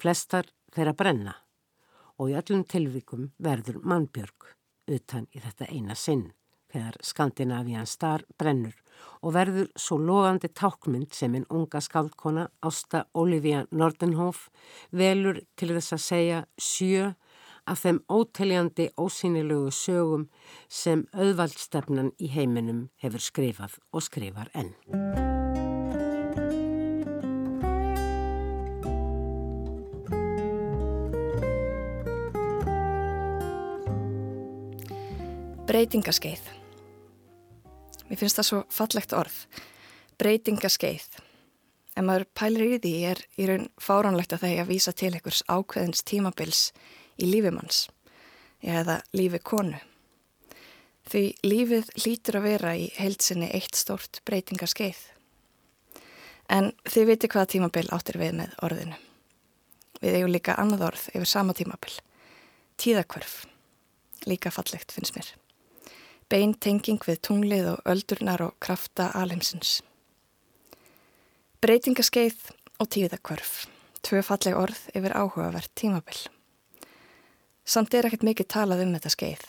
Flestar 0.00 0.48
þeirra 0.74 0.94
brenna 0.96 1.36
og 2.16 2.32
í 2.32 2.36
öllum 2.38 2.64
tilvikum 2.68 3.30
verður 3.42 3.80
mannbjörg 3.84 4.52
utan 4.92 5.28
í 5.32 5.40
þetta 5.42 5.68
eina 5.72 5.96
sinn 5.98 6.30
þegar 6.72 6.98
Skandinavían 7.04 7.88
star 7.88 8.24
brennur 8.38 8.74
og 9.22 9.34
verður 9.36 9.68
svo 9.80 9.98
lofandi 10.00 10.50
tákmynd 10.52 11.14
sem 11.14 11.34
einn 11.36 11.46
unga 11.52 11.80
skaldkona 11.84 12.48
Ásta 12.66 13.04
Olivia 13.14 13.64
Nordenhof 13.70 14.48
velur 14.90 15.40
til 15.56 15.72
þess 15.74 15.96
að 15.96 16.04
segja 16.04 16.42
sjö 16.60 17.12
af 17.66 17.82
þeim 17.82 18.00
óteljandi 18.08 18.90
ósýnilegu 18.98 19.70
sögum 19.74 20.28
sem 20.68 21.06
auðvaldstefnan 21.14 22.12
í 22.22 22.30
heiminum 22.30 22.88
hefur 23.02 23.22
skrifað 23.22 23.78
og 23.92 24.06
skrifar 24.06 24.52
enn. 24.54 24.74
Breytingaskeið. 35.66 36.44
Mér 38.06 38.20
finnst 38.20 38.38
það 38.38 38.46
svo 38.46 38.58
fallegt 38.70 39.14
orð. 39.18 39.34
Breytingaskeið. 40.16 41.08
Ef 41.96 42.04
maður 42.04 42.26
pælir 42.38 42.76
í 42.76 42.78
því 42.84 42.92
er 43.10 43.22
í 43.40 43.48
raun 43.48 43.66
fáránlegt 43.82 44.36
að 44.36 44.44
það 44.44 44.52
er 44.52 44.62
að 44.62 44.70
vísa 44.70 44.92
til 44.94 45.10
einhvers 45.10 45.42
ákveðins 45.48 46.04
tímabils 46.06 46.60
í 47.20 47.28
lífimanns 47.30 47.86
eða 48.62 49.00
lífi 49.16 49.40
konu. 49.44 49.78
Því 51.06 51.24
lífið 51.46 51.92
lítur 52.02 52.40
að 52.40 52.48
vera 52.48 52.74
í 52.74 52.88
heilsinni 52.96 53.50
eitt 53.54 53.78
stort 53.78 54.20
breytingaskeið. 54.26 54.98
En 56.50 56.72
þið 56.86 57.10
viti 57.12 57.30
hvaða 57.30 57.52
tímabil 57.54 57.86
áttir 57.94 58.18
við 58.18 58.36
með 58.42 58.58
orðinu. 58.66 58.98
Við 60.02 60.18
eigum 60.18 60.34
líka 60.34 60.58
annað 60.60 60.86
orð 60.90 61.08
yfir 61.14 61.30
sama 61.30 61.54
tímabil. 61.56 61.94
Tíðakvörf. 62.76 63.44
Líka 64.26 64.50
fallegt 64.50 64.92
finnst 64.92 65.14
mér 65.16 65.34
bein 66.32 66.54
tenging 66.58 67.02
við 67.06 67.20
tunglið 67.28 67.68
og 67.74 67.90
öldurnar 67.92 68.42
og 68.48 68.56
krafta 68.62 69.10
alheimsins. 69.14 69.80
Breytingaskeið 71.62 72.50
og 72.82 72.90
tíðakvörf, 72.92 73.66
tvö 74.04 74.22
falleg 74.26 74.58
orð 74.58 74.80
yfir 74.94 75.14
áhugavert 75.16 75.72
tímabill. 75.78 76.26
Samt 77.66 77.94
er 77.94 78.06
ekkert 78.06 78.26
mikið 78.26 78.50
talað 78.54 78.84
um 78.86 78.94
þetta 78.94 79.12
skeið. 79.12 79.46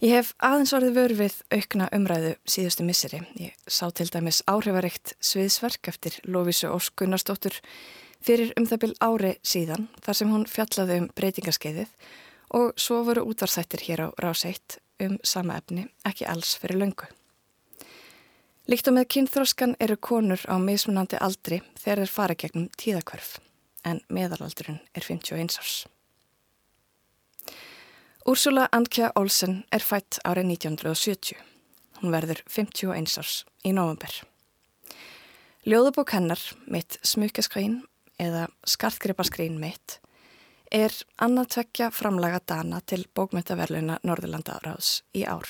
Ég 0.00 0.14
hef 0.16 0.30
aðeins 0.40 0.72
orðið 0.72 0.94
vör 0.96 1.12
við 1.18 1.34
aukna 1.52 1.90
umræðu 1.92 2.30
síðustu 2.48 2.86
misseri. 2.88 3.18
Ég 3.36 3.52
sá 3.68 3.90
til 3.92 4.06
dæmis 4.08 4.40
áhrifareikt 4.48 5.12
sviðsverk 5.20 5.90
eftir 5.92 6.16
Lóvísu 6.24 6.70
Ósk 6.72 6.96
Gunnarsdóttur 7.02 7.58
fyrir 8.24 8.54
um 8.56 8.64
það 8.64 8.80
byl 8.86 8.94
ári 9.04 9.32
síðan 9.44 9.90
þar 10.00 10.16
sem 10.16 10.32
hún 10.32 10.46
fjallaði 10.48 10.96
um 11.02 11.10
breytingaskeiðið 11.20 11.92
og 12.56 12.72
svo 12.80 13.02
voru 13.04 13.26
útvarsættir 13.28 13.84
hér 13.84 14.06
á 14.06 14.16
ráseitt 14.24 14.80
um 15.04 15.18
sama 15.22 15.60
efni, 15.60 15.84
ekki 16.08 16.24
alls 16.24 16.56
fyrir 16.56 16.80
löngu. 16.80 17.08
Líkt 18.72 18.88
og 18.88 18.96
með 18.96 19.08
kynþróskan 19.12 19.76
eru 19.80 20.00
konur 20.00 20.40
á 20.48 20.56
mismunandi 20.56 21.20
aldri 21.20 21.60
þegar 21.76 22.04
þeir 22.04 22.16
fara 22.16 22.40
gegnum 22.40 22.68
tíðakvörf, 22.80 23.36
en 23.84 24.02
meðalaldurinn 24.12 24.80
er 24.94 25.06
51 25.06 25.58
árs. 25.60 25.76
Úrsula 28.28 28.68
Andkja 28.76 29.12
Olsen 29.16 29.62
er 29.72 29.80
fætt 29.80 30.20
árið 30.28 30.52
1970. 30.52 31.38
Hún 32.00 32.12
verður 32.12 32.42
51 32.48 33.16
árs 33.20 33.38
í 33.64 33.72
november. 33.72 34.12
Ljóðubók 35.64 36.12
hennar, 36.16 36.40
mitt 36.68 36.98
smukkaskrín 37.04 37.82
eða 38.20 38.46
skartgripaskrín 38.68 39.58
mitt, 39.60 39.98
er 40.70 40.94
annað 41.18 41.50
tvekja 41.56 41.90
framlaga 41.92 42.40
dana 42.46 42.80
til 42.86 43.02
bókmyndaverluna 43.16 43.98
Norðurlanda 44.06 44.60
áraðs 44.60 45.00
í 45.16 45.24
ár. 45.24 45.48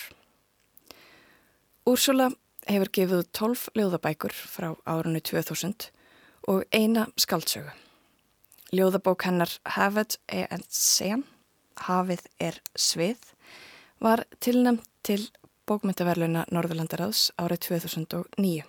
Úrsula 1.87 2.31
hefur 2.71 2.91
gefið 2.95 3.29
12 3.37 3.69
ljóðabækur 3.79 4.35
frá 4.35 4.73
árunni 4.87 5.21
2000 5.21 5.91
og 6.49 6.65
eina 6.73 7.07
skaldsögu. 7.19 7.71
Ljóðabók 8.71 9.25
hennar 9.27 9.51
Hafið 9.67 10.15
er 10.31 10.51
en 10.55 10.63
sen, 10.71 11.25
Hafið 11.81 12.27
er 12.39 12.61
svið, 12.79 13.19
var 13.99 14.23
tilnæmt 14.39 14.87
til 15.03 15.25
bókmyndaverluna 15.67 16.45
Norðurlandaráðs 16.55 17.31
árið 17.35 17.65
2009. 17.67 18.63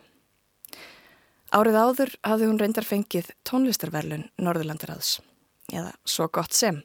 Árið 1.52 1.78
áður 1.78 2.14
hafði 2.26 2.50
hún 2.50 2.60
reyndar 2.62 2.88
fengið 2.88 3.30
tónlistarverlun 3.46 4.26
Norðurlandaráðs 4.42 5.20
eða 5.70 5.94
svo 6.08 6.30
gott 6.34 6.58
sem. 6.58 6.82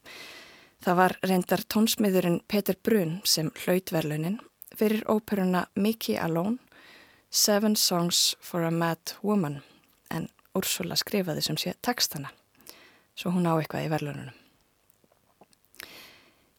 Það 0.85 1.01
var 1.01 1.19
reyndar 1.25 1.65
tónsmiðurinn 1.73 2.41
Peter 2.49 2.77
Brun 2.77 3.21
sem 3.25 3.49
hlautverlunin 3.65 4.41
fyrir 4.77 5.07
óperuna 5.09 5.67
Mickey 5.75 6.19
Alone, 6.21 6.59
Seven 7.31 7.77
Songs 7.77 8.35
for 8.41 8.67
a 8.67 8.71
Mad 8.71 9.17
Woman, 9.23 9.63
en 10.11 10.29
Úrsula 10.57 10.97
skrifaði 11.01 11.45
sem 11.49 11.57
sé 11.61 11.73
textana, 11.81 12.31
svo 13.17 13.33
hún 13.35 13.49
á 13.49 13.57
eitthvað 13.57 13.87
í 13.87 13.93
verlununum. 13.93 14.43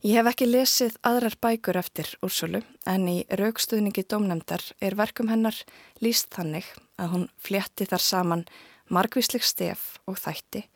Ég 0.06 0.20
hef 0.20 0.28
ekki 0.30 0.46
lesið 0.46 0.98
aðrar 1.08 1.36
bækur 1.42 1.78
eftir 1.80 2.10
Úrsulu 2.24 2.62
en 2.88 3.08
í 3.10 3.18
raukstuðningi 3.40 4.04
domnemdar 4.06 4.62
er 4.82 4.96
verkum 4.98 5.32
hennar 5.32 5.58
líst 6.04 6.30
þannig 6.36 6.68
að 7.02 7.14
hún 7.14 7.26
flétti 7.42 7.88
þar 7.90 8.04
saman 8.06 8.44
margvísleg 8.94 9.44
stef 9.44 9.98
og 10.08 10.20
þætti 10.22 10.68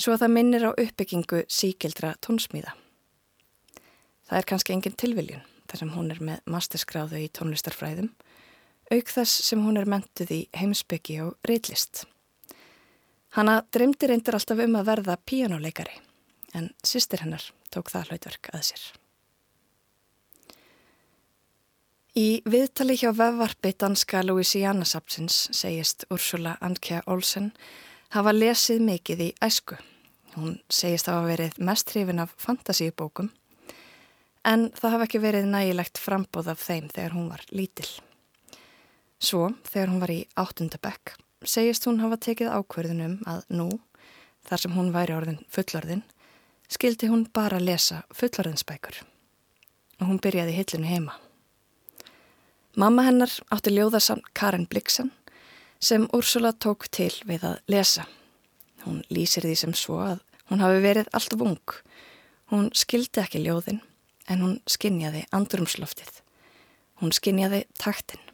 svo 0.00 0.14
að 0.14 0.22
það 0.24 0.34
minnir 0.36 0.66
á 0.68 0.70
uppbyggingu 0.72 1.42
síkildra 1.50 2.14
tónsmíða. 2.24 2.72
Það 4.28 4.38
er 4.38 4.48
kannski 4.48 4.76
engin 4.76 4.96
tilviljun 4.96 5.44
þar 5.70 5.82
sem 5.82 5.92
hún 5.94 6.12
er 6.12 6.20
með 6.24 6.46
masterskráðu 6.50 7.20
í 7.20 7.28
tónlistarfræðum, 7.36 8.08
auk 8.90 9.12
þess 9.12 9.44
sem 9.46 9.60
hún 9.62 9.78
er 9.78 9.90
mentuð 9.90 10.32
í 10.34 10.40
heimsbyggi 10.56 11.20
og 11.24 11.36
reitlist. 11.46 12.04
Hanna 13.36 13.60
dreymdi 13.72 14.08
reyndir 14.10 14.34
alltaf 14.34 14.58
um 14.64 14.78
að 14.80 14.88
verða 14.88 15.16
píjánuleikari, 15.26 16.00
en 16.54 16.72
sýstir 16.82 17.22
hennar 17.22 17.44
tók 17.70 17.92
það 17.92 18.10
hlautverk 18.10 18.50
að 18.54 18.64
sér. 18.72 18.86
Í 22.18 22.42
viðtali 22.42 22.96
hjá 22.98 23.12
vefvarpi 23.14 23.70
danska 23.78 24.24
Louisiana 24.26 24.84
Sapsins 24.84 25.44
segist 25.54 26.08
Ursula 26.10 26.56
Andkja 26.60 27.04
Olsen 27.06 27.52
hafa 28.10 28.32
lesið 28.34 28.82
mikið 28.82 29.22
í 29.28 29.30
æsku. 29.46 29.78
Hún 30.34 30.58
segist 30.66 31.06
hafa 31.06 31.22
verið 31.28 31.60
mest 31.62 31.94
hrifin 31.94 32.22
af 32.22 32.34
fantasíubókum 32.42 33.30
en 34.44 34.70
það 34.74 34.94
hafa 34.96 35.06
ekki 35.06 35.22
verið 35.22 35.48
nægilegt 35.52 36.02
frambóð 36.02 36.50
af 36.50 36.62
þeim 36.64 36.90
þegar 36.90 37.14
hún 37.14 37.30
var 37.30 37.46
lítil. 37.54 37.88
Svo, 39.20 39.50
þegar 39.68 39.92
hún 39.92 40.02
var 40.02 40.12
í 40.14 40.20
áttundabekk, 40.40 41.14
segist 41.44 41.86
hún 41.88 42.00
hafa 42.02 42.18
tekið 42.20 42.52
ákverðunum 42.52 43.20
að 43.28 43.44
nú, 43.54 43.68
þar 44.48 44.64
sem 44.64 44.74
hún 44.76 44.92
væri 44.94 45.16
orðin 45.16 45.40
fullorðin, 45.52 46.02
skildi 46.70 47.10
hún 47.10 47.26
bara 47.32 47.60
lesa 47.60 48.04
fullorðinsbækur 48.14 49.02
og 50.00 50.06
hún 50.08 50.20
byrjaði 50.22 50.56
hillinu 50.56 50.88
heima. 50.88 51.16
Mamma 52.76 53.04
hennar 53.04 53.32
átti 53.50 53.72
ljóðarsamt 53.74 54.30
Karin 54.32 54.68
Blixen 54.70 55.10
sem 55.80 56.06
Úrsula 56.16 56.52
tók 56.52 56.86
til 56.92 57.12
við 57.26 57.44
að 57.48 57.58
lesa. 57.72 58.06
Hún 58.84 59.02
lýsir 59.10 59.44
því 59.44 59.56
sem 59.58 59.74
svo 59.76 59.98
að 60.04 60.20
hún 60.48 60.62
hafi 60.62 60.80
verið 60.84 61.10
alltaf 61.12 61.44
ung. 61.44 61.76
Hún 62.52 62.70
skildi 62.74 63.20
ekki 63.22 63.42
ljóðin 63.44 63.82
en 64.30 64.44
hún 64.44 64.56
skinjaði 64.70 65.26
andrumsloftið. 65.34 66.22
Hun 67.02 67.12
skinjaði 67.16 67.64
taktin. 67.80 68.29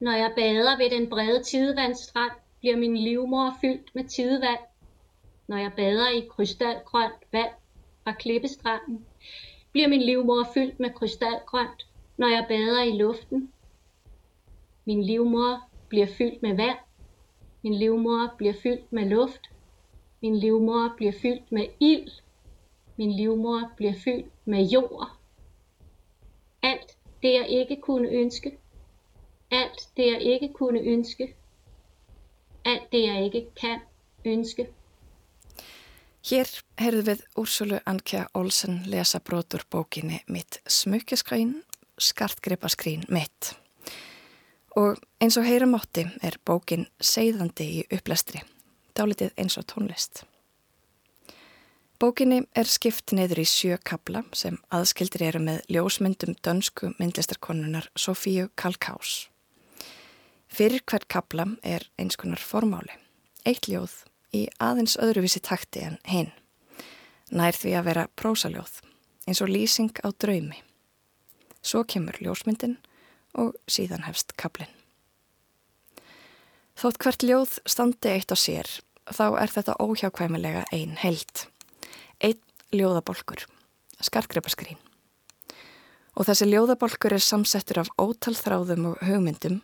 Når 0.00 0.12
jeg 0.12 0.32
bader 0.36 0.76
ved 0.76 0.90
den 0.90 1.10
brede 1.10 1.42
tidevandsstrand, 1.42 2.32
bliver 2.60 2.76
min 2.76 2.96
livmor 2.96 3.54
fyldt 3.60 3.94
med 3.94 4.04
tidevand. 4.04 4.60
Når 5.46 5.56
jeg 5.56 5.72
bader 5.76 6.08
i 6.08 6.28
krystalgrønt 6.30 7.32
vand 7.32 7.50
fra 8.04 8.12
klippestranden, 8.12 9.06
bliver 9.72 9.88
min 9.88 10.02
livmor 10.02 10.46
fyldt 10.54 10.80
med 10.80 10.90
krystalgrønt. 10.90 11.86
Når 12.16 12.28
jeg 12.28 12.44
bader 12.48 12.82
i 12.82 12.92
luften, 12.92 13.52
min 14.84 15.02
livmor 15.02 15.68
bliver 15.88 16.06
fyldt 16.06 16.42
med 16.42 16.56
vand. 16.56 16.78
Min 17.62 17.74
livmor 17.74 18.34
bliver 18.36 18.54
fyldt 18.62 18.92
med 18.92 19.04
luft. 19.08 19.40
Min 20.22 20.36
livmor 20.36 20.94
bliver 20.96 21.12
fyldt 21.12 21.52
med 21.52 21.66
ild. 21.80 22.10
Min 22.96 23.12
livmor 23.12 23.70
bliver 23.76 23.94
fyldt 24.04 24.26
med 24.44 24.64
jord. 24.64 25.08
Alt 26.62 26.96
det 27.22 27.32
jeg 27.34 27.48
ikke 27.48 27.76
kunne 27.80 28.08
ønske. 28.08 28.58
Alt 29.50 29.88
det 29.96 30.06
jeg 30.06 30.22
ikke 30.22 30.52
kunne 30.52 30.80
ønske. 30.80 31.34
Alt 32.64 32.92
det 32.92 33.02
jeg 33.02 33.24
ikke 33.24 33.46
kan 33.60 33.80
ønske. 34.24 34.68
Hér 36.28 36.50
heyrðu 36.76 37.04
við 37.06 37.20
Úrsulu 37.40 37.78
Ankja 37.88 38.26
Olsen 38.36 38.82
lesa 38.90 39.20
brotur 39.24 39.62
bókinni 39.70 40.18
Mitt 40.28 40.58
smukjaskræn, 40.68 41.62
skartgripaskrín 41.96 43.06
mitt. 43.08 43.54
Og 44.76 44.98
eins 45.20 45.38
og 45.40 45.46
heyra 45.48 45.66
mátti 45.66 46.04
er 46.22 46.36
bókin 46.44 46.84
seiðandi 47.00 47.68
í 47.78 47.86
upplestri, 47.96 48.42
dálitið 48.92 49.32
eins 49.40 49.56
og 49.56 49.64
tónlist. 49.72 50.26
Bókinni 51.98 52.42
er 52.54 52.68
skipt 52.68 53.16
neyður 53.16 53.40
í 53.42 53.48
sjö 53.48 53.80
kabla 53.80 54.26
sem 54.36 54.60
aðskildir 54.68 55.24
eru 55.30 55.40
með 55.42 55.64
ljósmyndum 55.72 56.36
dönsku 56.44 56.92
myndlistarkonunar 57.00 57.88
Sofíu 57.96 58.50
Kalkás. 58.54 59.30
Fyrir 60.48 60.82
hvert 60.88 61.08
kabla 61.12 61.46
er 61.62 61.84
eins 62.00 62.16
konar 62.16 62.40
formáli, 62.40 62.94
eitt 63.44 63.68
ljóð 63.68 64.02
í 64.34 64.46
aðeins 64.60 64.96
öðruvísi 65.00 65.42
takti 65.44 65.84
en 65.84 65.98
hinn. 66.08 66.32
Nær 67.30 67.56
því 67.56 67.74
að 67.76 67.88
vera 67.90 68.08
prósaljóð, 68.16 68.80
eins 69.28 69.42
og 69.44 69.52
lýsing 69.52 69.92
á 70.00 70.08
draumi. 70.16 70.62
Svo 71.60 71.84
kemur 71.84 72.16
ljósmyndin 72.22 72.78
og 73.36 73.56
síðan 73.68 74.06
hefst 74.08 74.32
kablin. 74.40 74.70
Þótt 76.78 77.00
hvert 77.02 77.24
ljóð 77.26 77.56
standi 77.66 78.12
eitt 78.14 78.32
á 78.32 78.36
sér, 78.38 78.68
þá 79.10 79.40
er 79.42 79.52
þetta 79.52 79.76
óhjákvæmilega 79.82 80.64
ein 80.72 80.94
held. 81.00 81.48
Einn 82.22 82.40
ljóðabolkur, 82.72 83.44
skarkrepaskrín. 84.00 84.78
Og 86.18 86.26
þessi 86.26 86.48
ljóðabolkur 86.48 87.14
er 87.14 87.22
samsettur 87.22 87.82
af 87.82 87.90
ótalþráðum 87.98 88.92
og 88.92 89.02
hugmyndum 89.06 89.60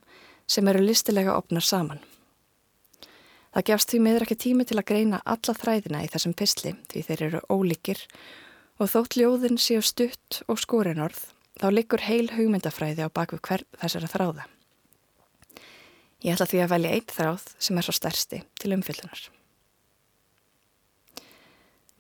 sem 0.47 0.69
eru 0.69 0.83
listilega 0.85 1.37
opnar 1.37 1.65
saman. 1.65 2.01
Það 3.55 3.67
gefst 3.71 3.93
því 3.93 4.01
miður 4.03 4.25
ekki 4.27 4.41
tími 4.45 4.65
til 4.67 4.81
að 4.81 4.89
greina 4.91 5.21
alla 5.25 5.55
þræðina 5.55 6.03
í 6.03 6.09
þessum 6.11 6.35
pisli 6.35 6.75
því 6.91 7.05
þeir 7.07 7.23
eru 7.29 7.43
ólíkir 7.53 8.01
og 8.83 8.91
þótt 8.91 9.15
ljóðin 9.21 9.61
séu 9.63 9.85
stutt 9.85 10.41
og 10.51 10.59
skórinorð 10.59 11.21
þá 11.61 11.69
likur 11.71 12.03
heil 12.03 12.27
hugmyndafræði 12.35 13.07
á 13.07 13.15
baku 13.15 13.39
hvern 13.39 13.69
þessara 13.79 14.11
þráða. 14.11 14.49
Ég 16.25 16.35
ætla 16.35 16.49
því 16.51 16.61
að 16.65 16.73
velja 16.73 16.93
einn 16.97 17.15
þráð 17.15 17.47
sem 17.63 17.79
er 17.79 17.87
svo 17.87 17.95
stærsti 17.95 18.43
til 18.59 18.75
umfyllunar. 18.75 19.23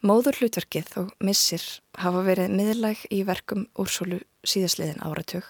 Móður 0.05 0.41
hlutverkið 0.41 0.91
og 1.01 1.13
missir 1.25 1.63
hafa 1.97 2.25
verið 2.27 2.53
miðlæg 2.53 3.07
í 3.15 3.23
verkum 3.25 3.69
úrsólu 3.81 4.19
síðasliðin 4.45 5.01
áratug 5.07 5.47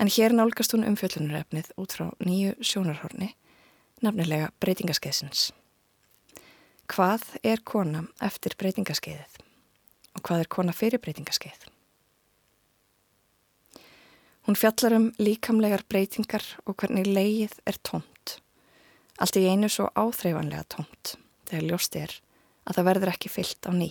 en 0.00 0.08
hér 0.08 0.32
nálgast 0.32 0.72
hún 0.72 0.86
umfyllunarefnið 0.88 1.74
út 1.80 1.92
frá 1.92 2.06
nýju 2.24 2.54
sjónarhorni, 2.64 3.34
nafnilega 4.00 4.48
breytingaskeiðsins. 4.64 5.50
Hvað 6.90 7.26
er 7.44 7.60
kona 7.62 8.06
eftir 8.24 8.56
breytingaskeiðið 8.58 9.36
og 10.16 10.24
hvað 10.24 10.46
er 10.46 10.50
kona 10.56 10.72
fyrir 10.74 11.02
breytingaskeið? 11.04 11.68
Hún 14.48 14.56
fjallar 14.56 14.96
um 14.96 15.10
líkamlegar 15.20 15.84
breytingar 15.86 16.42
og 16.64 16.80
hvernig 16.80 17.06
leið 17.06 17.60
er 17.68 17.76
tómt. 17.84 18.40
Allt 19.20 19.36
í 19.36 19.44
einu 19.46 19.68
svo 19.68 19.90
áþreifanlega 19.92 20.64
tómt 20.72 21.14
þegar 21.50 21.66
ljóst 21.68 22.00
er 22.00 22.16
að 22.64 22.78
það 22.78 22.88
verður 22.88 23.12
ekki 23.12 23.30
fyllt 23.36 23.68
á 23.68 23.72
ný. 23.76 23.90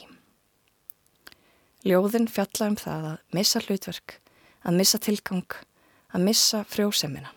Ljóðin 1.85 2.27
fjalla 2.27 2.73
um 2.73 2.77
það 2.81 3.09
að 3.13 3.37
missa 3.37 3.61
hlutverk, 3.63 4.17
að 4.65 4.79
missa 4.81 4.99
tilgang, 4.99 5.47
að 6.13 6.25
missa 6.25 6.63
frjósemina, 6.67 7.31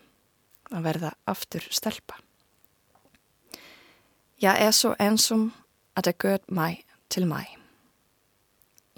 að 0.73 0.85
verða 0.87 1.13
aftur 1.29 1.65
stelpa. 1.69 2.17
Jeg 4.41 4.59
er 4.59 4.73
så 4.75 4.93
ensom 4.99 5.51
að 5.95 6.09
það 6.09 6.19
gött 6.25 6.49
mæ 6.51 6.67
til 7.13 7.25
mæ. 7.29 7.41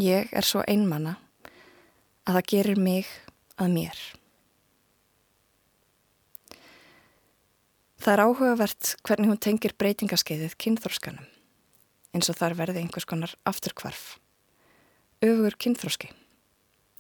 Ég 0.02 0.32
er 0.32 0.48
svo 0.48 0.64
einmanna 0.68 1.18
að 2.26 2.40
það 2.40 2.48
gerir 2.52 2.80
mig 2.82 3.10
að 3.62 3.76
mér. 3.76 4.00
Það 8.02 8.14
er 8.14 8.22
áhugavert 8.26 8.90
hvernig 9.08 9.32
hún 9.32 9.42
tengir 9.42 9.74
breytingaskeiðið 9.82 10.58
kynþórskanum, 10.62 11.30
eins 12.14 12.30
og 12.30 12.38
þar 12.38 12.58
verði 12.60 12.84
einhvers 12.84 13.08
konar 13.10 13.32
afturkvarf. 13.50 14.20
Öfugur 15.26 15.56
kynþórski. 15.58 16.12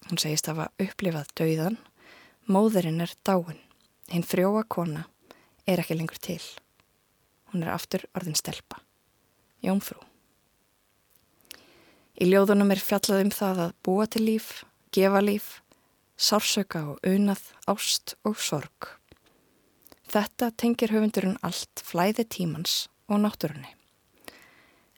Hún 0.10 0.22
segist 0.22 0.50
að 0.50 0.64
hafa 0.64 0.86
upplifað 0.86 1.30
dauðan, 1.38 1.78
móðurinn 2.46 3.02
er 3.02 3.14
dáin, 3.26 3.58
hinn 4.12 4.26
frjóa 4.26 4.64
kona 4.70 5.08
er 5.66 5.82
ekki 5.82 5.98
lengur 5.98 6.20
til. 6.22 6.42
Hún 7.50 7.64
er 7.66 7.74
aftur 7.74 8.06
orðin 8.14 8.38
stelpa. 8.38 8.82
Jónfrú. 9.66 9.98
Í 12.22 12.30
ljóðunum 12.30 12.70
er 12.72 12.82
fjallað 12.84 13.26
um 13.26 13.32
það 13.34 13.64
að 13.66 13.74
búa 13.84 14.06
til 14.08 14.22
líf, 14.28 14.52
gefa 14.94 15.24
líf, 15.26 15.48
sársöka 16.16 16.84
og 16.94 17.02
unað, 17.08 17.42
ást 17.68 18.14
og 18.24 18.38
sorg. 18.40 18.92
Þetta 20.06 20.52
tengir 20.54 20.94
höfundurinn 20.94 21.42
allt 21.44 21.82
flæði 21.84 22.28
tímans 22.30 22.86
og 23.10 23.26
náttúrunni. 23.26 23.74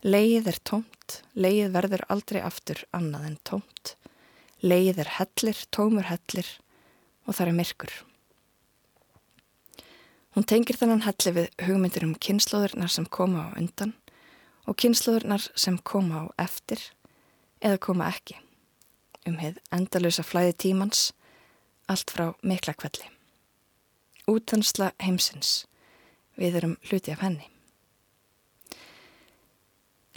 Leið 0.04 0.52
er 0.52 0.60
tómt, 0.68 1.22
leið 1.34 1.72
verður 1.74 2.04
aldrei 2.12 2.44
aftur 2.44 2.84
annað 2.94 3.32
en 3.32 3.42
tómt. 3.48 3.96
Leið 4.62 5.00
er 5.02 5.16
hellir, 5.18 5.64
tómur 5.74 6.06
hellir 6.12 6.58
og 7.28 7.36
það 7.36 7.52
er 7.52 7.58
myrkur. 7.60 7.94
Hún 10.38 10.46
tengir 10.48 10.78
þannan 10.80 11.06
helli 11.06 11.34
við 11.36 11.48
hugmyndir 11.68 12.08
um 12.08 12.16
kynnslóðurnar 12.16 12.92
sem 12.94 13.06
koma 13.06 13.50
á 13.52 13.58
undan 13.60 13.94
og 14.66 14.78
kynnslóðurnar 14.82 15.48
sem 15.56 15.80
koma 15.84 16.26
á 16.28 16.48
eftir 16.48 16.82
eða 17.62 17.80
koma 17.82 18.10
ekki 18.12 18.38
um 19.28 19.38
heið 19.42 19.60
endalösa 19.76 20.24
flæði 20.26 20.56
tímans, 20.64 21.12
allt 21.92 22.12
frá 22.14 22.32
mikla 22.48 22.76
kvelli. 22.78 23.10
Útansla 24.28 24.92
heimsins, 25.04 25.66
við 26.40 26.60
erum 26.62 26.76
hluti 26.90 27.14
af 27.14 27.24
henni. 27.24 27.48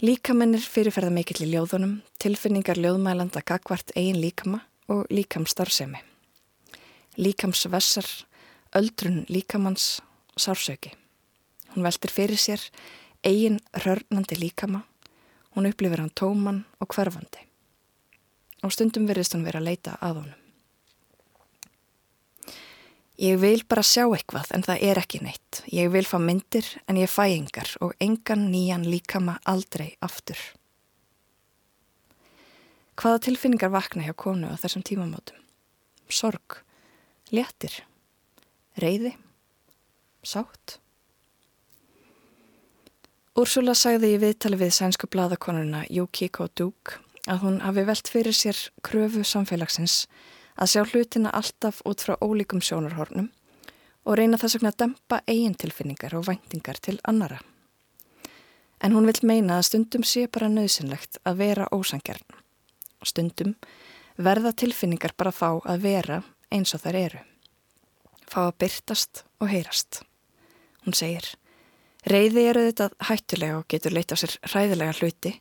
Líkamennir 0.01 0.63
fyrirferða 0.65 1.11
mikill 1.13 1.43
í 1.45 1.51
ljóðunum, 1.51 1.99
tilfinningar 2.23 2.79
ljóðmælanda 2.81 3.43
gagvart 3.45 3.93
eigin 3.95 4.21
líkama 4.23 4.63
og 4.89 5.05
líkamstarfsemi. 5.13 6.01
Líkamsvessar, 7.17 8.07
öldrun 8.75 9.25
líkamanns, 9.29 10.01
sársöki. 10.37 10.93
Hún 11.75 11.83
veltir 11.83 12.11
fyrir 12.11 12.39
sér 12.39 12.63
eigin 13.23 13.59
rörnandi 13.73 14.39
líkama, 14.39 14.83
hún 15.55 15.67
upplifir 15.69 15.99
hann 15.99 16.13
tóman 16.15 16.65
og 16.79 16.93
hverfandi 16.95 17.51
og 18.61 18.73
stundum 18.73 19.07
verðist 19.09 19.35
hún 19.35 19.45
vera 19.45 19.61
að 19.61 19.69
leita 19.71 19.97
að 20.05 20.21
honum. 20.21 20.37
Ég 23.21 23.37
vil 23.37 23.61
bara 23.69 23.83
sjá 23.85 24.07
eitthvað 24.07 24.49
en 24.55 24.63
það 24.65 24.83
er 24.87 24.99
ekki 25.01 25.19
neitt. 25.21 25.59
Ég 25.69 25.91
vil 25.93 26.07
fá 26.09 26.17
myndir 26.17 26.65
en 26.89 26.97
ég 26.97 27.11
fæ 27.11 27.27
engar 27.35 27.69
og 27.85 27.93
engan 28.01 28.47
nýjan 28.49 28.87
líkama 28.89 29.37
aldrei 29.45 29.91
aftur. 30.01 30.39
Hvaða 32.97 33.21
tilfinningar 33.27 33.73
vakna 33.73 34.07
hjá 34.07 34.15
konu 34.17 34.49
á 34.49 34.57
þessum 34.61 34.85
tímamótum? 34.85 35.37
Sorg, 36.09 36.61
léttir, 37.31 37.71
reyði, 38.79 39.13
sátt. 40.23 40.79
Úrsula 43.39 43.71
sagði 43.77 44.15
í 44.15 44.19
viðtali 44.19 44.59
við 44.59 44.73
sænsku 44.75 45.07
bladakonuna 45.07 45.85
Yukiko 45.87 46.49
Duke 46.51 46.99
að 47.31 47.45
hún 47.45 47.61
hafi 47.63 47.85
velt 47.87 48.09
fyrir 48.11 48.35
sér 48.35 48.57
kröfu 48.83 49.23
samfélagsins 49.23 50.03
að 50.59 50.73
sjá 50.73 50.81
hlutina 50.83 51.31
alltaf 51.31 51.79
út 51.87 52.03
frá 52.03 52.17
ólíkum 52.19 52.59
sjónarhornum 52.59 53.29
og 54.03 54.17
reyna 54.17 54.39
þess 54.41 54.57
vegna 54.57 54.73
að 54.73 54.81
dempa 54.83 55.21
eigintilfinningar 55.29 56.17
og 56.19 56.27
væntingar 56.27 56.81
til 56.83 56.97
annara. 57.07 57.39
En 58.81 58.91
hún 58.97 59.07
vil 59.07 59.23
meina 59.23 59.61
að 59.61 59.69
stundum 59.69 60.03
sé 60.03 60.25
bara 60.27 60.49
nöðsynlegt 60.51 61.21
að 61.23 61.39
vera 61.45 61.69
ósangjarn. 61.71 62.25
Stundum 63.05 63.55
verða 64.17 64.51
tilfinningar 64.57 65.13
bara 65.15 65.31
fá 65.31 65.61
að 65.61 65.85
vera 65.85 66.23
eins 66.51 66.73
og 66.75 66.83
þær 66.83 66.97
eru. 66.99 67.21
Fá 68.31 68.47
að 68.47 68.57
byrtast 68.63 69.23
og 69.41 69.51
heyrast. 69.51 70.01
Hún 70.85 70.95
segir, 70.97 71.25
reyði 72.07 72.45
eru 72.49 72.65
þetta 72.69 72.89
hættulega 73.09 73.59
og 73.59 73.67
getur 73.71 73.95
leitt 73.95 74.13
á 74.13 74.17
sér 74.19 74.37
hræðilega 74.47 74.97
hluti, 74.99 75.33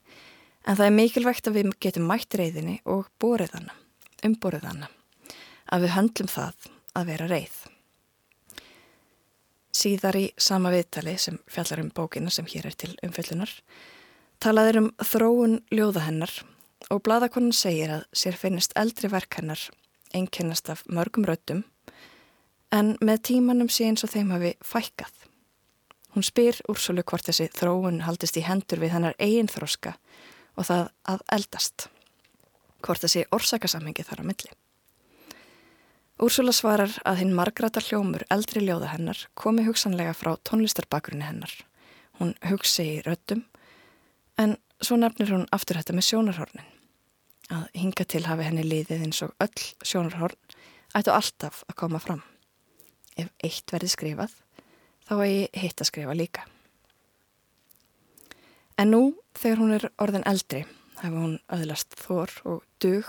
en 0.66 0.76
það 0.76 0.86
er 0.86 0.96
mikilvægt 0.96 1.48
að 1.48 1.58
við 1.58 1.74
getum 1.80 2.08
mætt 2.10 2.36
reyðinni 2.36 2.80
og 2.84 3.08
borið 3.22 3.54
hana, 3.56 3.76
umborið 4.26 4.66
hana, 4.68 4.90
að 5.72 5.86
við 5.86 5.94
höndlum 5.96 6.32
það 6.32 6.70
að 6.98 7.12
vera 7.12 7.28
reyð. 7.30 7.60
Síðar 9.80 10.18
í 10.18 10.26
sama 10.36 10.72
viðtali 10.74 11.14
sem 11.22 11.38
fjallar 11.48 11.80
um 11.84 11.92
bókina 11.94 12.32
sem 12.34 12.48
hér 12.50 12.68
er 12.68 12.76
til 12.76 12.92
umfyllunar, 13.06 13.52
talaður 14.42 14.82
um 14.82 14.88
þróun 14.98 15.60
ljóða 15.72 16.08
hennar 16.08 16.34
og 16.90 17.04
bladakonan 17.06 17.54
segir 17.54 17.92
að 17.94 18.08
sér 18.16 18.36
finnist 18.40 18.74
eldri 18.76 19.08
verk 19.12 19.38
hennar 19.38 19.62
einkennast 20.14 20.70
af 20.72 20.84
mörgum 20.88 21.26
röttum 21.28 21.64
en 22.72 22.94
með 23.02 23.22
tímanum 23.30 23.70
sé 23.72 23.88
eins 23.88 24.04
og 24.06 24.12
þeim 24.12 24.30
hafi 24.34 24.54
fækkað. 24.64 25.12
Hún 26.14 26.26
spyr 26.26 26.58
Úrsulu 26.70 27.04
hvort 27.06 27.26
þessi 27.26 27.48
þróun 27.54 28.02
haldist 28.06 28.38
í 28.38 28.42
hendur 28.46 28.82
við 28.82 28.94
hennar 28.96 29.18
eigin 29.18 29.50
þróska 29.50 29.94
og 30.58 30.66
það 30.66 30.88
að 31.12 31.22
eldast. 31.36 31.86
Hvort 32.82 33.04
þessi 33.04 33.26
orsakasamhengi 33.34 34.06
þar 34.06 34.24
á 34.26 34.28
milli. 34.30 34.50
Úrsula 36.20 36.52
svarar 36.52 36.92
að 37.08 37.22
hinn 37.22 37.36
margrata 37.36 37.80
hljómur 37.80 38.26
eldri 38.28 38.64
ljóða 38.64 38.90
hennar 38.92 39.22
komi 39.38 39.64
hugsanlega 39.64 40.12
frá 40.16 40.34
tónlistarbakrunni 40.44 41.24
hennar. 41.24 41.54
Hún 42.18 42.34
hugsi 42.44 42.84
í 42.98 43.00
röttum 43.06 43.46
en 44.36 44.58
svo 44.82 44.98
nefnir 45.00 45.32
hún 45.32 45.48
aftur 45.54 45.80
þetta 45.80 45.96
með 45.96 46.08
sjónarhornin. 46.10 46.68
Að 47.50 47.66
hinga 47.74 48.06
til 48.06 48.22
hafi 48.28 48.46
henni 48.46 48.62
liðið 48.66 49.06
eins 49.06 49.22
og 49.26 49.34
öll 49.42 49.64
sjónarhorn 49.82 50.38
ættu 50.94 51.12
alltaf 51.14 51.64
að 51.68 51.78
koma 51.82 52.00
fram. 52.02 52.22
Ef 53.18 53.30
eitt 53.42 53.72
verði 53.74 53.90
skrifað 53.90 54.36
þá 55.08 55.14
að 55.18 55.30
ég 55.32 55.62
hitt 55.62 55.82
að 55.82 55.90
skrifa 55.90 56.14
líka. 56.14 56.46
En 58.78 58.94
nú, 58.94 59.00
þegar 59.36 59.58
hún 59.60 59.72
er 59.76 59.88
orðin 60.00 60.24
eldri, 60.30 60.62
hefur 61.02 61.24
hún 61.24 61.38
öðlast 61.52 61.96
þór 62.00 62.36
og 62.48 62.62
dug 62.80 63.08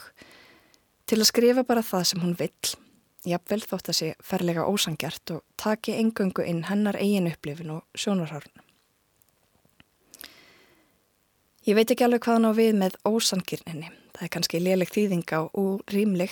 til 1.07 1.19
að 1.19 1.29
skrifa 1.29 1.63
bara 1.67 1.85
það 1.85 2.07
sem 2.09 2.23
hún 2.23 2.33
vill, 2.39 2.73
jafnvel 3.27 3.61
þótt 3.61 3.91
að 3.93 3.97
sé 3.99 4.09
ferlega 4.25 4.65
ósangjart 4.67 5.35
og 5.37 5.45
taki 5.61 5.95
engöngu 5.99 6.43
inn 6.47 6.65
hennar 6.67 6.97
eigin 6.99 7.29
upplifin 7.29 7.75
og 7.77 7.85
sjónarhörn. 7.95 8.51
Ég 11.69 11.77
veit 11.77 11.93
ekki 11.93 12.07
alveg 12.07 12.25
hvað 12.25 12.39
hann 12.39 12.49
á 12.49 12.53
við 12.57 12.77
með 12.81 12.95
ósangirninni, 13.05 13.91
það 14.21 14.27
er 14.27 14.33
kannski 14.35 14.59
léleg 14.61 14.89
þýðinga 14.93 15.37
og 15.57 15.81
rýmleg, 15.89 16.29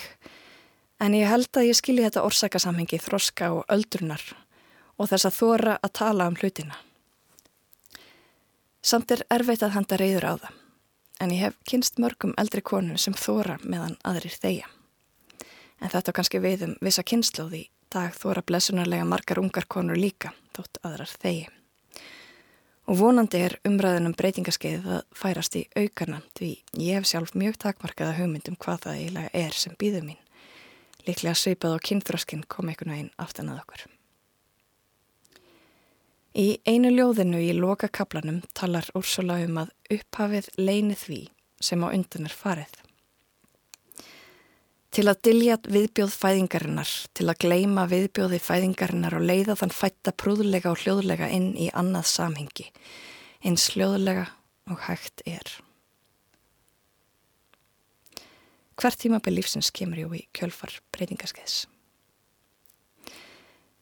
en 1.02 1.16
ég 1.18 1.26
held 1.26 1.50
að 1.58 1.72
ég 1.72 1.78
skilji 1.80 2.04
þetta 2.06 2.22
orsakasamhengi 2.28 3.00
þroska 3.02 3.50
og 3.56 3.64
öldrunar 3.74 4.22
og 5.00 5.10
þess 5.10 5.26
að 5.26 5.38
þóra 5.40 5.74
að 5.82 5.96
tala 5.98 6.28
um 6.30 6.38
hlutina. 6.38 6.78
Samt 8.86 9.10
er 9.10 9.26
erfitt 9.34 9.66
að 9.66 9.74
handa 9.74 9.98
reyður 9.98 10.30
á 10.30 10.34
það, 10.38 10.54
en 11.20 11.34
ég 11.34 11.46
hef 11.48 11.58
kynst 11.66 11.98
mörgum 11.98 12.38
eldri 12.38 12.62
konur 12.62 13.02
sem 13.02 13.18
þóra 13.18 13.58
meðan 13.64 13.98
aðrir 14.06 14.38
þeia. 14.38 14.70
En 15.82 15.90
þetta 15.90 16.14
kannski 16.14 16.44
við 16.46 16.68
um 16.68 16.78
vissa 16.86 17.02
kynnslóði 17.02 17.66
í 17.66 17.70
dag 17.90 18.14
þóra 18.14 18.46
blessunarlega 18.46 19.08
margar 19.10 19.42
ungar 19.42 19.66
konur 19.66 19.98
líka, 19.98 20.36
þótt 20.54 20.78
aðrar 20.86 21.10
þegi. 21.10 21.59
Og 22.90 22.98
vonandi 22.98 23.38
er 23.46 23.54
umræðunum 23.70 24.16
breytingaskeið 24.18 24.88
að 24.90 25.02
færast 25.14 25.54
í 25.60 25.68
aukarna 25.78 26.24
því 26.40 26.48
ég 26.82 26.98
hef 26.98 27.06
sjálf 27.06 27.36
mjög 27.38 27.60
takmarkaða 27.62 28.16
hugmyndum 28.18 28.58
hvað 28.58 28.80
það 28.88 28.98
eiginlega 28.98 29.30
er 29.44 29.54
sem 29.54 29.76
býður 29.78 30.08
mín. 30.08 30.18
Líklega 31.06 31.36
sveipað 31.38 31.76
og 31.76 31.86
kynþróskinn 31.86 32.48
kom 32.50 32.72
einhvern 32.72 32.96
veginn 32.96 33.12
aftan 33.22 33.54
að 33.54 33.62
okkur. 33.62 33.86
Í 36.34 36.48
einu 36.66 36.90
ljóðinu 36.96 37.44
í 37.46 37.54
loka 37.54 37.92
kaplanum 37.94 38.42
talar 38.58 38.90
Úrsula 38.98 39.38
um 39.46 39.62
að 39.62 39.74
upphafið 39.94 40.50
leini 40.58 40.98
því 40.98 41.22
sem 41.62 41.86
á 41.86 41.94
undan 41.94 42.26
er 42.26 42.34
farið. 42.42 42.74
Til 44.90 45.06
að 45.06 45.20
dilja 45.28 45.56
viðbjóð 45.70 46.14
fæðingarinnar, 46.18 46.92
til 47.14 47.28
að 47.30 47.42
gleima 47.44 47.86
viðbjóði 47.92 48.40
fæðingarinnar 48.42 49.16
og 49.20 49.26
leiða 49.30 49.56
þann 49.60 49.74
fætta 49.76 50.14
prúðlega 50.18 50.72
og 50.74 50.82
hljóðlega 50.82 51.30
inn 51.30 51.52
í 51.54 51.70
annað 51.78 52.08
samhengi, 52.10 52.70
eins 53.46 53.70
hljóðlega 53.76 54.26
og 54.70 54.82
hægt 54.88 55.22
er. 55.30 55.60
Hvert 58.80 59.02
tímabill 59.04 59.36
lífsins 59.36 59.70
kemur 59.76 60.00
jú 60.00 60.14
í 60.16 60.24
kjölfar 60.34 60.80
breytingaskeiðs. 60.96 61.68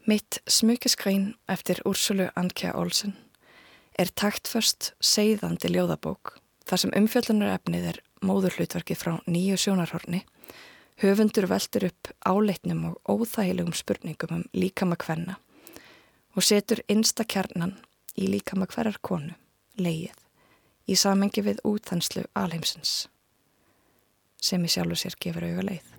Mitt 0.07 0.39
smukeskræn 0.47 1.33
eftir 1.51 1.83
Úrsulu 1.85 2.29
Ankja 2.39 2.73
Olsen 2.79 3.13
er 3.99 4.11
taktförst 4.11 4.93
segðandi 5.03 5.71
ljóðabók 5.73 6.37
þar 6.67 6.81
sem 6.83 6.93
umfjöldunar 6.95 7.57
efnið 7.57 7.91
er 7.91 7.99
móðurhlutverkið 8.25 8.99
frá 8.99 9.13
nýju 9.27 9.59
sjónarhorni, 9.61 10.23
höfundur 11.01 11.47
veldur 11.49 11.89
upp 11.89 12.11
áleitnum 12.25 12.85
og 12.91 13.01
óþægilegum 13.05 13.73
spurningum 13.73 14.39
um 14.39 14.45
líkama 14.53 14.97
hvenna 14.97 15.37
og 16.35 16.43
setur 16.43 16.81
einsta 16.89 17.25
kjarnan 17.25 17.75
í 18.17 18.29
líkama 18.31 18.65
hverjar 18.69 18.97
konu, 19.01 19.33
leið, 19.77 20.13
í 20.89 20.95
samengi 20.95 21.43
við 21.45 21.61
útþenslu 21.65 22.25
alheimsins 22.33 23.07
sem 24.41 24.63
í 24.63 24.69
sjálfu 24.69 24.97
sér 25.01 25.17
gefur 25.21 25.45
auga 25.47 25.65
leið. 25.65 25.93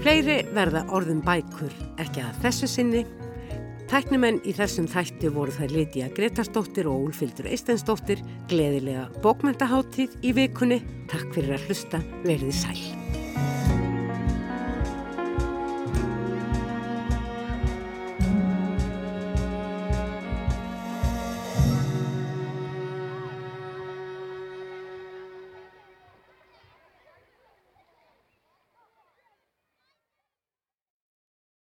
Fleiri 0.00 0.38
verða 0.54 0.86
orðum 0.96 1.20
bækur 1.24 1.72
ekki 2.00 2.22
að 2.24 2.42
þessu 2.44 2.68
sinni. 2.70 3.02
Tæknumenn 3.86 4.40
í 4.42 4.50
þessum 4.50 4.88
þætti 4.90 5.28
voru 5.30 5.52
þær 5.54 5.70
Lítiða 5.70 6.08
Gretarsdóttir 6.16 6.88
og 6.90 7.04
Úlfildur 7.06 7.46
Eistensdóttir. 7.46 8.24
Gleðilega 8.50 9.06
bókmyndaháttíð 9.22 10.18
í 10.26 10.34
vikunni. 10.34 10.80
Takk 11.06 11.30
fyrir 11.36 11.54
að 11.54 11.68
hlusta. 11.68 12.02
Verðið 12.26 12.56
sæl. 12.64 12.80